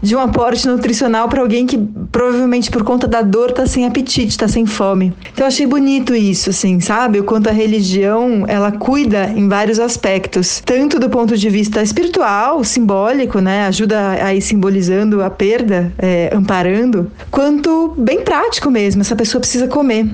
de 0.00 0.16
um 0.16 0.20
aporte 0.20 0.66
nutricional 0.66 1.28
para 1.28 1.40
alguém 1.40 1.66
que 1.66 1.78
provavelmente 2.10 2.70
por 2.70 2.82
conta 2.84 3.06
da 3.06 3.22
dor 3.22 3.50
está 3.50 3.66
sem 3.66 3.86
apetite, 3.86 4.28
está 4.28 4.48
sem 4.48 4.66
fome. 4.66 5.12
Então 5.32 5.44
eu 5.44 5.48
achei 5.48 5.66
bonito 5.66 6.14
isso, 6.14 6.50
assim, 6.50 6.80
sabe? 6.80 7.20
O 7.20 7.24
quanto 7.24 7.48
a 7.48 7.52
religião 7.52 8.44
ela 8.46 8.72
cuida 8.72 9.32
em 9.36 9.48
vários 9.48 9.78
aspectos, 9.78 10.62
tanto 10.64 10.98
do 10.98 11.08
ponto 11.08 11.36
de 11.36 11.48
vista 11.48 11.82
espiritual, 11.82 12.64
simbólico, 12.64 13.40
né? 13.40 13.66
Ajuda 13.66 14.24
a 14.24 14.34
ir 14.34 14.40
simbolizando 14.40 15.22
a 15.22 15.30
perda, 15.30 15.92
é, 15.98 16.30
amparando, 16.34 17.10
quanto 17.30 17.94
bem 17.96 18.22
prático 18.22 18.70
mesmo. 18.70 19.02
Essa 19.02 19.16
pessoa 19.16 19.40
precisa 19.40 19.66
comer 19.66 20.06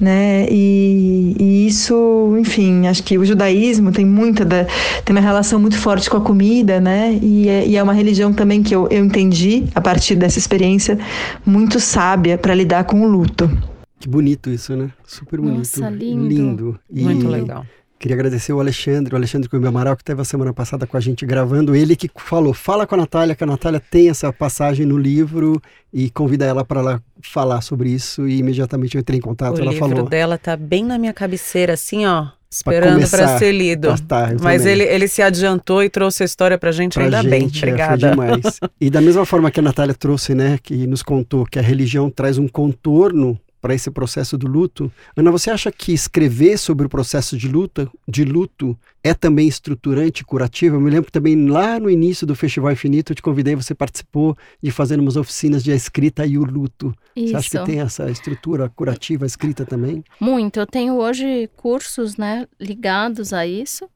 né? 0.00 0.46
E, 0.50 1.36
e, 1.38 1.66
isso, 1.66 2.36
enfim, 2.38 2.86
acho 2.86 3.02
que 3.02 3.18
o 3.18 3.24
judaísmo 3.24 3.92
tem 3.92 4.04
muita 4.04 4.44
da, 4.44 4.64
tem 5.04 5.14
uma 5.14 5.20
relação 5.20 5.60
muito 5.60 5.76
forte 5.76 6.08
com 6.08 6.16
a 6.16 6.20
comida, 6.20 6.80
né? 6.80 7.18
E 7.22 7.48
é, 7.48 7.66
e 7.66 7.76
é 7.76 7.82
uma 7.82 7.92
religião 7.92 8.32
também 8.32 8.62
que 8.62 8.74
eu, 8.74 8.88
eu 8.90 9.04
entendi 9.04 9.64
a 9.74 9.80
partir 9.80 10.14
dessa 10.14 10.38
experiência 10.38 10.98
muito 11.44 11.78
sábia 11.78 12.38
para 12.38 12.54
lidar 12.54 12.84
com 12.84 13.02
o 13.02 13.06
luto. 13.06 13.50
Que 13.98 14.08
bonito 14.08 14.48
isso, 14.48 14.74
né? 14.74 14.90
Super 15.04 15.40
bonito. 15.40 15.58
Nossa, 15.58 15.90
lindo. 15.90 16.28
Lindo. 16.28 16.80
E 16.90 17.02
muito 17.02 17.28
legal. 17.28 17.66
Queria 18.00 18.14
agradecer 18.16 18.54
o 18.54 18.60
Alexandre, 18.60 19.12
o 19.12 19.16
Alexandre 19.18 19.46
Coimbra 19.46 19.68
Amaral, 19.68 19.94
que 19.94 20.00
esteve 20.00 20.22
a 20.22 20.24
semana 20.24 20.54
passada 20.54 20.86
com 20.86 20.96
a 20.96 21.00
gente 21.00 21.26
gravando. 21.26 21.76
Ele 21.76 21.94
que 21.94 22.10
falou, 22.16 22.54
fala 22.54 22.86
com 22.86 22.94
a 22.94 22.98
Natália, 22.98 23.34
que 23.36 23.44
a 23.44 23.46
Natália 23.46 23.78
tem 23.78 24.08
essa 24.08 24.32
passagem 24.32 24.86
no 24.86 24.96
livro 24.96 25.60
e 25.92 26.08
convida 26.08 26.46
ela 26.46 26.64
para 26.64 26.80
ela 26.80 27.02
falar 27.22 27.60
sobre 27.60 27.90
isso. 27.90 28.26
E 28.26 28.38
imediatamente 28.38 28.94
eu 28.94 29.00
entrei 29.02 29.18
em 29.18 29.20
contato. 29.20 29.58
O 29.58 29.60
ela 29.60 29.70
livro 29.72 29.86
falou. 29.90 30.08
dela 30.08 30.38
tá 30.38 30.56
bem 30.56 30.82
na 30.82 30.96
minha 30.98 31.12
cabeceira, 31.12 31.74
assim, 31.74 32.06
ó. 32.06 32.28
Esperando 32.50 33.06
para 33.08 33.38
ser 33.38 33.52
lido. 33.52 33.88
Tá, 34.08 34.28
tá, 34.28 34.34
Mas 34.42 34.62
também. 34.62 34.72
ele, 34.80 34.84
ele 34.84 35.06
se 35.06 35.20
adiantou 35.20 35.84
e 35.84 35.90
trouxe 35.90 36.22
a 36.22 36.26
história 36.26 36.56
pra 36.56 36.72
gente, 36.72 36.94
Pra 36.94 37.04
ainda 37.04 37.20
gente, 37.22 37.30
bem. 37.30 37.42
é, 37.44 37.46
Obrigada. 37.74 38.00
foi 38.00 38.10
demais. 38.10 38.60
E 38.80 38.88
da 38.88 39.02
mesma 39.02 39.26
forma 39.26 39.50
que 39.50 39.60
a 39.60 39.62
Natália 39.62 39.94
trouxe, 39.94 40.34
né, 40.34 40.58
que 40.62 40.86
nos 40.86 41.02
contou 41.02 41.44
que 41.44 41.58
a 41.58 41.62
religião 41.62 42.08
traz 42.10 42.38
um 42.38 42.48
contorno 42.48 43.38
para 43.60 43.74
esse 43.74 43.90
processo 43.90 44.38
do 44.38 44.46
luto. 44.46 44.90
Ana, 45.16 45.30
você 45.30 45.50
acha 45.50 45.70
que 45.70 45.92
escrever 45.92 46.58
sobre 46.58 46.86
o 46.86 46.88
processo 46.88 47.36
de 47.36 47.48
luta, 47.48 47.90
de 48.08 48.24
luto, 48.24 48.76
é 49.02 49.12
também 49.14 49.46
estruturante, 49.46 50.24
curativo? 50.24 50.76
Eu 50.76 50.80
me 50.80 50.90
lembro 50.90 51.10
também 51.10 51.48
lá 51.48 51.78
no 51.78 51.90
início 51.90 52.26
do 52.26 52.34
Festival 52.34 52.72
Infinito, 52.72 53.12
eu 53.12 53.16
te 53.16 53.22
convidei, 53.22 53.54
você 53.54 53.74
participou 53.74 54.36
de 54.62 54.70
fazer 54.70 54.98
umas 54.98 55.16
oficinas 55.16 55.62
de 55.62 55.72
a 55.72 55.74
escrita 55.74 56.26
e 56.26 56.38
o 56.38 56.44
luto. 56.44 56.94
Isso. 57.14 57.28
Você 57.28 57.36
acha 57.36 57.50
que 57.50 57.64
tem 57.66 57.80
essa 57.80 58.10
estrutura 58.10 58.68
curativa, 58.68 59.26
escrita 59.26 59.64
também? 59.64 60.02
Muito. 60.18 60.58
Eu 60.58 60.66
tenho 60.66 60.94
hoje 60.94 61.48
cursos, 61.56 62.16
né, 62.16 62.46
ligados 62.58 63.32
a 63.32 63.46
isso, 63.46 63.88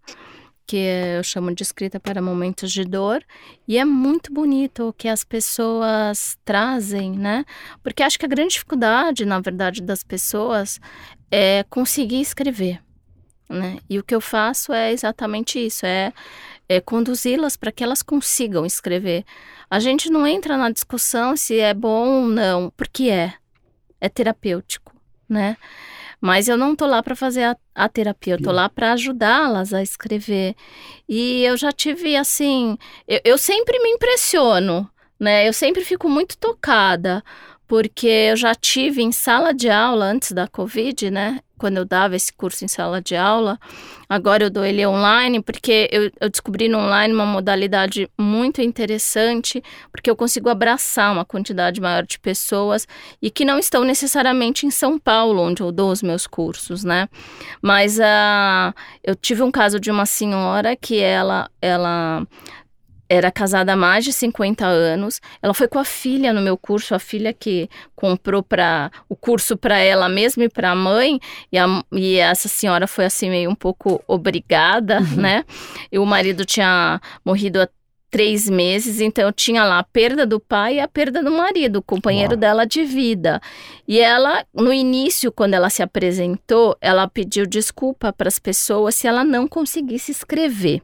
que 0.67 0.77
eu 0.77 1.23
chamo 1.23 1.55
de 1.55 1.63
escrita 1.63 2.01
para 2.01 2.23
momentos 2.23 2.73
de 2.73 2.85
dor, 2.85 3.23
e 3.69 3.77
é 3.77 3.85
muito 3.85 4.33
bonito 4.33 4.89
o 4.89 4.93
que 4.93 5.09
as 5.09 5.25
pessoas 5.25 6.39
trazem, 6.45 7.13
né? 7.13 7.45
Porque 7.83 8.03
acho 8.03 8.19
que 8.19 8.25
a 8.25 8.29
grande 8.29 8.55
dificuldade, 8.55 9.25
na 9.25 9.41
verdade, 9.41 9.83
das 9.83 10.03
pessoas 10.03 10.81
é 11.31 11.65
conseguir 11.65 12.21
escrever, 12.21 12.81
né? 13.49 13.79
E 13.89 13.99
o 13.99 14.03
que 14.03 14.15
eu 14.15 14.21
faço 14.21 14.73
é 14.73 14.93
exatamente 14.93 15.59
isso, 15.59 15.85
é, 15.85 16.13
é 16.69 16.81
conduzi-las 16.81 17.57
para 17.57 17.73
que 17.73 17.85
elas 17.85 18.03
consigam 18.03 18.65
escrever. 18.65 19.25
A 19.69 19.79
gente 19.79 20.11
não 20.11 20.27
entra 20.27 20.57
na 20.57 20.71
discussão 20.71 21.37
se 21.37 21.59
é 21.59 21.75
bom 21.75 22.23
ou 22.23 22.29
não, 22.29 22.73
porque 22.77 23.11
é, 23.11 23.35
é 24.01 24.09
terapêutico, 24.09 24.95
né? 25.29 25.57
Mas 26.25 26.49
eu 26.49 26.57
não 26.57 26.75
tô 26.75 26.87
lá 26.87 27.03
para 27.03 27.15
fazer 27.15 27.43
a, 27.43 27.57
a, 27.75 27.87
terapia, 27.87 28.33
eu 28.33 28.43
tô 28.43 28.51
lá 28.51 28.67
para 28.67 28.95
ajudá-las 28.95 29.75
a 29.75 29.83
escrever. 29.83 30.55
E 31.07 31.45
eu 31.45 31.55
já 31.55 31.71
tive 31.71 32.17
assim, 32.17 32.79
eu, 33.07 33.21
eu, 33.27 33.37
sempre 33.37 33.79
me 33.81 33.91
impressiono, 33.91 34.89
né? 35.21 35.47
Eu 35.47 35.53
sempre 35.53 35.85
fico 35.85 36.09
muito 36.09 36.39
tocada, 36.39 37.23
porque 37.69 38.07
eu 38.07 38.37
já 38.37 38.55
tive 38.55 39.03
em 39.03 39.13
sala 39.13 39.53
de 39.53 39.69
aula 39.69 40.07
antes 40.07 40.33
da 40.33 40.49
Covid, 40.49 41.11
né? 41.11 41.41
Quando 41.65 41.79
eu 41.79 41.87
dava 41.87 42.15
esse 42.15 42.31
curso 42.31 42.63
em 42.63 42.69
sala 42.69 43.01
de 43.01 43.17
aula, 43.17 43.59
agora 44.07 44.45
eu 44.45 44.51
dou 44.51 44.67
ele 44.67 44.87
online, 44.87 45.43
porque 45.43 45.89
eu, 45.91 46.11
eu 46.21 46.29
descobri 46.29 46.69
no 46.69 46.77
online 46.77 47.15
uma 47.15 47.25
modalidade 47.25 48.07
muito 48.19 48.61
interessante, 48.61 49.65
porque 49.91 50.11
eu 50.11 50.15
consigo 50.15 50.51
abraçar 50.51 51.11
uma 51.11 51.25
quantidade 51.25 51.81
maior 51.81 52.05
de 52.05 52.19
pessoas 52.19 52.87
e 53.23 53.31
que 53.31 53.47
não 53.47 53.59
estão 53.59 53.83
necessariamente 53.83 54.67
em 54.67 54.71
São 54.71 54.99
Paulo, 54.99 55.41
onde 55.41 55.63
eu 55.63 55.73
dou 55.73 55.91
os 55.91 56.03
meus 56.03 56.27
cursos, 56.27 56.85
né? 56.85 57.09
Mas 57.63 57.99
uh, 57.99 58.75
eu 59.03 59.15
tive 59.15 59.43
um 59.43 59.51
caso 59.51 59.81
de 59.81 59.91
uma 59.91 60.05
senhora 60.05 60.77
que 60.77 61.01
ela, 61.01 61.51
ela 61.63 62.27
era 63.15 63.31
casada 63.31 63.73
há 63.73 63.77
mais 63.77 64.05
de 64.05 64.13
50 64.13 64.67
anos. 64.67 65.21
Ela 65.43 65.55
foi 65.55 65.69
com 65.69 65.79
a 65.79 65.85
filha 65.85 66.33
no 66.33 66.41
meu 66.41 66.57
curso, 66.57 66.95
a 66.95 66.99
filha 66.99 67.33
que 67.33 67.69
comprou 67.95 68.43
para 68.43 68.91
o 69.09 69.17
curso 69.17 69.57
para 69.57 69.79
ela 69.79 70.09
mesma 70.09 70.45
e 70.45 70.49
para 70.49 70.71
a 70.71 70.75
mãe. 70.75 71.21
E, 71.51 71.59
a, 71.59 71.67
e 71.93 72.17
essa 72.17 72.49
senhora 72.49 72.87
foi 72.87 73.05
assim 73.05 73.31
meio 73.31 73.51
um 73.51 73.55
pouco 73.55 74.03
obrigada, 74.07 75.01
uhum. 75.01 75.17
né? 75.17 75.45
E 75.91 75.99
o 75.99 76.07
marido 76.07 76.45
tinha 76.45 77.01
morrido 77.25 77.61
há 77.61 77.69
três 78.15 78.49
meses, 78.49 79.01
então 79.01 79.25
eu 79.25 79.33
tinha 79.33 79.65
lá 79.65 79.81
a 79.81 79.83
perda 79.83 80.25
do 80.25 80.39
pai 80.39 80.77
e 80.77 80.81
a 80.81 80.87
perda 80.87 81.21
do 81.21 81.33
marido, 81.33 81.79
o 81.79 81.83
companheiro 81.83 82.35
Uau. 82.35 82.41
dela 82.41 82.65
de 82.65 82.85
vida. 82.85 83.41
E 83.89 83.99
ela, 83.99 84.47
no 84.55 84.73
início, 84.73 85.33
quando 85.33 85.55
ela 85.55 85.69
se 85.69 85.83
apresentou, 85.83 86.77
ela 86.81 87.09
pediu 87.09 87.45
desculpa 87.45 88.13
para 88.13 88.29
as 88.29 88.39
pessoas 88.39 88.95
se 88.95 89.09
ela 89.09 89.25
não 89.25 89.49
conseguisse 89.49 90.13
escrever, 90.13 90.81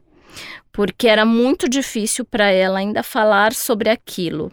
porque 0.71 1.07
era 1.07 1.25
muito 1.25 1.67
difícil 1.67 2.23
para 2.25 2.49
ela 2.49 2.79
ainda 2.79 3.03
falar 3.03 3.53
sobre 3.53 3.89
aquilo. 3.89 4.51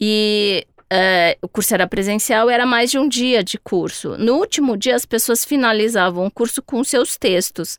E 0.00 0.66
é, 0.90 1.36
o 1.40 1.48
curso 1.48 1.72
era 1.74 1.86
presencial, 1.86 2.50
era 2.50 2.66
mais 2.66 2.90
de 2.90 2.98
um 2.98 3.08
dia 3.08 3.42
de 3.42 3.58
curso. 3.58 4.16
No 4.18 4.34
último 4.36 4.76
dia, 4.76 4.94
as 4.94 5.06
pessoas 5.06 5.44
finalizavam 5.44 6.26
o 6.26 6.30
curso 6.30 6.60
com 6.62 6.82
seus 6.84 7.16
textos. 7.16 7.78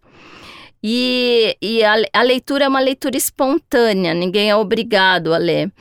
E, 0.84 1.56
e 1.62 1.84
a, 1.84 1.96
a 2.12 2.22
leitura 2.24 2.66
é 2.66 2.68
uma 2.68 2.80
leitura 2.82 3.16
espontânea, 3.16 4.14
ninguém 4.14 4.50
é 4.50 4.56
obrigado 4.56 5.34
a 5.34 5.38
ler. 5.38 5.72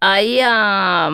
Aí 0.00 0.40
a, 0.40 1.10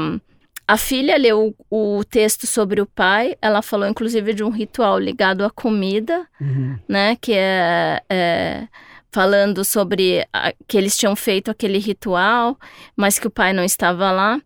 a 0.68 0.76
filha 0.76 1.16
leu 1.16 1.52
o, 1.68 1.98
o 1.98 2.04
texto 2.04 2.46
sobre 2.46 2.80
o 2.80 2.86
pai, 2.86 3.36
ela 3.42 3.60
falou 3.60 3.88
inclusive 3.88 4.32
de 4.32 4.44
um 4.44 4.50
ritual 4.50 4.98
ligado 4.98 5.44
à 5.44 5.50
comida, 5.50 6.24
Uhum. 6.40 6.78
né? 6.88 7.16
Que 7.20 7.32
é, 7.34 8.00
é, 8.08 8.68
falando 9.12 9.64
sobre 9.64 10.26
a- 10.32 10.52
que 10.66 10.76
eles 10.78 10.96
tinham 10.96 11.14
feito 11.14 11.50
aquele 11.50 11.78
ritual, 11.78 12.58
mas 12.96 13.18
que 13.18 13.26
o 13.26 13.30
pai 13.30 13.52
não 13.52 13.62
estava 13.62 14.10
lá. 14.10 14.40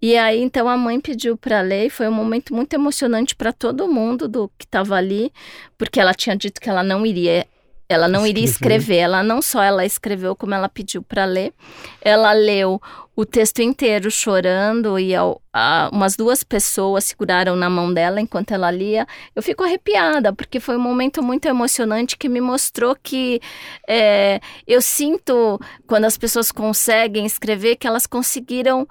E 0.00 0.16
aí, 0.16 0.40
então, 0.40 0.68
a 0.68 0.76
mãe 0.76 1.00
pediu 1.00 1.36
para 1.36 1.60
ler 1.60 1.86
e 1.86 1.90
foi 1.90 2.08
um 2.08 2.12
momento 2.12 2.54
muito 2.54 2.72
emocionante 2.74 3.36
para 3.36 3.52
todo 3.52 3.86
mundo 3.86 4.26
do 4.28 4.48
que 4.58 4.64
estava 4.64 4.96
ali, 4.96 5.32
porque 5.78 6.00
ela 6.00 6.14
tinha 6.14 6.36
dito 6.36 6.60
que 6.60 6.68
ela 6.68 6.82
não 6.82 7.04
iria, 7.06 7.46
ela 7.88 8.08
não 8.08 8.26
iria 8.26 8.44
Escrever. 8.44 8.76
escrever. 8.78 9.00
Ela 9.02 9.22
não 9.22 9.40
só 9.42 9.62
ela 9.62 9.84
escreveu 9.86 10.34
como 10.34 10.54
ela 10.54 10.68
pediu 10.68 11.02
para 11.02 11.24
ler, 11.24 11.52
ela 12.00 12.32
leu 12.32 12.80
o 13.14 13.26
texto 13.26 13.60
inteiro 13.60 14.10
chorando 14.10 14.98
e 14.98 15.14
ao- 15.14 15.40
a- 15.52 15.90
umas 15.92 16.16
duas 16.16 16.42
pessoas 16.42 17.04
seguraram 17.04 17.54
na 17.54 17.68
mão 17.68 17.92
dela 17.92 18.20
enquanto 18.20 18.52
ela 18.52 18.70
lia. 18.70 19.06
Eu 19.36 19.42
fico 19.42 19.62
arrepiada 19.62 20.32
porque 20.32 20.58
foi 20.58 20.76
um 20.76 20.80
momento 20.80 21.22
muito 21.22 21.46
emocionante 21.46 22.16
que 22.16 22.28
me 22.28 22.40
mostrou 22.40 22.96
que 23.02 23.40
é, 23.86 24.40
eu 24.66 24.80
sinto 24.80 25.60
quando 25.86 26.06
as 26.06 26.16
pessoas 26.16 26.50
conseguem 26.50 27.26
escrever 27.26 27.76
que 27.76 27.86
elas 27.86 28.06
conseguiram 28.06 28.86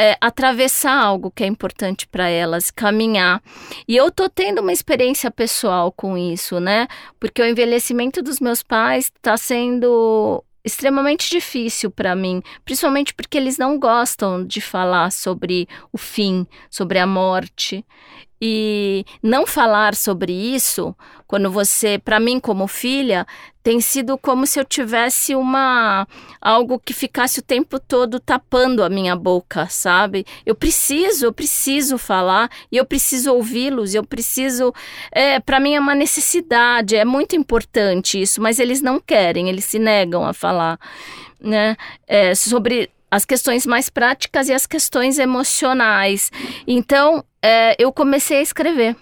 é, 0.00 0.16
atravessar 0.20 0.96
algo 0.96 1.28
que 1.28 1.42
é 1.42 1.46
importante 1.48 2.06
para 2.06 2.28
elas, 2.28 2.70
caminhar. 2.70 3.42
E 3.86 3.96
eu 3.96 4.12
tô 4.12 4.28
tendo 4.28 4.60
uma 4.60 4.72
experiência 4.72 5.28
pessoal 5.28 5.90
com 5.90 6.16
isso, 6.16 6.60
né? 6.60 6.86
Porque 7.18 7.42
o 7.42 7.44
envelhecimento 7.44 8.22
dos 8.22 8.38
meus 8.38 8.62
pais 8.62 9.06
está 9.06 9.36
sendo 9.36 10.42
extremamente 10.68 11.28
difícil 11.30 11.90
para 11.90 12.14
mim, 12.14 12.42
principalmente 12.64 13.12
porque 13.12 13.36
eles 13.36 13.58
não 13.58 13.78
gostam 13.78 14.46
de 14.46 14.60
falar 14.60 15.10
sobre 15.10 15.68
o 15.92 15.98
fim, 15.98 16.46
sobre 16.70 16.98
a 16.98 17.06
morte. 17.06 17.84
E 18.40 19.04
não 19.22 19.46
falar 19.46 19.94
sobre 19.94 20.32
isso, 20.32 20.94
quando 21.26 21.50
você, 21.50 21.98
para 21.98 22.20
mim 22.20 22.38
como 22.38 22.68
filha, 22.68 23.26
tem 23.62 23.80
sido 23.80 24.16
como 24.16 24.46
se 24.46 24.58
eu 24.58 24.64
tivesse 24.64 25.34
uma 25.34 26.06
algo 26.40 26.78
que 26.78 26.94
ficasse 26.94 27.40
o 27.40 27.42
tempo 27.42 27.78
todo 27.78 28.18
tapando 28.18 28.82
a 28.82 28.88
minha 28.88 29.14
boca, 29.14 29.66
sabe? 29.68 30.24
Eu 30.46 30.54
preciso, 30.54 31.26
eu 31.26 31.32
preciso 31.32 31.98
falar 31.98 32.48
e 32.72 32.76
eu 32.76 32.86
preciso 32.86 33.34
ouvi-los, 33.34 33.94
eu 33.94 34.04
preciso, 34.04 34.72
é, 35.12 35.38
para 35.40 35.60
mim 35.60 35.74
é 35.74 35.80
uma 35.80 35.94
necessidade, 35.94 36.96
é 36.96 37.04
muito 37.04 37.36
importante 37.36 38.20
isso, 38.20 38.40
mas 38.40 38.58
eles 38.58 38.80
não 38.80 38.98
querem, 38.98 39.48
eles 39.48 39.64
se 39.64 39.78
negam 39.78 40.24
a 40.24 40.32
falar, 40.32 40.78
né? 41.40 41.76
É, 42.06 42.34
sobre 42.34 42.88
as 43.10 43.24
questões 43.24 43.66
mais 43.66 43.88
práticas 43.88 44.48
e 44.48 44.52
as 44.52 44.66
questões 44.66 45.18
emocionais. 45.18 46.30
Então, 46.66 47.24
é, 47.42 47.74
eu 47.78 47.92
comecei 47.92 48.38
a 48.38 48.42
escrever. 48.42 48.96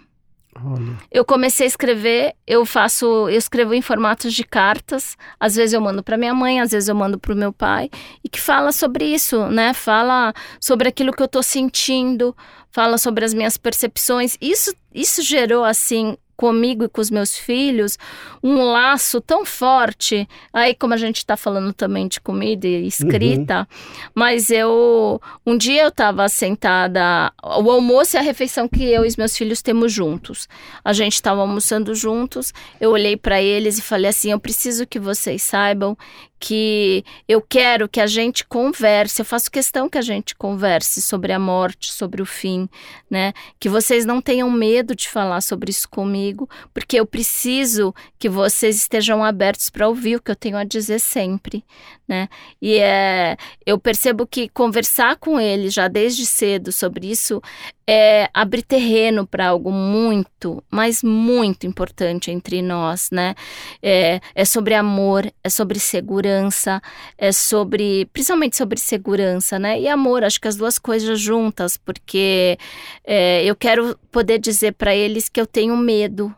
Olha. 0.65 0.97
Eu 1.11 1.25
comecei 1.25 1.67
a 1.67 1.69
escrever, 1.69 2.35
eu 2.47 2.65
faço, 2.65 3.05
eu 3.05 3.37
escrevo 3.37 3.75
em 3.75 3.83
formatos 3.83 4.33
de 4.33 4.45
cartas. 4.45 5.17
Às 5.39 5.55
vezes 5.55 5.75
eu 5.75 5.81
mando 5.81 6.03
para 6.03 6.17
minha 6.17 6.35
mãe, 6.35 6.61
às 6.61 6.71
vezes 6.71 6.89
eu 6.89 6.95
mando 6.95 7.19
para 7.19 7.33
o 7.33 7.37
meu 7.37 7.53
pai, 7.53 7.91
e 8.25 8.29
que 8.29 8.41
fala 8.41 8.73
sobre 8.73 9.05
isso, 9.05 9.47
né? 9.49 9.75
Fala 9.75 10.33
sobre 10.61 10.89
aquilo 10.89 11.13
que 11.13 11.23
eu 11.23 11.29
tô 11.29 11.43
sentindo, 11.43 12.35
fala 12.71 12.97
sobre 12.97 13.25
as 13.25 13.35
minhas 13.35 13.57
percepções. 13.57 14.37
Isso, 14.41 14.75
isso 14.95 15.23
gerou 15.23 15.65
assim 15.65 16.17
comigo 16.37 16.85
e 16.85 16.89
com 16.89 17.01
os 17.01 17.11
meus 17.11 17.37
filhos 17.37 17.99
um 18.43 18.63
laço 18.63 19.21
tão 19.21 19.45
forte. 19.45 20.29
Aí, 20.53 20.75
como 20.75 20.95
a 20.95 20.97
gente 20.97 21.19
está 21.19 21.37
falando 21.37 21.73
também 21.73 22.07
de 22.07 22.21
comida 22.21 22.67
e 22.67 22.87
escrita, 22.87 23.67
mas 24.15 24.51
eu 24.51 25.21
um 25.45 25.57
dia 25.57 25.83
eu 25.83 25.89
estava 25.89 26.29
sentada, 26.29 27.33
o 27.43 27.71
almoço 27.71 28.17
é 28.17 28.21
a 28.21 28.23
refeição 28.23 28.69
que 28.69 28.85
eu 28.85 29.05
e 29.05 29.09
os 29.09 29.17
meus 29.17 29.37
filhos 29.37 29.63
temos 29.63 29.93
juntos. 29.93 30.49
A 30.85 30.93
gente 30.93 31.15
estava 31.15 31.41
almoçando 31.41 31.95
juntos, 31.95 32.53
eu 32.81 32.91
olhei 32.91 33.17
para 33.17 33.41
eles 33.41 33.79
e 33.79 33.83
falei 33.83 34.11
assim: 34.11 34.31
eu 34.31 34.41
preciso 34.41 34.87
que 34.87 34.99
vocês 34.99 35.43
saibam 35.43 35.97
que 36.39 37.05
eu 37.27 37.41
quero 37.41 37.89
que 37.89 38.01
a 38.01 38.07
gente 38.07 38.45
converse, 38.45 39.21
eu 39.21 39.25
faço 39.25 39.51
questão 39.51 39.89
que 39.89 39.99
a 39.99 40.03
gente 40.03 40.35
converse 40.35 41.01
sobre 41.01 41.33
a 41.33 41.39
morte, 41.39 41.93
sobre 41.93 42.21
o 42.21 42.27
fim, 42.27 42.69
né? 43.11 43.33
Que 43.59 43.69
vocês 43.69 44.05
não 44.05 44.21
tenham 44.21 44.51
medo 44.51 44.95
de 44.95 45.09
falar 45.09 45.41
sobre 45.41 45.71
isso 45.71 45.89
comigo, 45.89 46.49
porque 46.75 46.99
eu 46.99 47.07
preciso 47.07 47.95
que 48.19 48.29
vocês 48.29 48.77
estejam 48.77 49.25
abertos 49.25 49.71
para 49.71 49.89
ouvir 49.89 50.17
o 50.17 50.23
que 50.23 50.31
eu 50.31 50.37
tenho 50.37 50.57
a 50.57 50.65
dizer 50.65 51.01
sempre, 51.01 51.65
né? 52.09 52.29
E 52.63 52.79
é, 52.79 53.37
eu 53.65 53.79
percebo 53.79 54.27
que 54.27 54.49
conversar 54.49 55.17
com 55.17 55.41
eles 55.41 55.75
já 55.75 55.89
desde 55.89 56.25
cedo 56.25 56.71
sobre 56.71 57.11
isso 57.11 57.43
é 57.89 58.29
abrir 58.35 58.63
terreno 58.63 59.27
para 59.27 59.49
algo 59.49 59.71
muito, 59.71 60.63
mas 60.71 61.03
muito 61.03 61.67
importante 61.67 62.31
entre 62.31 62.61
nós, 62.61 63.11
né? 63.13 63.35
É, 63.83 64.21
é 64.35 64.45
sobre 64.45 64.75
amor, 64.75 65.31
é 65.43 65.49
sobre 65.49 65.79
segurança, 65.79 66.81
é 67.17 67.31
sobre, 67.31 68.07
principalmente 68.13 68.57
sobre 68.57 68.79
segurança, 68.79 69.59
né? 69.59 69.81
E 69.81 69.89
amor, 69.89 70.25
acho 70.25 70.41
que 70.41 70.49
as 70.49 70.57
duas 70.57 70.79
coisas 70.79 71.21
juntas, 71.21 71.77
porque 71.77 72.59
é, 73.05 73.45
eu 73.45 73.55
quero 73.55 73.97
poder 74.11 74.39
dizer 74.39 74.73
para 74.75 74.95
eles 74.95 75.29
que 75.29 75.41
eu 75.41 75.47
tenho 75.47 75.77
medo, 75.77 76.35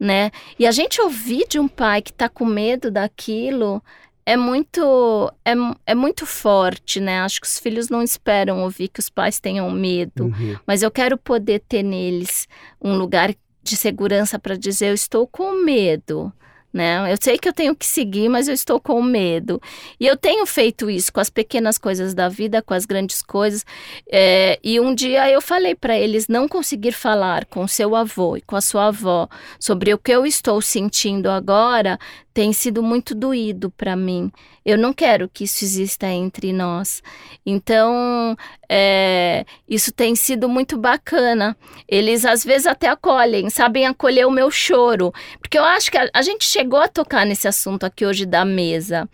né? 0.00 0.32
E 0.58 0.66
a 0.66 0.72
gente 0.72 1.00
ouvir 1.00 1.46
de 1.48 1.60
um 1.60 1.68
pai 1.68 2.02
que 2.02 2.12
tá 2.12 2.28
com 2.28 2.44
medo 2.44 2.90
daquilo 2.90 3.80
é 4.24 4.36
muito 4.36 5.32
é, 5.44 5.52
é 5.86 5.94
muito 5.94 6.24
forte, 6.26 7.00
né? 7.00 7.20
Acho 7.20 7.40
que 7.40 7.46
os 7.46 7.58
filhos 7.58 7.88
não 7.88 8.02
esperam 8.02 8.62
ouvir 8.62 8.88
que 8.88 9.00
os 9.00 9.10
pais 9.10 9.40
tenham 9.40 9.70
medo, 9.70 10.24
Uhum. 10.24 10.56
mas 10.66 10.82
eu 10.82 10.90
quero 10.90 11.16
poder 11.18 11.60
ter 11.68 11.82
neles 11.82 12.46
um 12.80 12.96
lugar 12.96 13.34
de 13.62 13.76
segurança 13.76 14.38
para 14.38 14.56
dizer 14.56 14.88
eu 14.88 14.94
estou 14.94 15.26
com 15.26 15.52
medo. 15.64 16.32
Né? 16.74 17.12
Eu 17.12 17.18
sei 17.20 17.36
que 17.36 17.46
eu 17.46 17.52
tenho 17.52 17.76
que 17.76 17.84
seguir, 17.84 18.30
mas 18.30 18.48
eu 18.48 18.54
estou 18.54 18.80
com 18.80 19.02
medo. 19.02 19.60
E 20.00 20.06
eu 20.06 20.16
tenho 20.16 20.46
feito 20.46 20.88
isso 20.88 21.12
com 21.12 21.20
as 21.20 21.28
pequenas 21.28 21.76
coisas 21.76 22.14
da 22.14 22.30
vida, 22.30 22.62
com 22.62 22.72
as 22.72 22.86
grandes 22.86 23.20
coisas. 23.20 23.62
É, 24.10 24.58
e 24.64 24.80
um 24.80 24.94
dia 24.94 25.30
eu 25.30 25.42
falei 25.42 25.74
para 25.74 25.98
eles 25.98 26.28
não 26.28 26.48
conseguir 26.48 26.92
falar 26.92 27.44
com 27.44 27.68
seu 27.68 27.94
avô 27.94 28.38
e 28.38 28.40
com 28.40 28.56
a 28.56 28.62
sua 28.62 28.86
avó 28.86 29.28
sobre 29.60 29.92
o 29.92 29.98
que 29.98 30.12
eu 30.12 30.24
estou 30.24 30.62
sentindo 30.62 31.28
agora 31.28 31.98
tem 32.32 32.52
sido 32.52 32.82
muito 32.82 33.14
doído 33.14 33.70
para 33.70 33.94
mim. 33.94 34.30
Eu 34.64 34.78
não 34.78 34.92
quero 34.92 35.28
que 35.28 35.44
isso 35.44 35.64
exista 35.64 36.06
entre 36.06 36.52
nós. 36.52 37.02
Então, 37.44 38.36
é, 38.68 39.44
isso 39.68 39.92
tem 39.92 40.14
sido 40.14 40.48
muito 40.48 40.78
bacana. 40.78 41.56
Eles 41.88 42.24
às 42.24 42.44
vezes 42.44 42.66
até 42.66 42.88
acolhem, 42.88 43.50
sabem 43.50 43.86
acolher 43.86 44.26
o 44.26 44.30
meu 44.30 44.50
choro. 44.50 45.12
Porque 45.40 45.58
eu 45.58 45.64
acho 45.64 45.90
que 45.90 45.98
a, 45.98 46.08
a 46.12 46.22
gente 46.22 46.44
chegou 46.44 46.80
a 46.80 46.88
tocar 46.88 47.26
nesse 47.26 47.48
assunto 47.48 47.84
aqui 47.84 48.06
hoje 48.06 48.24
da 48.24 48.44
mesa. 48.44 49.08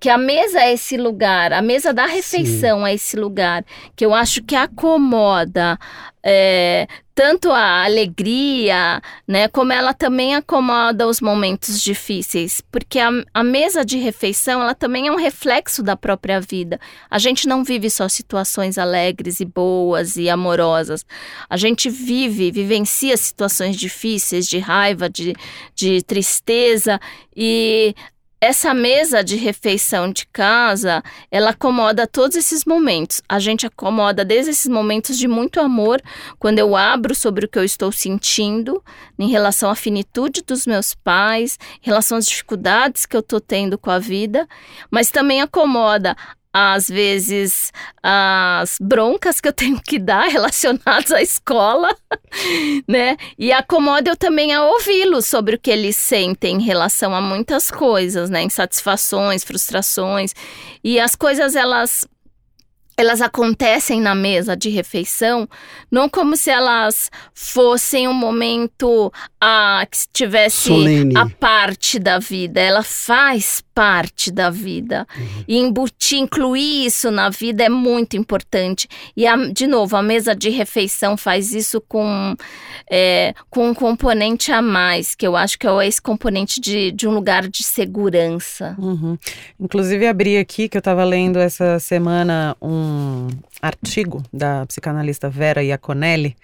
Que 0.00 0.08
a 0.08 0.16
mesa 0.16 0.60
é 0.60 0.72
esse 0.72 0.96
lugar, 0.96 1.52
a 1.52 1.60
mesa 1.60 1.92
da 1.92 2.06
refeição 2.06 2.86
é 2.86 2.94
esse 2.94 3.16
lugar 3.16 3.64
que 3.96 4.04
eu 4.04 4.14
acho 4.14 4.42
que 4.44 4.54
acomoda 4.54 5.76
é, 6.22 6.86
tanto 7.14 7.50
a 7.50 7.84
alegria, 7.84 9.00
né, 9.26 9.48
como 9.48 9.72
ela 9.72 9.94
também 9.94 10.34
acomoda 10.34 11.08
os 11.08 11.20
momentos 11.20 11.80
difíceis, 11.80 12.60
porque 12.70 12.98
a, 12.98 13.10
a 13.32 13.42
mesa 13.42 13.84
de 13.84 13.98
refeição 13.98 14.60
ela 14.60 14.74
também 14.74 15.06
é 15.06 15.10
um 15.10 15.16
reflexo 15.16 15.82
da 15.82 15.96
própria 15.96 16.40
vida. 16.40 16.78
A 17.10 17.18
gente 17.18 17.48
não 17.48 17.64
vive 17.64 17.88
só 17.88 18.08
situações 18.08 18.78
alegres 18.78 19.40
e 19.40 19.44
boas 19.44 20.16
e 20.16 20.28
amorosas. 20.28 21.04
A 21.48 21.56
gente 21.56 21.88
vive, 21.88 22.50
vivencia 22.50 23.16
situações 23.16 23.76
difíceis, 23.76 24.46
de 24.46 24.58
raiva, 24.58 25.08
de, 25.08 25.34
de 25.74 26.02
tristeza 26.02 27.00
e 27.34 27.94
essa 28.40 28.72
mesa 28.72 29.22
de 29.22 29.36
refeição 29.36 30.12
de 30.12 30.24
casa, 30.26 31.02
ela 31.30 31.50
acomoda 31.50 32.06
todos 32.06 32.36
esses 32.36 32.64
momentos. 32.64 33.20
A 33.28 33.40
gente 33.40 33.66
acomoda 33.66 34.24
desde 34.24 34.52
esses 34.52 34.68
momentos 34.68 35.18
de 35.18 35.26
muito 35.26 35.58
amor, 35.58 36.00
quando 36.38 36.60
eu 36.60 36.76
abro 36.76 37.14
sobre 37.14 37.46
o 37.46 37.48
que 37.48 37.58
eu 37.58 37.64
estou 37.64 37.90
sentindo, 37.90 38.82
em 39.18 39.28
relação 39.28 39.68
à 39.70 39.74
finitude 39.74 40.42
dos 40.46 40.66
meus 40.66 40.94
pais, 40.94 41.58
em 41.82 41.86
relação 41.86 42.16
às 42.16 42.26
dificuldades 42.26 43.06
que 43.06 43.16
eu 43.16 43.20
estou 43.20 43.40
tendo 43.40 43.76
com 43.76 43.90
a 43.90 43.98
vida, 43.98 44.46
mas 44.88 45.10
também 45.10 45.40
acomoda 45.40 46.16
às 46.52 46.88
vezes 46.88 47.72
as 48.02 48.76
broncas 48.80 49.40
que 49.40 49.48
eu 49.48 49.52
tenho 49.52 49.80
que 49.80 49.98
dar 49.98 50.28
relacionadas 50.30 51.12
à 51.12 51.22
escola, 51.22 51.94
né? 52.88 53.16
E 53.38 53.52
acomoda 53.52 54.10
eu 54.10 54.16
também 54.16 54.52
a 54.52 54.64
ouvi-los 54.64 55.26
sobre 55.26 55.56
o 55.56 55.58
que 55.58 55.70
eles 55.70 55.96
sentem 55.96 56.56
em 56.56 56.62
relação 56.62 57.14
a 57.14 57.20
muitas 57.20 57.70
coisas, 57.70 58.30
né? 58.30 58.42
Insatisfações, 58.42 59.44
frustrações. 59.44 60.34
E 60.82 60.98
as 60.98 61.14
coisas 61.14 61.54
elas 61.54 62.06
elas 62.98 63.22
acontecem 63.22 64.00
na 64.00 64.12
mesa 64.12 64.56
de 64.56 64.68
refeição, 64.70 65.48
não 65.88 66.08
como 66.08 66.36
se 66.36 66.50
elas 66.50 67.08
fossem 67.32 68.08
um 68.08 68.12
momento 68.12 69.12
ah, 69.40 69.86
que 69.88 69.98
tivesse 70.12 70.66
Solene. 70.66 71.16
a 71.16 71.28
parte 71.28 72.00
da 72.00 72.18
vida. 72.18 72.60
Ela 72.60 72.82
faz 72.82 73.62
parte 73.78 74.32
da 74.32 74.50
vida. 74.50 75.06
Uhum. 75.16 75.44
E 75.46 75.56
embutir, 75.56 76.18
incluir 76.18 76.84
isso 76.86 77.12
na 77.12 77.30
vida 77.30 77.62
é 77.62 77.68
muito 77.68 78.16
importante. 78.16 78.88
E, 79.16 79.24
a, 79.24 79.36
de 79.36 79.68
novo, 79.68 79.94
a 79.94 80.02
mesa 80.02 80.34
de 80.34 80.50
refeição 80.50 81.16
faz 81.16 81.54
isso 81.54 81.80
com, 81.80 82.34
é, 82.90 83.32
com 83.48 83.68
um 83.68 83.74
componente 83.74 84.50
a 84.50 84.60
mais, 84.60 85.14
que 85.14 85.24
eu 85.24 85.36
acho 85.36 85.56
que 85.56 85.64
é 85.64 85.86
esse 85.86 86.02
componente 86.02 86.60
de, 86.60 86.90
de 86.90 87.06
um 87.06 87.12
lugar 87.12 87.46
de 87.46 87.62
segurança. 87.62 88.74
Uhum. 88.76 89.16
Inclusive, 89.60 90.08
abri 90.08 90.38
aqui 90.38 90.68
que 90.68 90.76
eu 90.76 90.80
estava 90.80 91.04
lendo 91.04 91.38
essa 91.38 91.78
semana 91.78 92.56
um 92.60 93.28
artigo 93.62 94.24
da 94.32 94.66
psicanalista 94.66 95.30
Vera 95.30 95.62
Iaconelli 95.62 96.34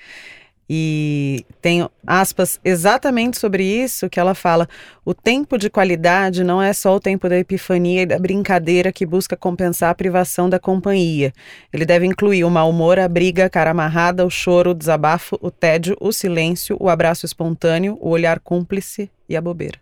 e 0.69 1.45
tem 1.61 1.87
aspas 2.07 2.59
exatamente 2.65 3.39
sobre 3.39 3.65
isso 3.65 4.09
que 4.09 4.19
ela 4.19 4.35
fala: 4.35 4.67
o 5.05 5.13
tempo 5.13 5.59
de 5.59 5.69
qualidade 5.69 6.43
não 6.43 6.61
é 6.61 6.73
só 6.73 6.97
o 6.97 7.01
tempo 7.01 7.29
da 7.29 7.39
epifania 7.39 8.03
e 8.03 8.07
da 8.07 8.19
brincadeira 8.19 8.91
que 8.91 9.05
busca 9.05 9.37
compensar 9.37 9.91
a 9.91 9.95
privação 9.95 10.49
da 10.49 10.59
companhia. 10.59 11.33
Ele 11.73 11.85
deve 11.85 12.07
incluir 12.07 12.45
o 12.45 12.51
mau 12.51 12.71
humor, 12.71 12.99
a 12.99 13.07
briga, 13.07 13.45
a 13.45 13.51
cara 13.51 13.73
amarrada, 13.73 14.25
o 14.25 14.31
choro, 14.31 14.71
o 14.71 14.75
desabafo, 14.75 15.39
o 15.43 15.51
tédio, 15.51 15.97
o 16.01 16.13
silêncio, 16.13 16.77
o 16.81 16.89
abraço 16.89 17.27
espontâneo, 17.27 17.99
o 18.01 18.09
olhar 18.09 18.41
cúmplice 18.41 19.11
e 19.29 19.37
a 19.37 19.41
bobeira. 19.41 19.79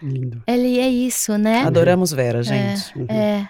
Lindo. 0.00 0.42
Ele 0.46 0.78
é 0.78 0.88
isso, 0.88 1.36
né? 1.36 1.62
Adoramos 1.62 2.12
Vera, 2.12 2.42
gente. 2.42 2.96
Uhum. 2.96 3.06
É. 3.08 3.48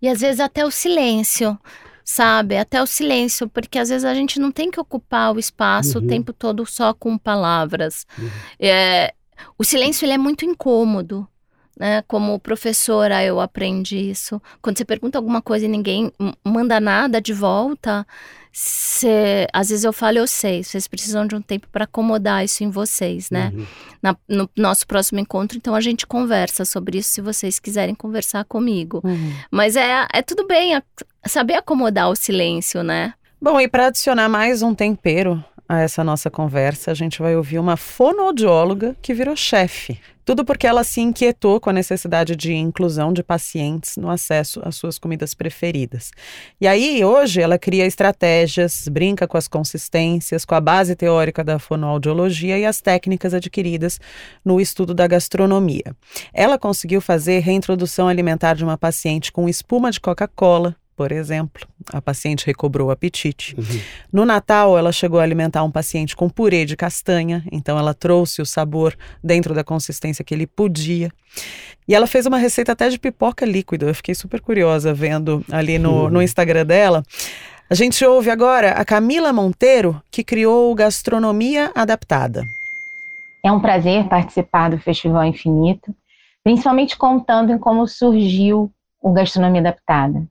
E 0.00 0.08
às 0.08 0.20
vezes 0.20 0.40
até 0.40 0.64
o 0.64 0.70
silêncio, 0.70 1.58
sabe? 2.08 2.56
Até 2.56 2.80
o 2.80 2.86
silêncio, 2.86 3.48
porque 3.48 3.78
às 3.80 3.88
vezes 3.88 4.04
a 4.04 4.14
gente 4.14 4.38
não 4.38 4.52
tem 4.52 4.70
que 4.70 4.78
ocupar 4.80 5.34
o 5.34 5.38
espaço 5.40 5.98
Uhum. 5.98 6.04
o 6.04 6.08
tempo 6.08 6.32
todo 6.32 6.64
só 6.64 6.94
com 6.94 7.18
palavras. 7.18 8.06
Uhum. 8.16 8.30
É, 8.60 9.12
o 9.58 9.64
silêncio 9.64 10.06
ele 10.06 10.12
é 10.12 10.18
muito 10.18 10.44
incômodo. 10.44 11.26
Né? 11.78 12.02
Como 12.08 12.38
professora, 12.40 13.22
eu 13.22 13.38
aprendi 13.38 13.98
isso. 13.98 14.40
Quando 14.62 14.78
você 14.78 14.84
pergunta 14.86 15.18
alguma 15.18 15.42
coisa 15.42 15.66
e 15.66 15.68
ninguém 15.68 16.10
manda 16.42 16.80
nada 16.80 17.20
de 17.20 17.34
volta, 17.34 18.06
cê- 18.50 19.46
às 19.52 19.68
vezes 19.68 19.84
eu 19.84 19.92
falo, 19.92 20.16
eu 20.16 20.26
sei, 20.26 20.64
vocês 20.64 20.88
precisam 20.88 21.26
de 21.26 21.34
um 21.34 21.42
tempo 21.42 21.68
para 21.70 21.84
acomodar 21.84 22.42
isso 22.42 22.64
em 22.64 22.70
vocês, 22.70 23.28
né? 23.30 23.52
Uhum. 23.54 23.66
Na- 24.02 24.16
no 24.26 24.48
nosso 24.56 24.86
próximo 24.86 25.20
encontro, 25.20 25.58
então 25.58 25.74
a 25.74 25.80
gente 25.82 26.06
conversa 26.06 26.64
sobre 26.64 26.96
isso 26.96 27.10
se 27.10 27.20
vocês 27.20 27.58
quiserem 27.58 27.94
conversar 27.94 28.46
comigo. 28.46 29.02
Uhum. 29.04 29.34
Mas 29.50 29.76
é, 29.76 30.06
é 30.14 30.22
tudo 30.22 30.46
bem 30.46 30.74
saber 31.28 31.54
acomodar 31.54 32.10
o 32.10 32.16
silêncio, 32.16 32.82
né? 32.82 33.14
Bom, 33.40 33.60
e 33.60 33.68
para 33.68 33.86
adicionar 33.86 34.28
mais 34.28 34.62
um 34.62 34.74
tempero 34.74 35.44
a 35.68 35.80
essa 35.80 36.04
nossa 36.04 36.30
conversa, 36.30 36.90
a 36.90 36.94
gente 36.94 37.20
vai 37.20 37.36
ouvir 37.36 37.58
uma 37.58 37.76
fonoaudióloga 37.76 38.96
que 39.02 39.12
virou 39.12 39.36
chefe. 39.36 40.00
Tudo 40.24 40.44
porque 40.44 40.66
ela 40.66 40.82
se 40.82 41.00
inquietou 41.00 41.60
com 41.60 41.70
a 41.70 41.72
necessidade 41.72 42.34
de 42.34 42.52
inclusão 42.52 43.12
de 43.12 43.22
pacientes 43.22 43.96
no 43.96 44.10
acesso 44.10 44.60
às 44.64 44.74
suas 44.74 44.98
comidas 44.98 45.34
preferidas. 45.34 46.10
E 46.60 46.66
aí, 46.66 47.04
hoje, 47.04 47.40
ela 47.40 47.56
cria 47.58 47.86
estratégias, 47.86 48.88
brinca 48.88 49.28
com 49.28 49.36
as 49.36 49.46
consistências, 49.46 50.44
com 50.44 50.56
a 50.56 50.60
base 50.60 50.96
teórica 50.96 51.44
da 51.44 51.60
fonoaudiologia 51.60 52.58
e 52.58 52.66
as 52.66 52.80
técnicas 52.80 53.34
adquiridas 53.34 54.00
no 54.44 54.60
estudo 54.60 54.92
da 54.92 55.06
gastronomia. 55.06 55.94
Ela 56.34 56.58
conseguiu 56.58 57.00
fazer 57.00 57.38
reintrodução 57.38 58.08
alimentar 58.08 58.54
de 58.54 58.64
uma 58.64 58.76
paciente 58.76 59.30
com 59.30 59.48
espuma 59.48 59.92
de 59.92 60.00
Coca-Cola, 60.00 60.74
por 60.96 61.12
exemplo. 61.12 61.68
A 61.92 62.00
paciente 62.00 62.46
recobrou 62.46 62.88
o 62.88 62.90
apetite. 62.90 63.54
Uhum. 63.56 63.80
No 64.12 64.24
Natal, 64.24 64.76
ela 64.78 64.90
chegou 64.90 65.20
a 65.20 65.22
alimentar 65.22 65.62
um 65.62 65.70
paciente 65.70 66.16
com 66.16 66.28
purê 66.28 66.64
de 66.64 66.76
castanha, 66.76 67.44
então 67.52 67.78
ela 67.78 67.92
trouxe 67.92 68.40
o 68.40 68.46
sabor 68.46 68.96
dentro 69.22 69.54
da 69.54 69.62
consistência 69.62 70.24
que 70.24 70.34
ele 70.34 70.46
podia. 70.46 71.10
E 71.86 71.94
ela 71.94 72.06
fez 72.06 72.26
uma 72.26 72.38
receita 72.38 72.72
até 72.72 72.88
de 72.88 72.98
pipoca 72.98 73.44
líquida. 73.44 73.86
Eu 73.86 73.94
fiquei 73.94 74.14
super 74.14 74.40
curiosa 74.40 74.92
vendo 74.92 75.44
ali 75.52 75.78
no, 75.78 76.10
no 76.10 76.22
Instagram 76.22 76.64
dela. 76.64 77.02
A 77.68 77.74
gente 77.74 78.04
ouve 78.04 78.30
agora 78.30 78.72
a 78.72 78.84
Camila 78.84 79.32
Monteiro, 79.32 80.00
que 80.10 80.24
criou 80.24 80.70
o 80.70 80.74
Gastronomia 80.74 81.70
Adaptada. 81.74 82.44
É 83.44 83.52
um 83.52 83.60
prazer 83.60 84.08
participar 84.08 84.70
do 84.70 84.78
Festival 84.78 85.24
Infinito, 85.24 85.94
principalmente 86.42 86.96
contando 86.96 87.52
em 87.52 87.58
como 87.58 87.86
surgiu 87.86 88.72
o 89.00 89.12
Gastronomia 89.12 89.60
Adaptada. 89.60 90.26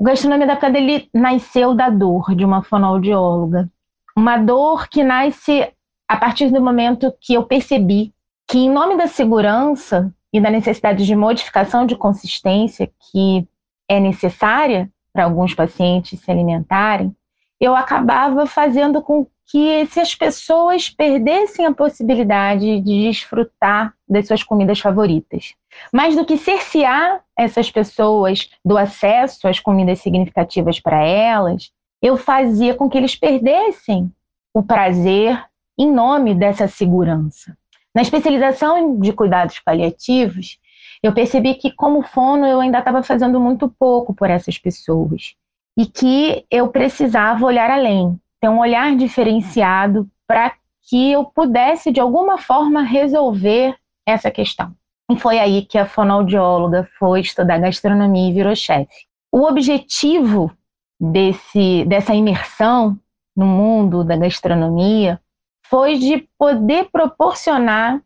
O 0.00 0.04
Gastronomia 0.04 0.46
Adaptada 0.46 0.78
ele 0.78 1.10
nasceu 1.12 1.74
da 1.74 1.90
dor 1.90 2.34
de 2.34 2.42
uma 2.42 2.62
fonoaudióloga, 2.62 3.70
uma 4.16 4.38
dor 4.38 4.88
que 4.88 5.04
nasce 5.04 5.70
a 6.08 6.16
partir 6.16 6.50
do 6.50 6.58
momento 6.58 7.12
que 7.20 7.34
eu 7.34 7.44
percebi 7.44 8.10
que, 8.48 8.60
em 8.60 8.70
nome 8.70 8.96
da 8.96 9.06
segurança 9.06 10.10
e 10.32 10.40
da 10.40 10.50
necessidade 10.50 11.04
de 11.04 11.14
modificação 11.14 11.84
de 11.84 11.96
consistência 11.96 12.90
que 13.12 13.46
é 13.86 14.00
necessária 14.00 14.90
para 15.12 15.24
alguns 15.24 15.52
pacientes 15.52 16.18
se 16.18 16.30
alimentarem, 16.30 17.14
eu 17.60 17.76
acabava 17.76 18.46
fazendo 18.46 19.02
com 19.02 19.26
que 19.50 19.84
se 19.84 20.00
as 20.00 20.14
pessoas 20.14 20.88
perdessem 20.88 21.66
a 21.66 21.74
possibilidade 21.74 22.80
de 22.80 23.02
desfrutar 23.06 23.92
das 24.08 24.26
suas 24.26 24.42
comidas 24.42 24.80
favoritas. 24.80 25.54
Mais 25.92 26.16
do 26.16 26.24
que 26.24 26.36
cercear 26.36 27.22
essas 27.36 27.70
pessoas 27.70 28.50
do 28.64 28.76
acesso 28.76 29.48
às 29.48 29.58
comidas 29.58 30.00
significativas 30.00 30.78
para 30.80 31.02
elas, 31.04 31.70
eu 32.02 32.16
fazia 32.16 32.74
com 32.74 32.88
que 32.88 32.96
eles 32.96 33.16
perdessem 33.16 34.12
o 34.54 34.62
prazer 34.62 35.42
em 35.78 35.90
nome 35.90 36.34
dessa 36.34 36.68
segurança. 36.68 37.56
Na 37.94 38.02
especialização 38.02 38.98
de 39.00 39.12
cuidados 39.12 39.58
paliativos, 39.58 40.58
eu 41.02 41.12
percebi 41.12 41.54
que, 41.54 41.70
como 41.72 42.02
fono, 42.02 42.46
eu 42.46 42.60
ainda 42.60 42.78
estava 42.78 43.02
fazendo 43.02 43.40
muito 43.40 43.68
pouco 43.68 44.14
por 44.14 44.28
essas 44.28 44.58
pessoas 44.58 45.34
e 45.76 45.86
que 45.86 46.44
eu 46.50 46.68
precisava 46.68 47.44
olhar 47.44 47.70
além, 47.70 48.20
ter 48.40 48.48
um 48.48 48.58
olhar 48.58 48.94
diferenciado 48.96 50.08
para 50.26 50.52
que 50.82 51.12
eu 51.12 51.24
pudesse, 51.24 51.90
de 51.90 52.00
alguma 52.00 52.38
forma, 52.38 52.82
resolver 52.82 53.74
essa 54.06 54.30
questão. 54.30 54.74
Foi 55.18 55.38
aí 55.38 55.62
que 55.62 55.78
a 55.78 55.86
fonoaudióloga 55.86 56.88
foi 56.98 57.20
estudar 57.20 57.58
gastronomia 57.58 58.30
e 58.30 58.32
virou 58.32 58.54
chefe. 58.54 58.90
O 59.32 59.44
objetivo 59.44 60.50
desse, 61.00 61.84
dessa 61.86 62.14
imersão 62.14 62.98
no 63.36 63.46
mundo 63.46 64.04
da 64.04 64.16
gastronomia 64.16 65.20
foi 65.68 65.98
de 65.98 66.28
poder 66.38 66.88
proporcionar 66.90 68.02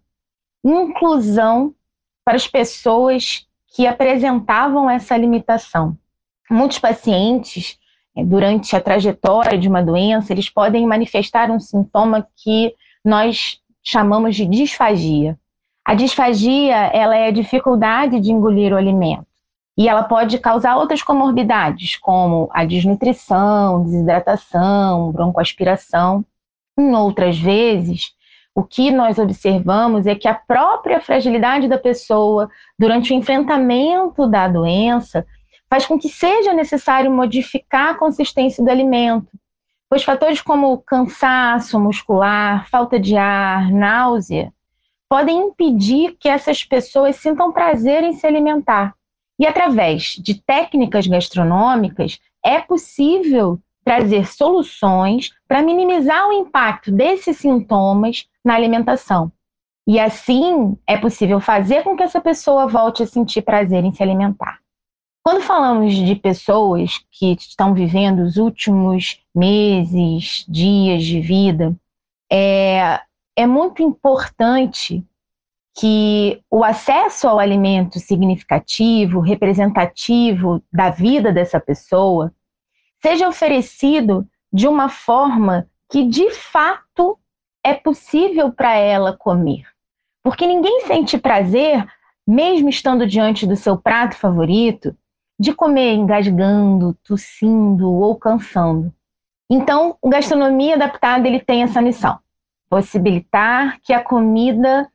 inclusão 0.64 1.74
para 2.24 2.36
as 2.36 2.46
pessoas 2.46 3.46
que 3.74 3.86
apresentavam 3.86 4.88
essa 4.88 5.16
limitação. 5.16 5.96
Muitos 6.50 6.78
pacientes, 6.78 7.78
eh, 8.16 8.24
durante 8.24 8.76
a 8.76 8.80
trajetória 8.80 9.58
de 9.58 9.68
uma 9.68 9.82
doença, 9.82 10.32
eles 10.32 10.48
podem 10.48 10.86
manifestar 10.86 11.50
um 11.50 11.58
sintoma 11.58 12.26
que 12.36 12.74
nós 13.04 13.60
chamamos 13.82 14.36
de 14.36 14.46
disfagia. 14.46 15.38
A 15.84 15.94
disfagia, 15.94 16.74
ela 16.94 17.14
é 17.14 17.26
a 17.26 17.30
dificuldade 17.30 18.18
de 18.18 18.32
engolir 18.32 18.72
o 18.72 18.76
alimento. 18.76 19.26
E 19.76 19.88
ela 19.88 20.04
pode 20.04 20.38
causar 20.38 20.76
outras 20.76 21.02
comorbidades, 21.02 21.96
como 21.96 22.48
a 22.52 22.64
desnutrição, 22.64 23.82
desidratação, 23.82 25.12
broncoaspiração. 25.12 26.24
Em 26.78 26.94
outras 26.94 27.38
vezes, 27.38 28.14
o 28.54 28.62
que 28.62 28.90
nós 28.90 29.18
observamos 29.18 30.06
é 30.06 30.14
que 30.14 30.28
a 30.28 30.34
própria 30.34 31.00
fragilidade 31.00 31.68
da 31.68 31.76
pessoa 31.76 32.48
durante 32.78 33.12
o 33.12 33.16
enfrentamento 33.16 34.26
da 34.26 34.46
doença 34.48 35.26
faz 35.68 35.84
com 35.84 35.98
que 35.98 36.08
seja 36.08 36.52
necessário 36.52 37.10
modificar 37.10 37.90
a 37.90 37.94
consistência 37.94 38.64
do 38.64 38.70
alimento, 38.70 39.28
pois 39.90 40.04
fatores 40.04 40.40
como 40.40 40.78
cansaço 40.78 41.80
muscular, 41.80 42.68
falta 42.68 42.98
de 42.98 43.16
ar, 43.16 43.72
náusea, 43.72 44.52
podem 45.08 45.48
impedir 45.48 46.16
que 46.18 46.28
essas 46.28 46.64
pessoas 46.64 47.16
sintam 47.16 47.52
prazer 47.52 48.02
em 48.02 48.14
se 48.14 48.26
alimentar. 48.26 48.94
E 49.38 49.46
através 49.46 50.16
de 50.18 50.40
técnicas 50.42 51.06
gastronômicas, 51.06 52.20
é 52.44 52.60
possível 52.60 53.58
trazer 53.84 54.26
soluções 54.26 55.30
para 55.46 55.62
minimizar 55.62 56.28
o 56.28 56.32
impacto 56.32 56.90
desses 56.90 57.36
sintomas 57.36 58.26
na 58.44 58.54
alimentação. 58.54 59.30
E 59.86 60.00
assim 60.00 60.76
é 60.86 60.96
possível 60.96 61.40
fazer 61.40 61.82
com 61.82 61.96
que 61.96 62.02
essa 62.02 62.20
pessoa 62.20 62.66
volte 62.66 63.02
a 63.02 63.06
sentir 63.06 63.42
prazer 63.42 63.84
em 63.84 63.92
se 63.92 64.02
alimentar. 64.02 64.58
Quando 65.22 65.42
falamos 65.42 65.94
de 65.94 66.14
pessoas 66.14 67.00
que 67.10 67.32
estão 67.32 67.74
vivendo 67.74 68.20
os 68.20 68.36
últimos 68.36 69.20
meses, 69.34 70.44
dias 70.48 71.02
de 71.02 71.20
vida, 71.20 71.74
é, 72.30 73.00
é 73.36 73.46
muito 73.46 73.82
importante 73.82 75.04
que 75.76 76.40
o 76.50 76.62
acesso 76.62 77.26
ao 77.26 77.38
alimento 77.38 77.98
significativo, 77.98 79.18
representativo 79.20 80.62
da 80.72 80.90
vida 80.90 81.32
dessa 81.32 81.58
pessoa, 81.58 82.32
seja 83.02 83.28
oferecido 83.28 84.26
de 84.52 84.68
uma 84.68 84.88
forma 84.88 85.68
que 85.90 86.04
de 86.04 86.30
fato 86.30 87.18
é 87.62 87.74
possível 87.74 88.52
para 88.52 88.76
ela 88.76 89.16
comer. 89.16 89.66
Porque 90.22 90.46
ninguém 90.46 90.82
sente 90.86 91.18
prazer, 91.18 91.86
mesmo 92.26 92.68
estando 92.68 93.06
diante 93.06 93.46
do 93.46 93.56
seu 93.56 93.76
prato 93.76 94.16
favorito, 94.16 94.96
de 95.38 95.52
comer 95.52 95.94
engasgando, 95.94 96.96
tossindo 97.02 97.90
ou 97.92 98.16
cansando. 98.16 98.94
Então, 99.50 99.96
o 100.00 100.08
gastronomia 100.08 100.76
adaptada 100.76 101.26
ele 101.26 101.40
tem 101.40 101.62
essa 101.62 101.82
missão: 101.82 102.18
possibilitar 102.68 103.80
que 103.82 103.92
a 103.92 104.02
comida 104.02 104.88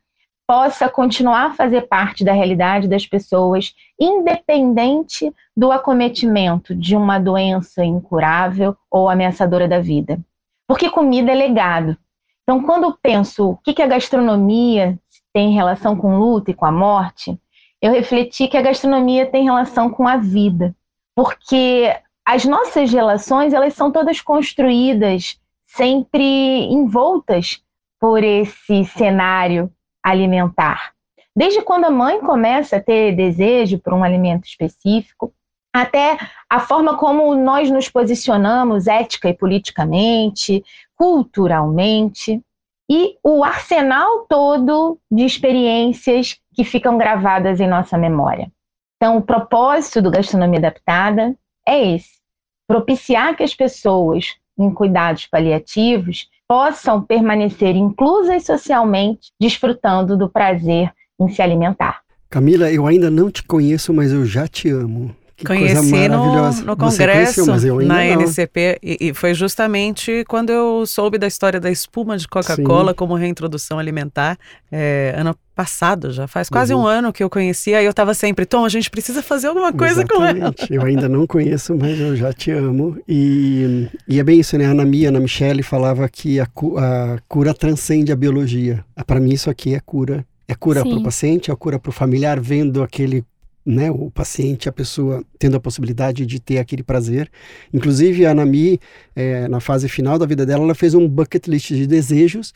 possa 0.46 0.88
continuar 0.88 1.46
a 1.46 1.54
fazer 1.54 1.82
parte 1.82 2.24
da 2.24 2.32
realidade 2.32 2.88
das 2.88 3.06
pessoas, 3.06 3.72
independente 3.98 5.32
do 5.56 5.70
acometimento 5.70 6.74
de 6.74 6.96
uma 6.96 7.18
doença 7.20 7.84
incurável 7.84 8.76
ou 8.90 9.08
ameaçadora 9.08 9.68
da 9.68 9.80
vida. 9.80 10.18
Porque 10.66 10.90
comida 10.90 11.30
é 11.30 11.34
legado. 11.34 11.96
Então, 12.42 12.62
quando 12.62 12.84
eu 12.84 12.98
penso 13.00 13.50
o 13.50 13.56
que 13.58 13.80
a 13.80 13.86
gastronomia 13.86 14.98
tem 15.32 15.52
relação 15.52 15.96
com 15.96 16.18
luta 16.18 16.50
e 16.50 16.54
com 16.54 16.66
a 16.66 16.72
morte, 16.72 17.38
eu 17.80 17.92
refleti 17.92 18.48
que 18.48 18.56
a 18.56 18.62
gastronomia 18.62 19.26
tem 19.26 19.44
relação 19.44 19.88
com 19.88 20.06
a 20.06 20.16
vida, 20.16 20.74
porque 21.14 21.96
as 22.26 22.44
nossas 22.44 22.92
relações 22.92 23.54
elas 23.54 23.74
são 23.74 23.90
todas 23.90 24.20
construídas 24.20 25.39
sempre 25.74 26.64
envoltas 26.72 27.62
por 28.00 28.24
esse 28.24 28.84
cenário 28.86 29.70
alimentar. 30.02 30.92
Desde 31.36 31.62
quando 31.62 31.84
a 31.84 31.90
mãe 31.90 32.20
começa 32.20 32.76
a 32.76 32.82
ter 32.82 33.14
desejo 33.14 33.78
por 33.78 33.92
um 33.92 34.02
alimento 34.02 34.46
específico, 34.46 35.32
até 35.72 36.18
a 36.48 36.58
forma 36.58 36.96
como 36.96 37.34
nós 37.34 37.70
nos 37.70 37.88
posicionamos 37.88 38.88
ética 38.88 39.28
e 39.28 39.34
politicamente, 39.34 40.64
culturalmente 40.96 42.42
e 42.90 43.16
o 43.22 43.44
arsenal 43.44 44.26
todo 44.28 44.98
de 45.08 45.24
experiências 45.24 46.40
que 46.52 46.64
ficam 46.64 46.98
gravadas 46.98 47.60
em 47.60 47.68
nossa 47.68 47.96
memória. 47.96 48.50
Então, 48.96 49.16
o 49.16 49.22
propósito 49.22 50.02
do 50.02 50.10
Gastronomia 50.10 50.58
Adaptada 50.58 51.36
é 51.66 51.94
esse: 51.94 52.18
propiciar 52.66 53.36
que 53.36 53.44
as 53.44 53.54
pessoas 53.54 54.34
em 54.62 54.72
cuidados 54.72 55.26
paliativos 55.26 56.28
possam 56.46 57.00
permanecer 57.02 57.76
inclusas 57.76 58.44
socialmente, 58.44 59.30
desfrutando 59.40 60.16
do 60.16 60.28
prazer 60.28 60.92
em 61.20 61.28
se 61.28 61.40
alimentar. 61.40 62.00
Camila, 62.28 62.70
eu 62.70 62.86
ainda 62.86 63.10
não 63.10 63.30
te 63.30 63.42
conheço, 63.42 63.92
mas 63.92 64.12
eu 64.12 64.24
já 64.24 64.46
te 64.46 64.68
amo. 64.68 65.14
Que 65.36 65.46
Conheci 65.46 66.08
no, 66.08 66.52
no 66.64 66.76
congresso, 66.76 67.46
conheceu, 67.46 67.80
na 67.80 67.94
não. 67.94 68.22
NCP, 68.22 68.78
e, 68.82 68.98
e, 69.00 69.14
foi 69.14 69.32
justamente 69.32 70.22
quando 70.28 70.50
eu 70.50 70.84
soube 70.86 71.16
da 71.16 71.26
história 71.26 71.58
da 71.58 71.70
espuma 71.70 72.18
de 72.18 72.28
Coca-Cola 72.28 72.92
como 72.92 73.14
reintrodução 73.14 73.78
alimentar, 73.78 74.36
é, 74.70 75.14
ano 75.16 75.34
passado 75.60 76.10
já, 76.10 76.26
faz 76.26 76.48
quase 76.48 76.72
uhum. 76.72 76.82
um 76.82 76.86
ano 76.86 77.12
que 77.12 77.22
eu 77.22 77.28
conheci, 77.28 77.74
aí 77.74 77.84
eu 77.84 77.90
estava 77.90 78.14
sempre, 78.14 78.46
Tom, 78.46 78.64
a 78.64 78.68
gente 78.68 78.90
precisa 78.90 79.22
fazer 79.22 79.48
alguma 79.48 79.72
coisa 79.72 80.00
Exatamente. 80.00 80.40
com 80.40 80.44
ela. 80.44 80.54
Eu 80.70 80.82
ainda 80.86 81.06
não 81.06 81.26
conheço, 81.26 81.76
mas 81.76 82.00
eu 82.00 82.16
já 82.16 82.32
te 82.32 82.50
amo. 82.50 82.96
E, 83.06 83.88
e 84.08 84.18
é 84.18 84.24
bem 84.24 84.40
isso, 84.40 84.56
né? 84.56 84.64
A 84.64 84.70
Ana 84.70 84.86
Mia, 84.86 85.10
Ana 85.10 85.20
Michele 85.20 85.62
falava 85.62 86.08
que 86.08 86.40
a, 86.40 86.44
a 86.44 87.18
cura 87.28 87.52
transcende 87.52 88.10
a 88.10 88.16
biologia. 88.16 88.82
Para 89.06 89.20
mim 89.20 89.32
isso 89.32 89.50
aqui 89.50 89.74
é 89.74 89.80
cura 89.80 90.24
é 90.48 90.54
cura 90.54 90.82
para 90.82 90.96
o 90.96 91.02
paciente, 91.02 91.48
é 91.48 91.54
cura 91.54 91.78
para 91.78 91.90
o 91.90 91.92
familiar, 91.92 92.40
vendo 92.40 92.82
aquele 92.82 93.24
né, 93.64 93.88
o 93.88 94.10
paciente, 94.10 94.68
a 94.68 94.72
pessoa 94.72 95.22
tendo 95.38 95.56
a 95.56 95.60
possibilidade 95.60 96.26
de 96.26 96.40
ter 96.40 96.58
aquele 96.58 96.82
prazer. 96.82 97.30
Inclusive, 97.72 98.26
a 98.26 98.34
Nami, 98.34 98.80
é, 99.14 99.46
na 99.46 99.60
fase 99.60 99.88
final 99.88 100.18
da 100.18 100.26
vida 100.26 100.44
dela, 100.44 100.64
ela 100.64 100.74
fez 100.74 100.92
um 100.92 101.06
bucket 101.06 101.46
list 101.46 101.68
de 101.68 101.86
desejos 101.86 102.52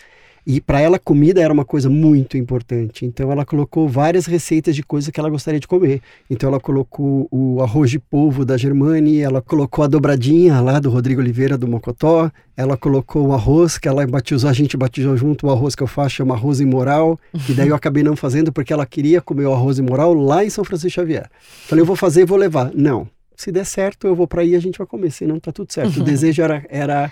e 0.46 0.60
para 0.60 0.80
ela, 0.80 0.98
comida 0.98 1.40
era 1.40 1.52
uma 1.52 1.64
coisa 1.64 1.88
muito 1.88 2.36
importante. 2.36 3.06
Então, 3.06 3.32
ela 3.32 3.44
colocou 3.44 3.88
várias 3.88 4.26
receitas 4.26 4.76
de 4.76 4.82
coisas 4.82 5.10
que 5.10 5.18
ela 5.18 5.30
gostaria 5.30 5.58
de 5.58 5.66
comer. 5.66 6.02
Então, 6.28 6.48
ela 6.50 6.60
colocou 6.60 7.26
o 7.30 7.62
arroz 7.62 7.90
de 7.90 7.98
polvo 7.98 8.44
da 8.44 8.56
Germani, 8.56 9.20
ela 9.20 9.40
colocou 9.40 9.84
a 9.84 9.88
dobradinha 9.88 10.60
lá 10.60 10.78
do 10.78 10.90
Rodrigo 10.90 11.20
Oliveira 11.20 11.56
do 11.56 11.66
Mocotó, 11.66 12.30
ela 12.56 12.76
colocou 12.76 13.28
o 13.28 13.32
arroz 13.32 13.78
que 13.78 13.88
ela 13.88 14.06
batizou, 14.06 14.50
a 14.50 14.52
gente 14.52 14.76
batizou 14.76 15.16
junto 15.16 15.46
o 15.46 15.50
arroz 15.50 15.74
que 15.74 15.82
eu 15.82 15.86
faço, 15.86 16.16
chama 16.16 16.34
arroz 16.34 16.60
imoral, 16.60 17.18
que 17.46 17.52
daí 17.54 17.68
eu 17.68 17.74
acabei 17.74 18.02
não 18.02 18.14
fazendo 18.14 18.52
porque 18.52 18.72
ela 18.72 18.86
queria 18.86 19.20
comer 19.20 19.46
o 19.46 19.52
arroz 19.52 19.78
imoral 19.78 20.12
lá 20.14 20.44
em 20.44 20.50
São 20.50 20.62
Francisco 20.62 21.00
Xavier. 21.00 21.28
Falei, 21.66 21.82
eu 21.82 21.86
vou 21.86 21.96
fazer 21.96 22.22
e 22.22 22.24
vou 22.24 22.38
levar. 22.38 22.70
Não, 22.74 23.08
se 23.36 23.50
der 23.50 23.64
certo, 23.64 24.06
eu 24.06 24.14
vou 24.14 24.28
para 24.28 24.42
aí 24.42 24.50
e 24.50 24.56
a 24.56 24.60
gente 24.60 24.78
vai 24.78 24.86
comer, 24.86 25.10
senão 25.10 25.40
tá 25.40 25.50
tudo 25.50 25.72
certo. 25.72 26.00
O 26.00 26.04
desejo 26.04 26.42
era, 26.42 26.64
era 26.68 27.10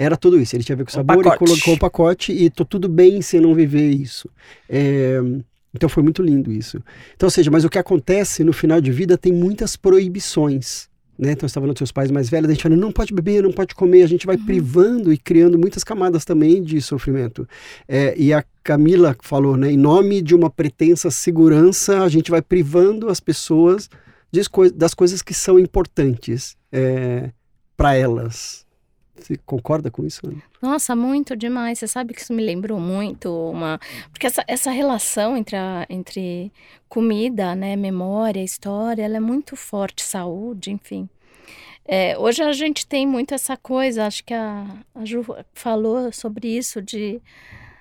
era 0.00 0.16
tudo 0.16 0.40
isso. 0.40 0.56
Ele 0.56 0.64
tinha 0.64 0.74
a 0.74 0.78
ver 0.78 0.84
com 0.84 0.90
o 0.90 0.94
sabor 0.94 1.26
e 1.26 1.36
colocou 1.36 1.74
o 1.74 1.78
pacote 1.78 2.32
e 2.32 2.48
tô 2.48 2.64
tudo 2.64 2.88
bem 2.88 3.20
se 3.20 3.38
não 3.38 3.54
viver 3.54 3.90
isso. 3.90 4.30
É, 4.66 5.20
então 5.74 5.90
foi 5.90 6.02
muito 6.02 6.22
lindo 6.22 6.50
isso. 6.50 6.82
Então, 7.14 7.26
ou 7.26 7.30
seja, 7.30 7.50
mas 7.50 7.66
o 7.66 7.68
que 7.68 7.78
acontece 7.78 8.42
no 8.42 8.52
final 8.52 8.80
de 8.80 8.90
vida 8.90 9.18
tem 9.18 9.30
muitas 9.30 9.76
proibições. 9.76 10.88
Né? 11.18 11.32
Então, 11.32 11.46
você 11.46 11.52
estava 11.52 11.64
falando 11.64 11.74
dos 11.74 11.80
seus 11.80 11.92
pais 11.92 12.10
mais 12.10 12.30
velhos, 12.30 12.48
a 12.48 12.54
gente 12.54 12.66
não 12.70 12.90
pode 12.90 13.12
beber, 13.12 13.42
não 13.42 13.52
pode 13.52 13.74
comer, 13.74 14.02
a 14.02 14.06
gente 14.06 14.24
vai 14.26 14.36
uhum. 14.36 14.46
privando 14.46 15.12
e 15.12 15.18
criando 15.18 15.58
muitas 15.58 15.84
camadas 15.84 16.24
também 16.24 16.62
de 16.62 16.80
sofrimento. 16.80 17.46
É, 17.86 18.14
e 18.16 18.32
a 18.32 18.42
Camila 18.64 19.14
falou, 19.20 19.54
né, 19.54 19.70
em 19.70 19.76
nome 19.76 20.22
de 20.22 20.34
uma 20.34 20.48
pretensa 20.48 21.10
segurança, 21.10 22.02
a 22.02 22.08
gente 22.08 22.30
vai 22.30 22.40
privando 22.40 23.10
as 23.10 23.20
pessoas 23.20 23.90
das 24.74 24.94
coisas 24.94 25.20
que 25.20 25.34
são 25.34 25.58
importantes 25.58 26.56
é, 26.72 27.30
para 27.76 27.94
elas. 27.94 28.64
Você 29.20 29.36
concorda 29.44 29.90
com 29.90 30.04
isso? 30.04 30.20
Nossa, 30.60 30.96
muito 30.96 31.36
demais. 31.36 31.78
Você 31.78 31.86
sabe 31.86 32.14
que 32.14 32.20
isso 32.20 32.32
me 32.32 32.42
lembrou 32.42 32.80
muito 32.80 33.30
uma. 33.50 33.78
Porque 34.10 34.26
essa, 34.26 34.44
essa 34.46 34.70
relação 34.70 35.36
entre, 35.36 35.56
a, 35.56 35.86
entre 35.88 36.52
comida, 36.88 37.54
né, 37.54 37.76
memória, 37.76 38.42
história, 38.42 39.02
ela 39.02 39.16
é 39.16 39.20
muito 39.20 39.56
forte, 39.56 40.02
saúde, 40.02 40.70
enfim. 40.70 41.08
É, 41.86 42.16
hoje 42.18 42.42
a 42.42 42.52
gente 42.52 42.86
tem 42.86 43.06
muito 43.06 43.34
essa 43.34 43.56
coisa, 43.56 44.06
acho 44.06 44.22
que 44.22 44.32
a, 44.32 44.64
a 44.94 45.04
Ju 45.04 45.24
falou 45.52 46.12
sobre 46.12 46.46
isso, 46.48 46.80
de 46.80 47.20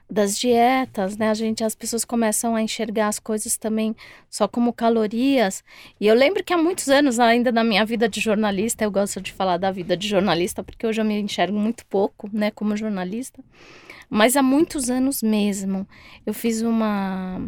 das 0.10 0.38
dietas, 0.38 1.16
né? 1.18 1.30
A 1.30 1.34
gente, 1.34 1.64
as 1.64 1.76
pessoas 1.76 2.04
começam 2.04 2.56
a 2.56 2.62
enxergar 2.62 3.08
as 3.08 3.20
coisas 3.20 3.58
também 3.58 3.96
só 4.30 4.48
como 4.48 4.74
calorias. 4.74 5.64
E 6.00 6.08
eu 6.08 6.16
lembro 6.16 6.44
que 6.44 6.52
há 6.52 6.58
muitos 6.58 6.90
anos, 6.90 7.20
ainda 7.20 7.52
na 7.52 7.64
minha 7.64 7.86
vida 7.86 8.10
de 8.10 8.20
jornalista, 8.20 8.84
eu 8.84 8.92
gosto 8.92 9.22
de 9.22 9.32
falar 9.32 9.58
da 9.58 9.72
vida 9.72 9.96
de 9.96 10.08
jornalista 10.08 10.64
porque 10.64 10.88
hoje 10.88 11.00
eu 11.00 11.06
me 11.06 11.20
enxergo 11.20 11.58
muito 11.58 11.86
pouco, 11.86 12.30
né, 12.34 12.50
como 12.52 12.76
jornalista. 12.76 13.44
Mas 14.10 14.36
há 14.36 14.42
muitos 14.42 14.90
anos 14.90 15.22
mesmo, 15.22 15.88
eu 16.26 16.34
fiz 16.34 16.62
uma 16.62 17.42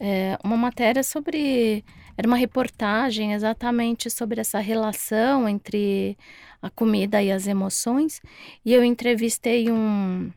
é, 0.00 0.36
uma 0.42 0.56
matéria 0.56 1.02
sobre 1.04 1.84
era 2.16 2.26
uma 2.26 2.36
reportagem 2.36 3.32
exatamente 3.32 4.08
sobre 4.10 4.40
essa 4.40 4.58
relação 4.58 5.48
entre 5.48 6.16
a 6.62 6.70
comida 6.70 7.22
e 7.22 7.30
as 7.30 7.46
emoções. 7.46 8.20
E 8.64 8.72
eu 8.72 8.84
entrevistei 8.84 9.70
um 9.70 10.30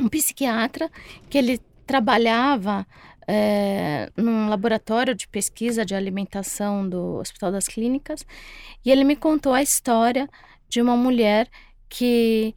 um 0.00 0.08
psiquiatra 0.08 0.90
que 1.28 1.38
ele 1.38 1.60
trabalhava 1.86 2.86
é, 3.26 4.10
num 4.16 4.48
laboratório 4.48 5.14
de 5.14 5.26
pesquisa 5.28 5.84
de 5.84 5.94
alimentação 5.94 6.88
do 6.88 7.16
Hospital 7.16 7.52
das 7.52 7.66
Clínicas 7.66 8.24
e 8.84 8.90
ele 8.90 9.04
me 9.04 9.16
contou 9.16 9.52
a 9.52 9.62
história 9.62 10.28
de 10.68 10.80
uma 10.80 10.96
mulher 10.96 11.48
que 11.88 12.54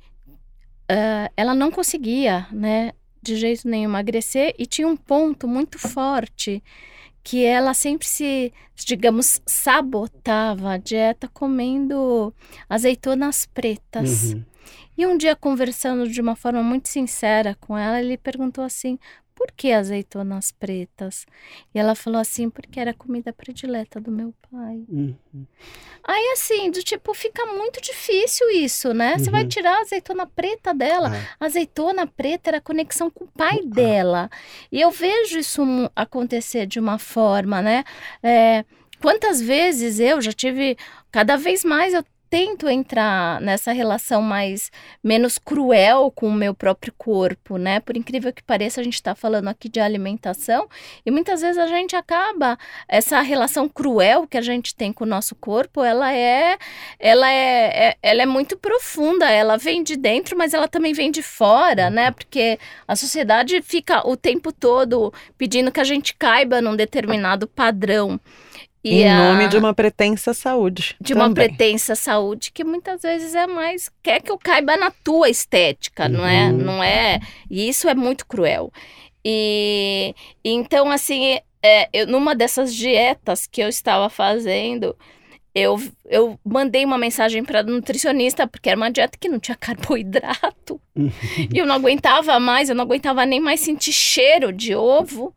uh, 0.92 1.32
ela 1.38 1.54
não 1.54 1.72
conseguia, 1.72 2.48
né, 2.52 2.92
de 3.22 3.36
jeito 3.36 3.68
nenhum 3.68 3.90
emagrecer 3.90 4.56
e 4.58 4.66
tinha 4.66 4.88
um 4.88 4.98
ponto 4.98 5.48
muito 5.48 5.78
forte 5.78 6.64
que 7.24 7.44
ela 7.44 7.74
sempre 7.74 8.08
se, 8.08 8.54
digamos, 8.74 9.42
sabotava 9.46 10.72
a 10.72 10.78
dieta 10.78 11.28
comendo 11.28 12.34
azeitonas 12.70 13.46
pretas. 13.46 14.34
Uhum. 14.34 14.46
E 14.98 15.06
um 15.06 15.16
dia, 15.16 15.36
conversando 15.36 16.08
de 16.08 16.20
uma 16.20 16.36
forma 16.36 16.64
muito 16.64 16.90
sincera 16.90 17.56
com 17.60 17.78
ela, 17.78 18.00
ele 18.02 18.18
perguntou 18.18 18.64
assim: 18.64 18.98
por 19.38 19.52
que 19.52 19.72
azeitonas 19.72 20.52
pretas? 20.52 21.28
E 21.74 21.78
ela 21.78 21.94
falou 21.94 22.20
assim: 22.20 22.50
porque 22.50 22.80
era 22.80 22.90
a 22.90 22.94
comida 22.94 23.32
predileta 23.32 24.02
do 24.02 24.12
meu 24.12 24.34
pai. 24.50 24.84
Uhum. 24.90 25.16
Aí, 26.04 26.32
assim, 26.34 26.72
do 26.72 26.82
tipo, 26.82 27.14
fica 27.14 27.46
muito 27.46 27.80
difícil 27.80 28.50
isso, 28.50 28.94
né? 28.94 29.18
Você 29.18 29.30
vai 29.30 29.44
uhum. 29.44 29.50
tirar 29.50 29.78
a 29.78 29.82
azeitona 29.82 30.26
preta 30.26 30.74
dela. 30.74 31.16
É. 31.16 31.28
A 31.40 31.46
azeitona 31.46 32.08
preta 32.08 32.50
era 32.50 32.58
a 32.58 32.62
conexão 32.62 33.12
com 33.12 33.26
o 33.26 33.28
pai 33.28 33.62
dela. 33.64 34.30
E 34.72 34.82
eu 34.82 34.90
vejo 34.90 35.38
isso 35.38 35.62
acontecer 35.96 36.66
de 36.66 36.80
uma 36.80 36.98
forma, 36.98 37.62
né? 37.62 37.84
É, 38.24 38.66
quantas 39.00 39.40
vezes 39.40 40.00
eu 40.00 40.20
já 40.20 40.34
tive, 40.34 40.78
cada 41.12 41.36
vez 41.36 41.64
mais 41.64 41.94
eu 41.94 42.04
tento 42.30 42.68
entrar 42.68 43.40
nessa 43.42 43.72
relação 43.72 44.22
mais 44.22 44.72
menos 45.04 45.38
cruel 45.38 46.12
com 46.12 46.28
o 46.28 46.34
meu 46.34 46.54
próprio 46.54 46.94
corpo, 46.98 47.58
né? 47.58 47.80
Por 47.80 47.96
incrível 47.96 48.34
que 48.34 48.44
pareça, 48.44 48.82
a 48.82 48.84
gente 48.84 48.96
está 48.96 49.16
falando 49.16 49.48
aqui 49.48 49.70
de 49.70 49.80
alimentação 49.80 50.68
e 51.06 51.12
muitas 51.12 51.42
vezes 51.42 51.58
a 51.58 51.68
gente 51.68 51.96
acaba 51.96 52.58
essa 52.88 53.22
relação 53.22 53.68
cruel 53.70 54.28
que 54.28 54.38
a 54.38 54.42
gente 54.42 54.76
tem 54.76 54.92
com 54.92 55.04
o 55.04 55.08
nosso 55.08 55.36
corpo, 55.36 55.84
ela 55.84 56.14
é, 56.14 56.58
ela 57.00 57.30
é, 57.32 57.88
é 57.90 57.98
ela 58.02 58.24
é 58.24 58.26
muito 58.26 58.58
profunda. 58.58 59.30
Ela 59.30 59.58
vem 59.58 59.84
de 59.84 59.96
dentro, 59.96 60.38
mas 60.38 60.54
ela 60.54 60.68
também 60.68 60.94
vem 60.94 61.12
de 61.12 61.22
fora, 61.22 61.90
né? 61.90 62.12
Porque 62.12 62.60
a 62.88 62.96
sociedade 62.96 63.62
fica 63.62 64.08
o 64.08 64.16
tempo 64.16 64.52
todo 64.52 65.14
pedindo 65.38 65.72
que 65.72 65.80
a 65.80 65.84
gente 65.84 66.16
caiba 66.16 66.62
num 66.62 66.76
determinado 66.76 67.48
padrão. 67.48 68.20
E 68.90 69.04
em 69.04 69.16
nome 69.16 69.46
a... 69.46 69.48
de 69.48 69.58
uma 69.58 69.74
pretensa 69.74 70.34
saúde. 70.34 70.96
De 71.00 71.14
também. 71.14 71.28
uma 71.28 71.34
pretensa 71.34 71.96
saúde 71.96 72.52
que 72.52 72.64
muitas 72.64 73.02
vezes 73.02 73.36
é 73.36 73.48
mais 73.48 73.90
quer 74.02 74.22
que 74.22 74.32
eu 74.32 74.38
caiba 74.38 74.78
na 74.78 74.92
tua 74.92 75.30
estética, 75.30 76.06
uhum. 76.06 76.12
não 76.12 76.28
é? 76.28 76.46
Uhum. 76.46 76.58
Não 76.58 76.84
é? 76.84 77.20
E 77.50 77.68
isso 77.68 77.88
é 77.88 77.96
muito 77.96 78.26
cruel. 78.26 78.72
E 79.24 80.14
então 80.44 80.90
assim, 80.90 81.40
é, 81.62 81.90
eu, 81.92 82.08
numa 82.08 82.36
dessas 82.36 82.74
dietas 82.74 83.48
que 83.48 83.62
eu 83.62 83.68
estava 83.68 84.10
fazendo, 84.10 84.96
eu, 85.54 85.82
eu 86.06 86.40
mandei 86.46 86.86
uma 86.86 87.00
mensagem 87.00 87.44
para 87.44 87.64
nutricionista, 87.64 88.46
porque 88.48 88.70
era 88.70 88.78
uma 88.78 88.92
dieta 88.92 89.18
que 89.20 89.28
não 89.28 89.40
tinha 89.40 89.58
carboidrato. 89.60 90.80
Uhum. 90.96 91.12
e 91.54 91.58
eu 91.58 91.66
não 91.66 91.76
aguentava 91.76 92.40
mais, 92.40 92.70
eu 92.70 92.76
não 92.76 92.84
aguentava 92.84 93.26
nem 93.26 93.40
mais 93.40 93.60
sentir 93.60 93.92
cheiro 93.92 94.54
de 94.54 94.76
ovo. 94.76 95.36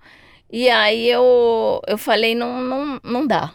E 0.51 0.69
aí 0.69 1.09
eu, 1.09 1.81
eu 1.87 1.97
falei, 1.97 2.35
não, 2.35 2.61
não, 2.61 3.01
não 3.05 3.27
dá. 3.27 3.55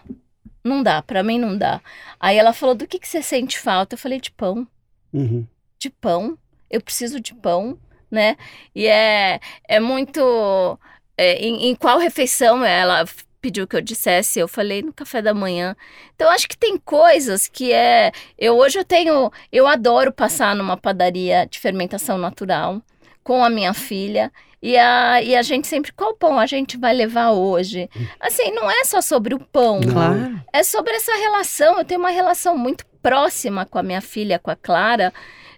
Não 0.64 0.82
dá, 0.82 1.02
para 1.02 1.22
mim 1.22 1.38
não 1.38 1.58
dá. 1.58 1.82
Aí 2.20 2.38
ela 2.38 2.54
falou, 2.54 2.74
do 2.74 2.88
que, 2.88 2.98
que 2.98 3.08
você 3.08 3.22
sente 3.22 3.60
falta? 3.60 3.96
Eu 3.96 4.00
falei, 4.00 4.20
de 4.20 4.32
pão. 4.32 4.68
Uhum. 5.14 5.46
De 5.78 5.90
pão. 5.90 6.38
Eu 6.70 6.82
preciso 6.82 7.20
de 7.20 7.34
pão, 7.36 7.78
né? 8.10 8.38
E 8.74 8.88
é, 8.88 9.40
é 9.68 9.80
muito... 9.80 10.80
É, 11.18 11.36
em, 11.38 11.68
em 11.70 11.76
qual 11.76 11.98
refeição 11.98 12.66
ela 12.66 13.06
pediu 13.46 13.68
que 13.68 13.76
eu 13.76 13.82
dissesse, 13.82 14.40
eu 14.40 14.48
falei 14.48 14.82
no 14.82 14.92
café 14.92 15.22
da 15.22 15.34
manhã. 15.34 15.76
Então 16.16 16.32
acho 16.32 16.48
que 16.50 16.58
tem 16.58 16.78
coisas 16.78 17.48
que 17.48 17.72
é, 17.72 18.12
eu 18.40 18.58
hoje 18.58 18.80
eu 18.80 18.84
tenho, 18.84 19.32
eu 19.52 19.68
adoro 19.68 20.12
passar 20.12 20.56
numa 20.56 20.76
padaria 20.76 21.46
de 21.46 21.60
fermentação 21.60 22.18
natural 22.18 22.82
com 23.26 23.44
a 23.44 23.50
minha 23.50 23.74
filha 23.74 24.32
e 24.62 24.78
a, 24.78 25.22
e 25.22 25.36
a 25.36 25.42
gente 25.42 25.68
sempre, 25.68 25.92
qual 25.92 26.14
pão 26.16 26.40
a 26.40 26.46
gente 26.46 26.78
vai 26.78 26.94
levar 26.94 27.32
hoje? 27.32 27.90
Assim, 28.20 28.52
não 28.52 28.70
é 28.70 28.84
só 28.86 29.02
sobre 29.02 29.34
o 29.34 29.40
pão. 29.40 29.82
Claro. 29.82 30.40
É 30.54 30.64
sobre 30.64 30.94
essa 30.94 31.14
relação. 31.16 31.78
Eu 31.78 31.86
tenho 31.86 32.00
uma 32.00 32.12
relação 32.12 32.58
muito 32.58 32.86
próxima 33.02 33.66
com 33.66 33.78
a 33.78 33.84
minha 33.84 34.02
filha, 34.02 34.40
com 34.40 34.50
a 34.50 34.56
Clara 34.56 35.12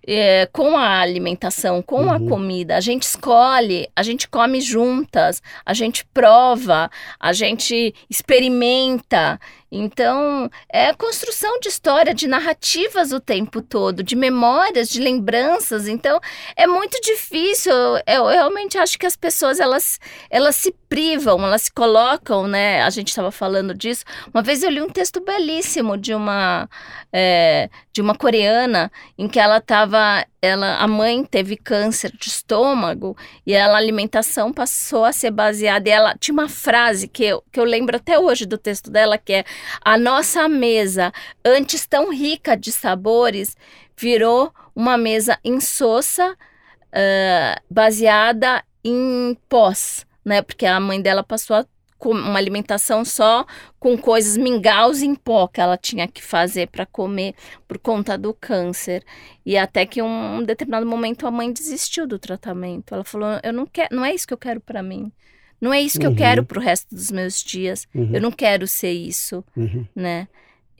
é, 0.08 0.48
com 0.54 0.78
a 0.78 1.02
alimentação, 1.02 1.82
com 1.82 2.04
uhum. 2.04 2.12
a 2.12 2.20
comida. 2.20 2.78
A 2.78 2.80
gente 2.80 3.04
escolhe, 3.04 3.90
a 3.94 4.02
gente 4.02 4.28
come 4.30 4.62
juntas, 4.62 5.44
a 5.66 5.74
gente 5.74 6.06
prova, 6.14 6.90
a 7.20 7.34
gente 7.34 7.94
experimenta. 8.10 9.38
Então, 9.72 10.50
é 10.70 10.94
construção 10.94 11.60
de 11.60 11.68
história, 11.68 12.14
de 12.14 12.28
narrativas 12.28 13.12
o 13.12 13.20
tempo 13.20 13.62
todo, 13.62 14.02
de 14.02 14.16
memórias, 14.16 14.90
de 14.90 15.02
lembranças. 15.02 15.88
Então, 15.88 16.20
é 16.56 16.66
muito 16.66 17.00
difícil. 17.02 17.74
Eu, 18.06 18.26
eu 18.26 18.26
realmente 18.28 18.78
acho 18.78 18.98
que 18.98 19.06
as 19.06 19.16
pessoas, 19.16 19.60
elas, 19.60 20.00
elas 20.30 20.56
se 20.56 20.74
privam, 20.88 21.44
elas 21.44 21.64
se 21.64 21.72
colocam, 21.72 22.48
né? 22.48 22.82
A 22.82 22.90
gente 22.90 23.10
estava 23.10 23.32
falando 23.32 23.74
disso. 23.74 24.06
Uma 24.34 24.42
vez 24.42 24.64
eu 24.64 24.70
li 24.70 24.82
um 24.82 24.90
texto 24.90 25.20
belíssimo 25.20 25.98
de 25.98 26.14
uma, 26.14 26.70
é, 27.12 27.70
de 27.92 28.02
uma 28.02 28.16
coreana, 28.16 28.90
em 29.18 29.28
que 29.28 29.40
ela 29.40 29.58
estava 29.58 30.26
ela, 30.48 30.78
a 30.78 30.88
mãe 30.88 31.24
teve 31.24 31.56
câncer 31.56 32.12
de 32.12 32.30
estômago 32.30 33.16
e 33.46 33.54
ela, 33.54 33.76
a 33.76 33.78
alimentação 33.78 34.52
passou 34.52 35.06
a 35.06 35.12
ser 35.12 35.32
baseada. 35.32 35.88
E 35.90 35.92
ela 35.92 36.16
tinha 36.18 36.34
uma 36.34 36.50
frase 36.50 37.08
que 37.08 37.24
eu, 37.24 37.44
que 37.52 37.60
eu 37.60 37.64
lembro 37.64 37.98
até 37.98 38.18
hoje 38.18 38.46
do 38.46 38.58
texto 38.58 38.90
dela, 38.90 39.18
que 39.18 39.34
é: 39.34 39.44
A 39.82 39.98
nossa 39.98 40.48
mesa, 40.48 41.12
antes 41.44 41.86
tão 41.86 42.12
rica 42.12 42.56
de 42.56 42.72
sabores, 42.72 43.56
virou 43.98 44.54
uma 44.76 44.98
mesa 44.98 45.40
insossa, 45.44 46.32
uh, 46.32 47.62
baseada 47.70 48.64
em 48.84 49.38
pós, 49.50 50.06
né? 50.24 50.42
Porque 50.42 50.66
a 50.66 50.80
mãe 50.80 51.02
dela 51.02 51.24
passou 51.24 51.56
a 51.56 51.66
com 51.98 52.12
uma 52.12 52.38
alimentação 52.38 53.04
só 53.04 53.46
com 53.80 53.98
coisas 53.98 54.38
mingaus 54.38 55.02
em 55.02 55.16
pó 55.16 55.48
que 55.48 55.60
ela 55.60 55.78
tinha 55.78 56.08
que 56.08 56.22
fazer 56.22 56.68
para 56.68 56.86
comer 56.86 57.34
por 57.68 57.78
conta 57.78 58.18
do 58.18 58.34
câncer. 58.34 59.04
E 59.46 59.58
até 59.58 59.86
que 59.86 60.02
um, 60.02 60.38
um, 60.38 60.44
determinado 60.44 60.86
momento 60.86 61.26
a 61.26 61.32
mãe 61.32 61.52
desistiu 61.52 62.08
do 62.08 62.20
tratamento. 62.20 62.94
Ela 62.94 63.04
falou: 63.04 63.40
"Eu 63.44 63.54
não 63.54 63.66
quero, 63.66 63.96
não 63.96 64.06
é 64.06 64.14
isso 64.14 64.28
que 64.28 64.34
eu 64.34 64.38
quero 64.38 64.60
para 64.60 64.84
mim. 64.84 65.12
Não 65.60 65.74
é 65.74 65.82
isso 65.82 66.00
que 66.00 66.06
uhum. 66.06 66.14
eu 66.14 66.18
quero 66.18 66.46
pro 66.46 66.62
resto 66.62 66.94
dos 66.94 67.10
meus 67.10 67.42
dias. 67.44 67.88
Uhum. 67.94 68.12
Eu 68.14 68.22
não 68.22 68.32
quero 68.32 68.68
ser 68.68 68.92
isso", 68.92 69.44
uhum. 69.56 69.86
né? 69.96 70.28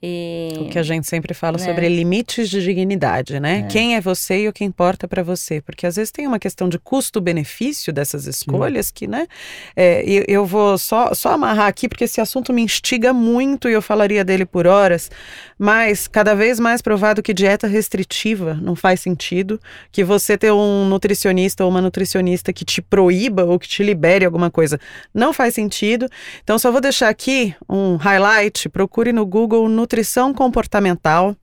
E... 0.02 0.54
O 0.60 0.70
que 0.70 0.78
a 0.78 0.84
gente 0.84 1.08
sempre 1.08 1.34
fala 1.34 1.58
né? 1.58 1.66
sobre 1.66 1.90
limites 1.90 2.50
de 2.50 2.64
dignidade, 2.64 3.40
né? 3.40 3.60
É. 3.60 3.64
Quem 3.64 3.96
é 3.96 4.02
você 4.02 4.44
e 4.44 4.48
o 4.48 4.54
que 4.54 4.64
importa 4.64 5.08
para 5.08 5.24
você? 5.24 5.60
Porque 5.62 5.88
às 5.88 5.96
vezes 5.96 6.12
tem 6.12 6.28
uma 6.28 6.38
questão 6.38 6.70
de 6.70 6.78
custo-benefício 6.78 7.92
dessas 7.92 8.28
escolhas 8.28 8.92
que, 8.92 9.08
né? 9.08 9.28
É, 9.76 10.04
eu, 10.08 10.24
eu 10.28 10.46
vou 10.46 10.78
só, 10.78 11.14
só 11.14 11.30
amarrar 11.30 11.68
aqui, 11.68 11.90
porque 11.90 12.04
esse 12.04 12.22
assunto 12.22 12.54
me 12.54 12.62
instiga 12.62 13.12
muito 13.12 13.68
e 13.68 13.74
eu 13.74 13.82
falaria 13.82 14.24
dele 14.24 14.46
por 14.46 14.68
horas, 14.68 15.10
mas 15.58 16.08
cada 16.08 16.36
vez 16.36 16.60
mais 16.60 16.82
provado 16.82 17.24
que 17.24 17.34
dieta 17.34 17.68
restritiva 17.68 18.54
não 18.62 18.76
faz 18.76 19.02
sentido, 19.02 19.60
que 19.92 20.04
você 20.04 20.38
ter 20.38 20.52
um 20.52 20.86
nutricionista 20.86 21.64
ou 21.64 21.70
uma 21.70 21.82
nutricionista 21.82 22.54
que 22.54 22.64
te 22.64 22.82
proíba 22.82 23.44
ou 23.44 23.58
que 23.58 23.68
te 23.68 23.84
libere 23.84 24.26
alguma 24.26 24.52
coisa 24.52 24.80
não 25.14 25.34
faz 25.34 25.56
sentido. 25.56 26.08
Então, 26.44 26.60
só 26.60 26.72
vou 26.72 26.82
deixar 26.82 27.10
aqui 27.10 27.56
um 27.68 27.96
highlight: 27.96 28.70
procure 28.70 29.12
no 29.12 29.26
Google 29.26 29.68
nutrição 29.68 30.34
comportamental. 30.34 31.36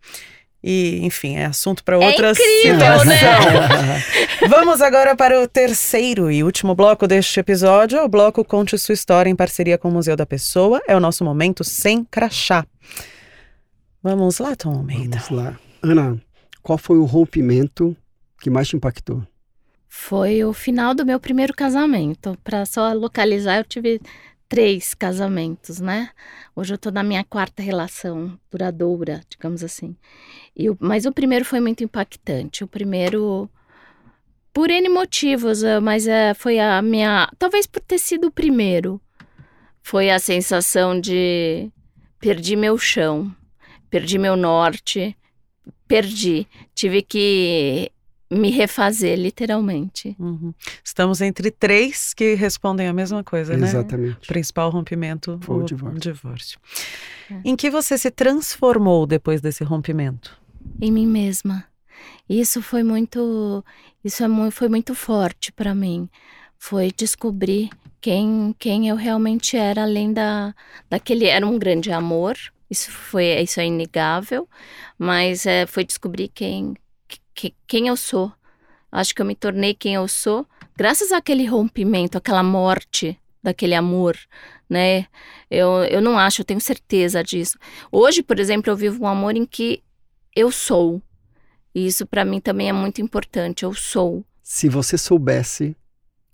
E, 0.67 1.05
enfim, 1.05 1.37
é 1.37 1.45
assunto 1.45 1.85
para 1.85 1.99
outra 1.99 2.29
é 2.29 2.31
incrível, 2.31 2.73
situação. 2.73 3.05
Né? 3.05 4.03
Vamos 4.49 4.81
agora 4.81 5.15
para 5.15 5.43
o 5.43 5.47
terceiro 5.47 6.31
e 6.31 6.43
último 6.43 6.75
bloco 6.75 7.07
deste 7.07 7.39
episódio. 7.39 8.03
O 8.03 8.09
bloco 8.09 8.43
Conte 8.43 8.79
Sua 8.79 8.95
História 8.95 9.29
em 9.29 9.37
parceria 9.37 9.77
com 9.77 9.91
o 9.91 9.93
Museu 9.93 10.17
da 10.17 10.25
Pessoa. 10.25 10.81
É 10.89 10.97
o 10.97 11.01
nosso 11.01 11.23
momento 11.23 11.62
sem 11.62 12.03
crachá. 12.03 12.65
Vamos 14.05 14.39
lá, 14.39 14.55
Tom 14.55 14.75
Almeida. 14.75 15.17
Vamos 15.17 15.31
lá. 15.31 15.59
Ana, 15.83 16.21
qual 16.63 16.77
foi 16.77 16.99
o 16.99 17.07
rompimento 17.07 17.97
que 18.39 18.51
mais 18.51 18.69
te 18.69 18.77
impactou? 18.77 19.27
Foi 19.89 20.45
o 20.45 20.53
final 20.53 20.95
do 20.95 21.07
meu 21.07 21.19
primeiro 21.19 21.55
casamento. 21.55 22.37
Para 22.45 22.67
só 22.67 22.93
localizar, 22.93 23.57
eu 23.57 23.65
tive 23.65 23.99
três 24.47 24.93
casamentos, 24.93 25.81
né? 25.81 26.11
Hoje 26.55 26.75
eu 26.75 26.77
tô 26.77 26.91
na 26.91 27.03
minha 27.03 27.25
quarta 27.25 27.63
relação 27.63 28.39
duradoura, 28.51 29.23
digamos 29.27 29.65
assim. 29.65 29.97
E 30.55 30.69
o, 30.69 30.77
mas 30.79 31.07
o 31.07 31.13
primeiro 31.13 31.47
foi 31.47 31.61
muito 31.61 31.83
impactante. 31.83 32.63
O 32.63 32.69
primeiro, 32.69 33.49
por 34.53 34.69
N 34.69 34.87
motivos, 34.91 35.63
eh, 35.63 35.81
mas 35.81 36.07
é, 36.07 36.35
foi 36.35 36.59
a 36.59 36.83
minha. 36.83 37.27
Talvez 37.39 37.67
por 37.67 37.81
ter 37.81 37.99
sido 37.99 38.27
o 38.27 38.31
primeiro. 38.31 39.01
Foi 39.83 40.11
a 40.11 40.19
sensação 40.19 41.01
de 41.01 41.71
perdi 42.21 42.55
meu 42.55 42.77
chão, 42.77 43.35
perdi 43.95 44.18
meu 44.18 44.34
norte, 44.36 45.16
perdi. 45.86 46.49
Tive 46.74 47.01
que 47.01 47.92
me 48.28 48.51
refazer, 48.51 49.16
literalmente. 49.16 50.16
Uhum. 50.18 50.53
Estamos 50.82 51.20
entre 51.20 51.49
três 51.53 52.12
que 52.12 52.34
respondem 52.34 52.88
a 52.88 52.92
mesma 52.92 53.22
coisa, 53.22 53.57
né? 53.57 53.68
Exatamente. 53.68 54.24
O 54.24 54.26
principal 54.26 54.68
rompimento 54.68 55.38
foi 55.42 55.59
o, 55.59 55.61
o 55.61 55.64
divórcio. 55.64 56.01
divórcio. 56.01 56.59
É. 57.30 57.40
Em 57.45 57.55
que 57.55 57.70
você 57.70 57.97
se 57.97 58.11
transformou 58.11 59.07
depois 59.07 59.40
desse 59.40 59.62
rompimento? 59.62 60.36
Em 60.80 60.90
mim 60.90 61.07
mesma. 61.07 61.64
Isso 62.28 62.61
foi 62.61 62.82
muito, 62.82 63.64
isso 64.03 64.24
é 64.24 64.28
muito, 64.28 64.55
foi 64.55 64.68
muito 64.68 64.92
forte 64.97 65.53
para 65.53 65.72
mim. 65.72 66.09
Foi 66.59 66.90
descobrir 66.90 67.70
quem, 68.01 68.57
quem 68.59 68.88
eu 68.88 68.97
realmente 68.97 69.57
era, 69.57 69.82
além 69.82 70.12
da, 70.12 70.53
daquele 70.90 71.26
era 71.26 71.47
um 71.47 71.57
grande 71.57 71.92
amor. 71.92 72.36
Isso 72.75 72.91
foi, 72.91 73.27
isso 73.41 73.61
é 73.61 73.66
inegável, 73.66 74.49
mas 74.99 75.47
é, 75.47 75.64
foi 75.64 75.85
descobrir 75.85 76.27
quem 76.27 76.75
que, 77.33 77.55
quem 77.68 77.87
eu 77.87 77.97
sou. 77.97 78.33
Acho 78.91 79.14
que 79.14 79.22
eu 79.22 79.27
me 79.27 79.37
tornei 79.37 79.75
quem 79.75 79.95
eu 79.95 80.09
sou 80.09 80.45
graças 80.77 81.12
àquele 81.12 81.47
rompimento, 81.47 82.18
aquela 82.18 82.43
morte 82.43 83.16
daquele 83.41 83.77
amor, 83.77 84.18
né? 84.68 85.07
Eu, 85.49 85.85
eu 85.85 86.01
não 86.01 86.18
acho, 86.18 86.41
eu 86.41 86.45
tenho 86.45 86.61
certeza 86.61 87.22
disso. 87.22 87.57
Hoje, 87.93 88.25
por 88.25 88.41
exemplo, 88.41 88.72
eu 88.72 88.77
vivo 88.77 89.05
um 89.05 89.07
amor 89.07 89.37
em 89.37 89.47
que 89.47 89.81
eu 90.35 90.51
sou. 90.51 91.01
E 91.72 91.87
isso 91.87 92.05
para 92.05 92.25
mim 92.25 92.41
também 92.41 92.68
é 92.68 92.72
muito 92.72 93.01
importante. 93.01 93.62
Eu 93.62 93.72
sou. 93.72 94.25
Se 94.43 94.68
você 94.68 94.99
soubesse 94.99 95.77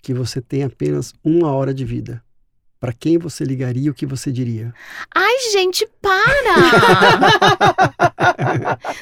que 0.03 0.15
você 0.15 0.41
tem 0.41 0.63
apenas 0.63 1.13
uma 1.23 1.53
hora 1.53 1.75
de 1.75 1.85
vida, 1.85 2.25
para 2.81 2.93
quem 2.95 3.19
você 3.19 3.45
ligaria 3.45 3.87
e 3.89 3.91
o 3.91 3.95
que 3.95 4.07
você 4.07 4.33
diria? 4.33 4.73
Ai, 5.15 5.37
gente, 5.53 5.87
para! 6.01 6.57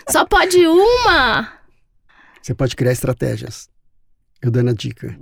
Só 0.10 0.24
pode 0.26 0.58
uma! 0.66 1.52
Você 2.42 2.54
pode 2.54 2.74
criar 2.74 2.92
estratégias. 2.92 3.68
Eu 4.42 4.50
dando 4.50 4.70
a 4.70 4.72
dica. 4.72 5.16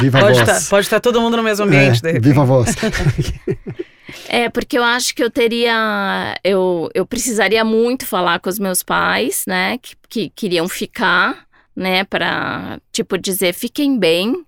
Viva 0.00 0.18
a 0.18 0.20
Pode 0.22 0.38
voz. 0.38 0.48
estar 0.48 0.70
pode 0.70 0.88
tá 0.88 0.98
todo 1.00 1.20
mundo 1.20 1.36
no 1.36 1.42
mesmo 1.42 1.64
ambiente, 1.66 2.00
de 2.00 2.08
É, 2.08 2.12
repente. 2.12 2.28
viva 2.28 2.42
a 2.42 2.44
voz. 2.44 2.74
É, 4.28 4.50
porque 4.50 4.76
eu 4.76 4.84
acho 4.84 5.14
que 5.14 5.24
eu 5.24 5.30
teria. 5.30 6.38
Eu, 6.44 6.90
eu 6.94 7.06
precisaria 7.06 7.64
muito 7.64 8.04
falar 8.06 8.40
com 8.40 8.50
os 8.50 8.58
meus 8.58 8.82
pais, 8.82 9.44
né? 9.46 9.78
Que, 9.78 9.96
que 10.06 10.30
queriam 10.30 10.68
ficar, 10.68 11.46
né? 11.74 12.04
Pra, 12.04 12.78
tipo, 12.92 13.16
dizer, 13.16 13.54
fiquem 13.54 13.98
bem, 13.98 14.44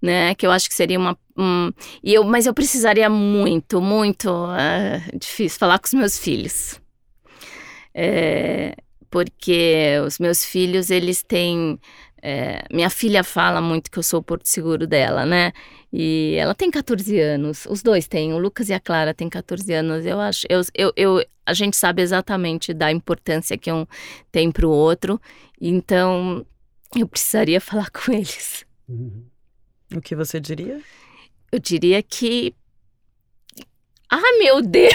né? 0.00 0.34
Que 0.34 0.46
eu 0.46 0.50
acho 0.50 0.68
que 0.70 0.74
seria 0.74 0.98
uma. 0.98 1.18
Um, 1.36 1.72
e 2.02 2.14
eu, 2.14 2.24
mas 2.24 2.46
eu 2.46 2.54
precisaria 2.54 3.08
muito, 3.10 3.80
muito. 3.80 4.28
é, 4.58 5.02
difícil 5.18 5.58
falar 5.58 5.78
com 5.78 5.86
os 5.86 5.94
meus 5.94 6.18
filhos. 6.18 6.80
É, 7.92 8.74
porque 9.10 9.96
os 10.04 10.18
meus 10.18 10.44
filhos, 10.44 10.90
eles 10.90 11.22
têm. 11.22 11.78
é, 12.22 12.64
minha 12.72 12.90
filha 12.90 13.22
fala 13.22 13.60
muito 13.60 13.90
que 13.90 13.98
eu 13.98 14.02
sou 14.02 14.20
o 14.20 14.22
porto 14.22 14.46
seguro 14.48 14.86
dela, 14.86 15.24
né? 15.24 15.52
E 15.92 16.34
ela 16.38 16.54
tem 16.54 16.70
14 16.70 17.20
anos, 17.20 17.66
os 17.70 17.80
dois 17.82 18.08
têm, 18.08 18.32
o 18.32 18.38
Lucas 18.38 18.68
e 18.68 18.72
a 18.74 18.80
Clara 18.80 19.14
têm 19.14 19.28
14 19.28 19.72
anos. 19.72 20.04
Eu 20.04 20.18
acho, 20.20 20.44
eu, 20.48 20.60
eu, 20.74 20.92
eu- 20.96 21.24
a 21.46 21.54
gente 21.54 21.76
sabe 21.76 22.02
exatamente 22.02 22.72
da 22.74 22.90
importância 22.90 23.56
que 23.56 23.70
um 23.70 23.86
tem 24.32 24.50
para 24.50 24.66
o 24.66 24.70
outro, 24.70 25.20
então 25.60 26.44
eu 26.96 27.06
precisaria 27.06 27.60
falar 27.60 27.90
com 27.90 28.10
eles. 28.12 28.64
O 29.94 30.00
que 30.00 30.16
você 30.16 30.40
diria? 30.40 30.80
Eu 31.54 31.60
diria 31.60 32.02
que. 32.02 32.52
Ah, 34.10 34.38
meu 34.40 34.60
Deus! 34.60 34.92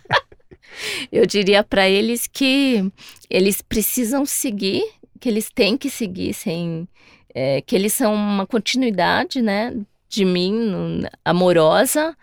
eu 1.12 1.26
diria 1.26 1.62
para 1.62 1.86
eles 1.86 2.26
que 2.26 2.90
eles 3.28 3.60
precisam 3.60 4.24
seguir, 4.24 4.82
que 5.20 5.28
eles 5.28 5.50
têm 5.50 5.76
que 5.76 5.90
seguir, 5.90 6.32
sem, 6.32 6.88
é, 7.34 7.60
que 7.60 7.76
eles 7.76 7.92
são 7.92 8.14
uma 8.14 8.46
continuidade, 8.46 9.42
né, 9.42 9.76
de 10.08 10.24
mim, 10.24 11.02
amorosa, 11.22 12.16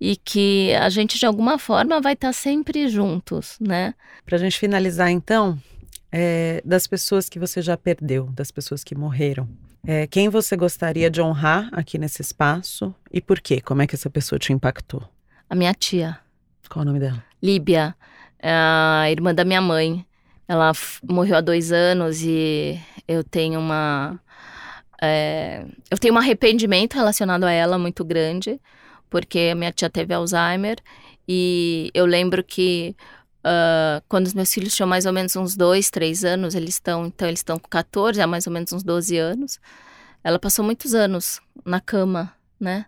e 0.00 0.16
que 0.16 0.72
a 0.74 0.88
gente 0.88 1.18
de 1.18 1.26
alguma 1.26 1.58
forma 1.58 2.00
vai 2.00 2.14
estar 2.14 2.32
sempre 2.32 2.88
juntos, 2.88 3.58
né? 3.60 3.92
Pra 4.24 4.38
gente 4.38 4.58
finalizar, 4.58 5.10
então, 5.10 5.58
é, 6.10 6.62
das 6.64 6.86
pessoas 6.86 7.28
que 7.28 7.38
você 7.38 7.60
já 7.60 7.76
perdeu, 7.76 8.30
das 8.32 8.50
pessoas 8.50 8.82
que 8.82 8.94
morreram. 8.94 9.46
É, 9.86 10.06
quem 10.06 10.28
você 10.28 10.56
gostaria 10.56 11.10
de 11.10 11.20
honrar 11.20 11.68
aqui 11.72 11.98
nesse 11.98 12.22
espaço 12.22 12.94
e 13.12 13.20
por 13.20 13.40
quê? 13.40 13.60
Como 13.60 13.82
é 13.82 13.86
que 13.86 13.94
essa 13.94 14.10
pessoa 14.10 14.38
te 14.38 14.52
impactou? 14.52 15.02
A 15.48 15.54
minha 15.54 15.72
tia. 15.72 16.18
Qual 16.68 16.82
o 16.82 16.86
nome 16.86 17.00
dela? 17.00 17.24
Líbia, 17.42 17.94
é 18.38 18.50
a 18.52 19.10
irmã 19.10 19.34
da 19.34 19.44
minha 19.44 19.60
mãe. 19.60 20.04
Ela 20.46 20.72
morreu 21.02 21.36
há 21.36 21.40
dois 21.40 21.72
anos 21.72 22.22
e 22.22 22.78
eu 23.06 23.22
tenho 23.24 23.60
uma. 23.60 24.18
é, 25.00 25.64
eu 25.90 25.98
tenho 25.98 26.14
um 26.14 26.18
arrependimento 26.18 26.94
relacionado 26.94 27.44
a 27.44 27.52
ela 27.52 27.78
muito 27.78 28.04
grande, 28.04 28.60
porque 29.08 29.50
a 29.52 29.54
minha 29.54 29.72
tia 29.72 29.88
teve 29.88 30.12
Alzheimer 30.12 30.78
e 31.26 31.90
eu 31.94 32.06
lembro 32.06 32.42
que 32.42 32.96
ah, 33.50 34.02
quando 34.08 34.26
os 34.26 34.34
meus 34.34 34.52
filhos 34.52 34.74
tinham 34.74 34.86
mais 34.86 35.06
ou 35.06 35.12
menos 35.12 35.34
uns 35.34 35.56
dois, 35.56 35.88
três 35.88 36.22
anos, 36.22 36.54
eles 36.54 36.74
estão, 36.74 37.06
então 37.06 37.26
eles 37.26 37.40
estão 37.40 37.58
com 37.58 37.68
14, 37.68 38.20
há 38.20 38.26
mais 38.26 38.46
ou 38.46 38.52
menos 38.52 38.72
uns 38.74 38.82
12 38.82 39.16
anos. 39.16 39.58
Ela 40.22 40.38
passou 40.38 40.62
muitos 40.62 40.94
anos 40.94 41.40
na 41.64 41.80
cama, 41.80 42.30
né? 42.60 42.84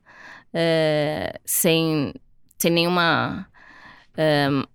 É, 0.52 1.40
sem, 1.46 2.12
sem 2.58 2.70
nenhuma 2.70 3.46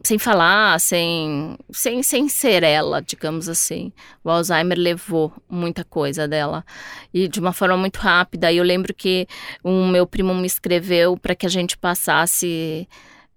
sem 0.03 0.17
falar, 0.17 0.79
sem, 0.79 1.55
sem, 1.71 2.01
sem 2.01 2.27
ser 2.27 2.63
ela, 2.63 2.99
digamos 2.99 3.47
assim. 3.47 3.91
O 4.23 4.29
Alzheimer 4.31 4.77
levou 4.77 5.31
muita 5.47 5.83
coisa 5.83 6.27
dela 6.27 6.65
e 7.13 7.27
de 7.27 7.39
uma 7.39 7.53
forma 7.53 7.77
muito 7.77 7.97
rápida. 7.97 8.51
E 8.51 8.57
eu 8.57 8.63
lembro 8.63 8.91
que 8.91 9.27
o 9.63 9.85
meu 9.85 10.07
primo 10.07 10.33
me 10.33 10.47
escreveu 10.47 11.15
para 11.15 11.35
que 11.35 11.45
a 11.45 11.49
gente 11.49 11.77
passasse 11.77 12.87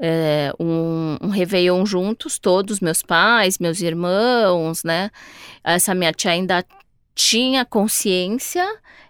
é, 0.01 0.53
um, 0.59 1.17
um 1.21 1.29
Réveillon 1.29 1.85
juntos, 1.85 2.39
todos, 2.39 2.81
meus 2.81 3.03
pais, 3.03 3.59
meus 3.59 3.81
irmãos, 3.81 4.85
né? 4.85 5.11
Essa 5.65 5.95
minha 5.95 6.13
tia 6.13 6.33
ainda 6.33 6.65
tinha 7.15 7.65
consciência, 7.65 8.65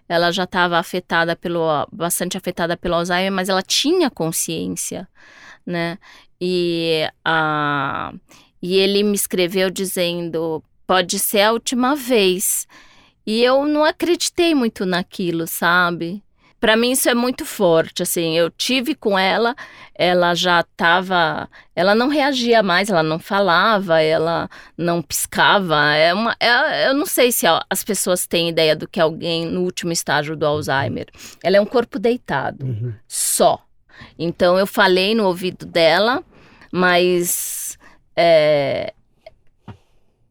ela 0.07 0.31
já 0.31 0.43
estava 0.43 0.77
afetada 0.79 1.35
pelo, 1.35 1.87
bastante 1.91 2.35
afetada 2.35 2.75
pelo 2.75 2.95
Alzheimer, 2.95 3.31
mas 3.31 3.49
ela 3.49 3.61
tinha 3.61 4.09
consciência, 4.09 5.07
né? 5.65 5.99
E, 6.41 7.07
a, 7.23 8.11
e 8.61 8.75
ele 8.77 9.03
me 9.03 9.15
escreveu 9.15 9.69
dizendo: 9.69 10.63
pode 10.87 11.19
ser 11.19 11.41
a 11.41 11.51
última 11.51 11.95
vez. 11.95 12.67
E 13.25 13.43
eu 13.43 13.65
não 13.65 13.83
acreditei 13.83 14.55
muito 14.55 14.87
naquilo, 14.87 15.45
sabe? 15.45 16.23
Para 16.59 16.75
mim 16.75 16.91
isso 16.91 17.09
é 17.09 17.13
muito 17.13 17.45
forte, 17.45 18.03
assim, 18.03 18.37
eu 18.37 18.49
tive 18.49 18.93
com 18.93 19.17
ela, 19.17 19.55
ela 19.95 20.35
já 20.35 20.59
estava, 20.59 21.49
ela 21.75 21.95
não 21.95 22.09
reagia 22.09 22.61
mais, 22.61 22.89
ela 22.89 23.01
não 23.01 23.17
falava, 23.17 24.01
ela 24.01 24.49
não 24.77 25.01
piscava, 25.01 25.93
é 25.95 26.13
uma, 26.13 26.35
é, 26.39 26.89
eu 26.89 26.93
não 26.93 27.05
sei 27.05 27.31
se 27.31 27.45
as 27.69 27.83
pessoas 27.83 28.27
têm 28.27 28.49
ideia 28.49 28.75
do 28.75 28.87
que 28.87 28.99
alguém 28.99 29.45
no 29.45 29.61
último 29.61 29.91
estágio 29.93 30.35
do 30.35 30.45
Alzheimer, 30.45 31.07
ela 31.41 31.55
é 31.57 31.61
um 31.61 31.65
corpo 31.65 31.97
deitado, 31.97 32.65
Uhum. 32.65 32.93
só. 33.07 33.63
Então 34.17 34.57
eu 34.59 34.67
falei 34.67 35.15
no 35.15 35.25
ouvido 35.25 35.65
dela, 35.65 36.23
mas 36.71 37.77
é, 38.15 38.93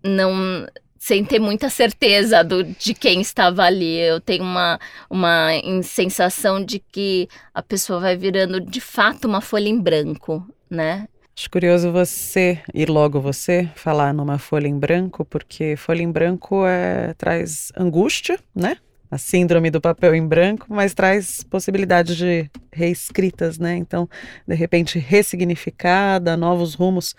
não 0.03 0.67
sem 0.99 1.25
ter 1.25 1.39
muita 1.39 1.71
certeza 1.71 2.43
do, 2.43 2.65
de 2.65 2.93
quem 2.93 3.21
estava 3.21 3.63
ali. 3.63 3.99
Eu 3.99 4.21
tenho 4.21 4.43
uma, 4.43 4.79
uma 5.09 5.51
sensação 5.83 6.63
de 6.63 6.79
que 6.79 7.29
a 7.55 7.63
pessoa 7.63 8.01
vai 8.01 8.17
virando 8.17 8.61
de 8.61 8.81
fato 8.81 9.27
uma 9.27 9.41
folha 9.41 9.69
em 9.69 9.81
branco, 9.81 10.47
né? 10.69 11.07
Acho 11.39 11.51
curioso 11.51 11.93
você, 11.93 12.61
e 12.75 12.85
logo 12.85 13.21
você, 13.21 13.71
falar 13.77 14.13
numa 14.13 14.39
folha 14.39 14.67
em 14.67 14.77
branco, 14.77 15.25
porque 15.25 15.77
folha 15.77 16.03
em 16.03 16.11
branco 16.11 16.67
é, 16.67 17.15
traz 17.15 17.71
angústia, 17.77 18.41
né? 18.53 18.77
A 19.09 19.17
síndrome 19.17 19.71
do 19.71 19.81
papel 19.81 20.17
em 20.17 20.27
branco, 20.27 20.67
mas 20.69 20.95
traz 20.95 21.45
possibilidade 21.45 22.17
de 22.17 22.51
reescritas, 22.73 23.57
né? 23.57 23.77
Então, 23.77 24.09
de 24.47 24.55
repente, 24.57 24.99
ressignificada, 24.99 26.37
novos 26.37 26.75
rumos 26.75 27.15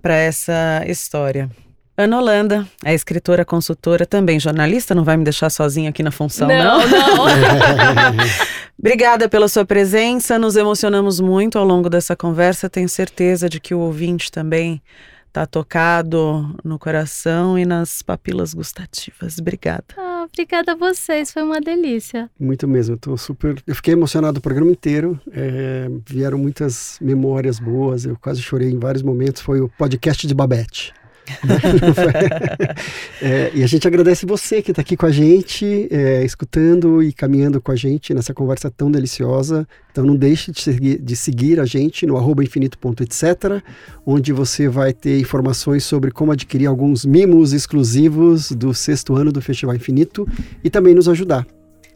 para 0.00 0.14
essa 0.14 0.84
história. 0.86 1.50
Ana 1.98 2.18
Holanda, 2.18 2.68
é 2.84 2.92
escritora, 2.94 3.42
consultora, 3.42 4.04
também 4.04 4.38
jornalista, 4.38 4.94
não 4.94 5.02
vai 5.02 5.16
me 5.16 5.24
deixar 5.24 5.48
sozinha 5.48 5.88
aqui 5.88 6.02
na 6.02 6.10
função, 6.10 6.46
não? 6.46 6.78
não. 6.86 7.26
Obrigada 8.78 9.28
pela 9.30 9.48
sua 9.48 9.64
presença, 9.64 10.38
nos 10.38 10.56
emocionamos 10.56 11.20
muito 11.20 11.58
ao 11.58 11.64
longo 11.64 11.88
dessa 11.88 12.14
conversa. 12.14 12.68
Tenho 12.68 12.88
certeza 12.88 13.48
de 13.48 13.58
que 13.58 13.74
o 13.74 13.78
ouvinte 13.78 14.30
também 14.30 14.82
está 15.26 15.46
tocado 15.46 16.54
no 16.62 16.78
coração 16.78 17.58
e 17.58 17.64
nas 17.64 18.02
papilas 18.02 18.52
gustativas. 18.52 19.38
Obrigada. 19.38 19.84
Ah, 19.96 20.26
obrigada 20.28 20.72
a 20.72 20.76
vocês, 20.76 21.32
foi 21.32 21.42
uma 21.42 21.60
delícia. 21.60 22.30
Muito 22.38 22.68
mesmo, 22.68 22.94
eu 22.94 22.98
tô 22.98 23.16
super. 23.16 23.62
Eu 23.66 23.74
fiquei 23.74 23.94
emocionado 23.94 24.38
o 24.38 24.42
programa 24.42 24.70
inteiro. 24.70 25.18
é, 25.32 25.88
vieram 26.06 26.36
muitas 26.36 26.98
memórias 27.00 27.58
boas, 27.58 28.04
eu 28.04 28.16
quase 28.20 28.42
chorei 28.42 28.70
em 28.70 28.78
vários 28.78 29.02
momentos. 29.02 29.40
Foi 29.40 29.60
o 29.62 29.68
podcast 29.78 30.26
de 30.26 30.34
Babette. 30.34 30.92
É, 33.20 33.50
e 33.54 33.64
a 33.64 33.66
gente 33.66 33.88
agradece 33.88 34.26
você 34.26 34.60
que 34.60 34.70
está 34.70 34.82
aqui 34.82 34.96
com 34.96 35.06
a 35.06 35.10
gente, 35.10 35.88
é, 35.90 36.22
escutando 36.22 37.02
e 37.02 37.12
caminhando 37.12 37.60
com 37.60 37.72
a 37.72 37.76
gente 37.76 38.12
nessa 38.12 38.34
conversa 38.34 38.70
tão 38.70 38.90
deliciosa. 38.90 39.66
Então 39.90 40.04
não 40.04 40.14
deixe 40.14 40.52
de 40.52 40.60
seguir, 40.60 40.98
de 40.98 41.16
seguir 41.16 41.58
a 41.58 41.64
gente 41.64 42.04
no 42.06 42.16
arroba 42.16 42.44
infinito.etc, 42.44 43.62
onde 44.04 44.32
você 44.32 44.68
vai 44.68 44.92
ter 44.92 45.18
informações 45.18 45.84
sobre 45.84 46.10
como 46.10 46.32
adquirir 46.32 46.66
alguns 46.66 47.06
mimos 47.06 47.54
exclusivos 47.54 48.52
do 48.52 48.74
sexto 48.74 49.14
ano 49.16 49.32
do 49.32 49.40
Festival 49.40 49.74
Infinito 49.74 50.28
e 50.62 50.68
também 50.68 50.94
nos 50.94 51.08
ajudar. 51.08 51.46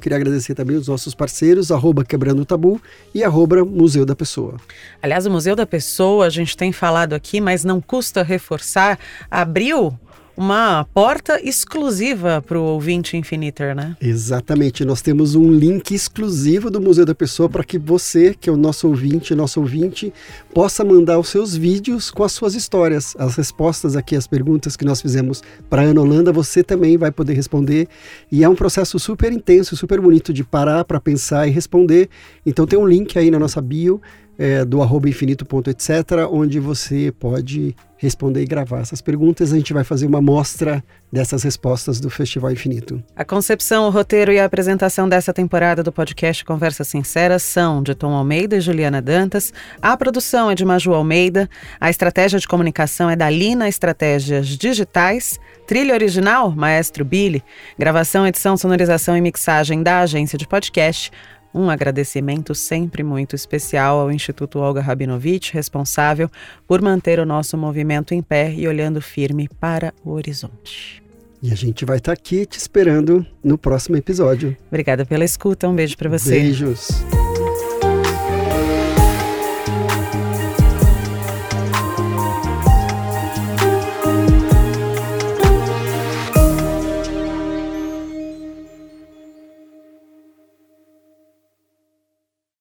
Queria 0.01 0.17
agradecer 0.17 0.55
também 0.55 0.77
os 0.77 0.89
nossos 0.89 1.15
parceiros, 1.15 1.71
arroba 1.71 2.05
Quebrando 2.05 2.43
o 2.43 2.45
Tabu 2.45 2.81
e 3.15 3.23
arroba 3.23 3.65
Museu 3.65 4.05
da 4.05 4.17
Pessoa. 4.17 4.57
Aliás, 5.03 5.27
o 5.27 5.31
Museu 5.31 5.55
da 5.55 5.67
Pessoa, 5.67 6.27
a 6.27 6.31
gente 6.31 6.57
tem 6.57 6.73
falado 6.73 7.13
aqui, 7.13 7.41
mas 7.41 7.65
não 7.65 7.81
custa 7.81 8.23
reforçar, 8.23 8.99
abriu 9.31 9.97
uma 10.41 10.86
porta 10.95 11.38
exclusiva 11.47 12.41
para 12.41 12.59
o 12.59 12.62
ouvinte 12.62 13.14
Infiniter, 13.14 13.76
né? 13.76 13.95
Exatamente. 14.01 14.86
Nós 14.86 15.03
temos 15.03 15.34
um 15.34 15.53
link 15.53 15.95
exclusivo 15.95 16.70
do 16.70 16.80
Museu 16.80 17.05
da 17.05 17.14
Pessoa 17.14 17.47
para 17.47 17.62
que 17.62 17.78
você, 17.78 18.32
que 18.32 18.49
é 18.49 18.53
o 18.53 18.57
nosso 18.57 18.88
ouvinte, 18.88 19.34
nosso 19.34 19.61
ouvinte, 19.61 20.11
possa 20.55 20.82
mandar 20.82 21.18
os 21.18 21.28
seus 21.28 21.55
vídeos 21.55 22.11
com 22.11 22.24
as 22.24 22.32
suas 22.32 22.55
histórias. 22.55 23.14
As 23.18 23.36
respostas 23.36 23.95
aqui, 23.97 24.16
as 24.16 24.26
perguntas 24.26 24.78
que 24.78 24.84
nós 24.86 25.03
fizemos 25.03 25.43
para 25.68 25.82
a 25.82 25.84
Ana 25.84 26.01
Holanda, 26.01 26.32
você 26.32 26.64
também 26.64 26.97
vai 26.97 27.12
poder 27.12 27.34
responder. 27.34 27.86
E 28.32 28.43
é 28.43 28.49
um 28.49 28.55
processo 28.55 28.99
super 28.99 29.30
intenso, 29.30 29.76
super 29.76 30.01
bonito 30.01 30.32
de 30.32 30.43
parar 30.43 30.86
para 30.86 30.99
pensar 30.99 31.47
e 31.49 31.51
responder. 31.51 32.09
Então 32.47 32.66
tem 32.66 32.78
um 32.78 32.88
link 32.88 33.18
aí 33.18 33.30
na 33.30 33.38
nossa 33.38 33.61
bio 33.61 34.01
é, 34.41 34.64
do 34.64 34.80
arroba 34.80 35.07
infinito.etc, 35.07 36.26
onde 36.32 36.59
você 36.59 37.12
pode 37.12 37.76
responder 37.99 38.41
e 38.41 38.47
gravar 38.47 38.80
essas 38.80 39.03
perguntas. 39.03 39.53
A 39.53 39.57
gente 39.57 39.74
vai 39.74 39.84
fazer 39.84 40.07
uma 40.07 40.16
amostra 40.16 40.82
dessas 41.12 41.43
respostas 41.43 42.01
do 42.01 42.09
Festival 42.09 42.51
Infinito. 42.51 43.05
A 43.14 43.22
concepção, 43.22 43.86
o 43.86 43.91
roteiro 43.91 44.32
e 44.32 44.41
a 44.41 44.47
apresentação 44.47 45.07
dessa 45.07 45.34
temporada 45.34 45.82
do 45.82 45.93
podcast 45.93 46.43
Conversas 46.43 46.88
Sinceras 46.88 47.43
são 47.43 47.82
de 47.82 47.95
Tom 47.95 48.14
Almeida 48.14 48.57
e 48.57 48.61
Juliana 48.62 49.03
Dantas. 49.03 49.53
A 49.82 49.95
produção 49.95 50.51
é 50.51 50.55
de 50.55 50.64
Maju 50.64 50.95
Almeida. 50.95 51.47
A 51.78 51.91
estratégia 51.91 52.41
de 52.41 52.49
comunicação 52.49 53.11
é 53.11 53.16
da 53.16 53.28
Lina 53.28 53.68
Estratégias 53.68 54.47
Digitais. 54.47 55.38
Trilha 55.66 55.93
original, 55.93 56.51
Maestro 56.51 57.05
Billy. 57.05 57.45
Gravação, 57.78 58.26
edição, 58.26 58.57
sonorização 58.57 59.14
e 59.14 59.20
mixagem 59.20 59.82
da 59.82 60.01
agência 60.01 60.38
de 60.38 60.49
podcast. 60.49 61.12
Um 61.53 61.69
agradecimento 61.69 62.55
sempre 62.55 63.03
muito 63.03 63.35
especial 63.35 64.01
ao 64.01 64.13
Instituto 64.13 64.59
Olga 64.59 64.81
Rabinovich, 64.81 65.53
responsável 65.53 66.31
por 66.67 66.81
manter 66.81 67.19
o 67.19 67.27
nosso 67.27 67.57
movimento 67.57 68.15
em 68.15 68.23
pé 68.23 68.53
e 68.53 68.69
olhando 68.69 69.01
firme 69.01 69.49
para 69.61 69.93
o 70.05 70.11
horizonte. 70.11 71.03
E 71.43 71.51
a 71.51 71.55
gente 71.55 71.85
vai 71.85 71.97
estar 71.97 72.13
aqui 72.13 72.45
te 72.45 72.59
esperando 72.59 73.25
no 73.43 73.57
próximo 73.57 73.97
episódio. 73.97 74.57
Obrigada 74.69 75.07
pela 75.07 75.25
escuta, 75.25 75.67
um 75.69 75.75
beijo 75.75 75.97
para 75.97 76.11
você. 76.11 76.39
Beijos. 76.39 76.89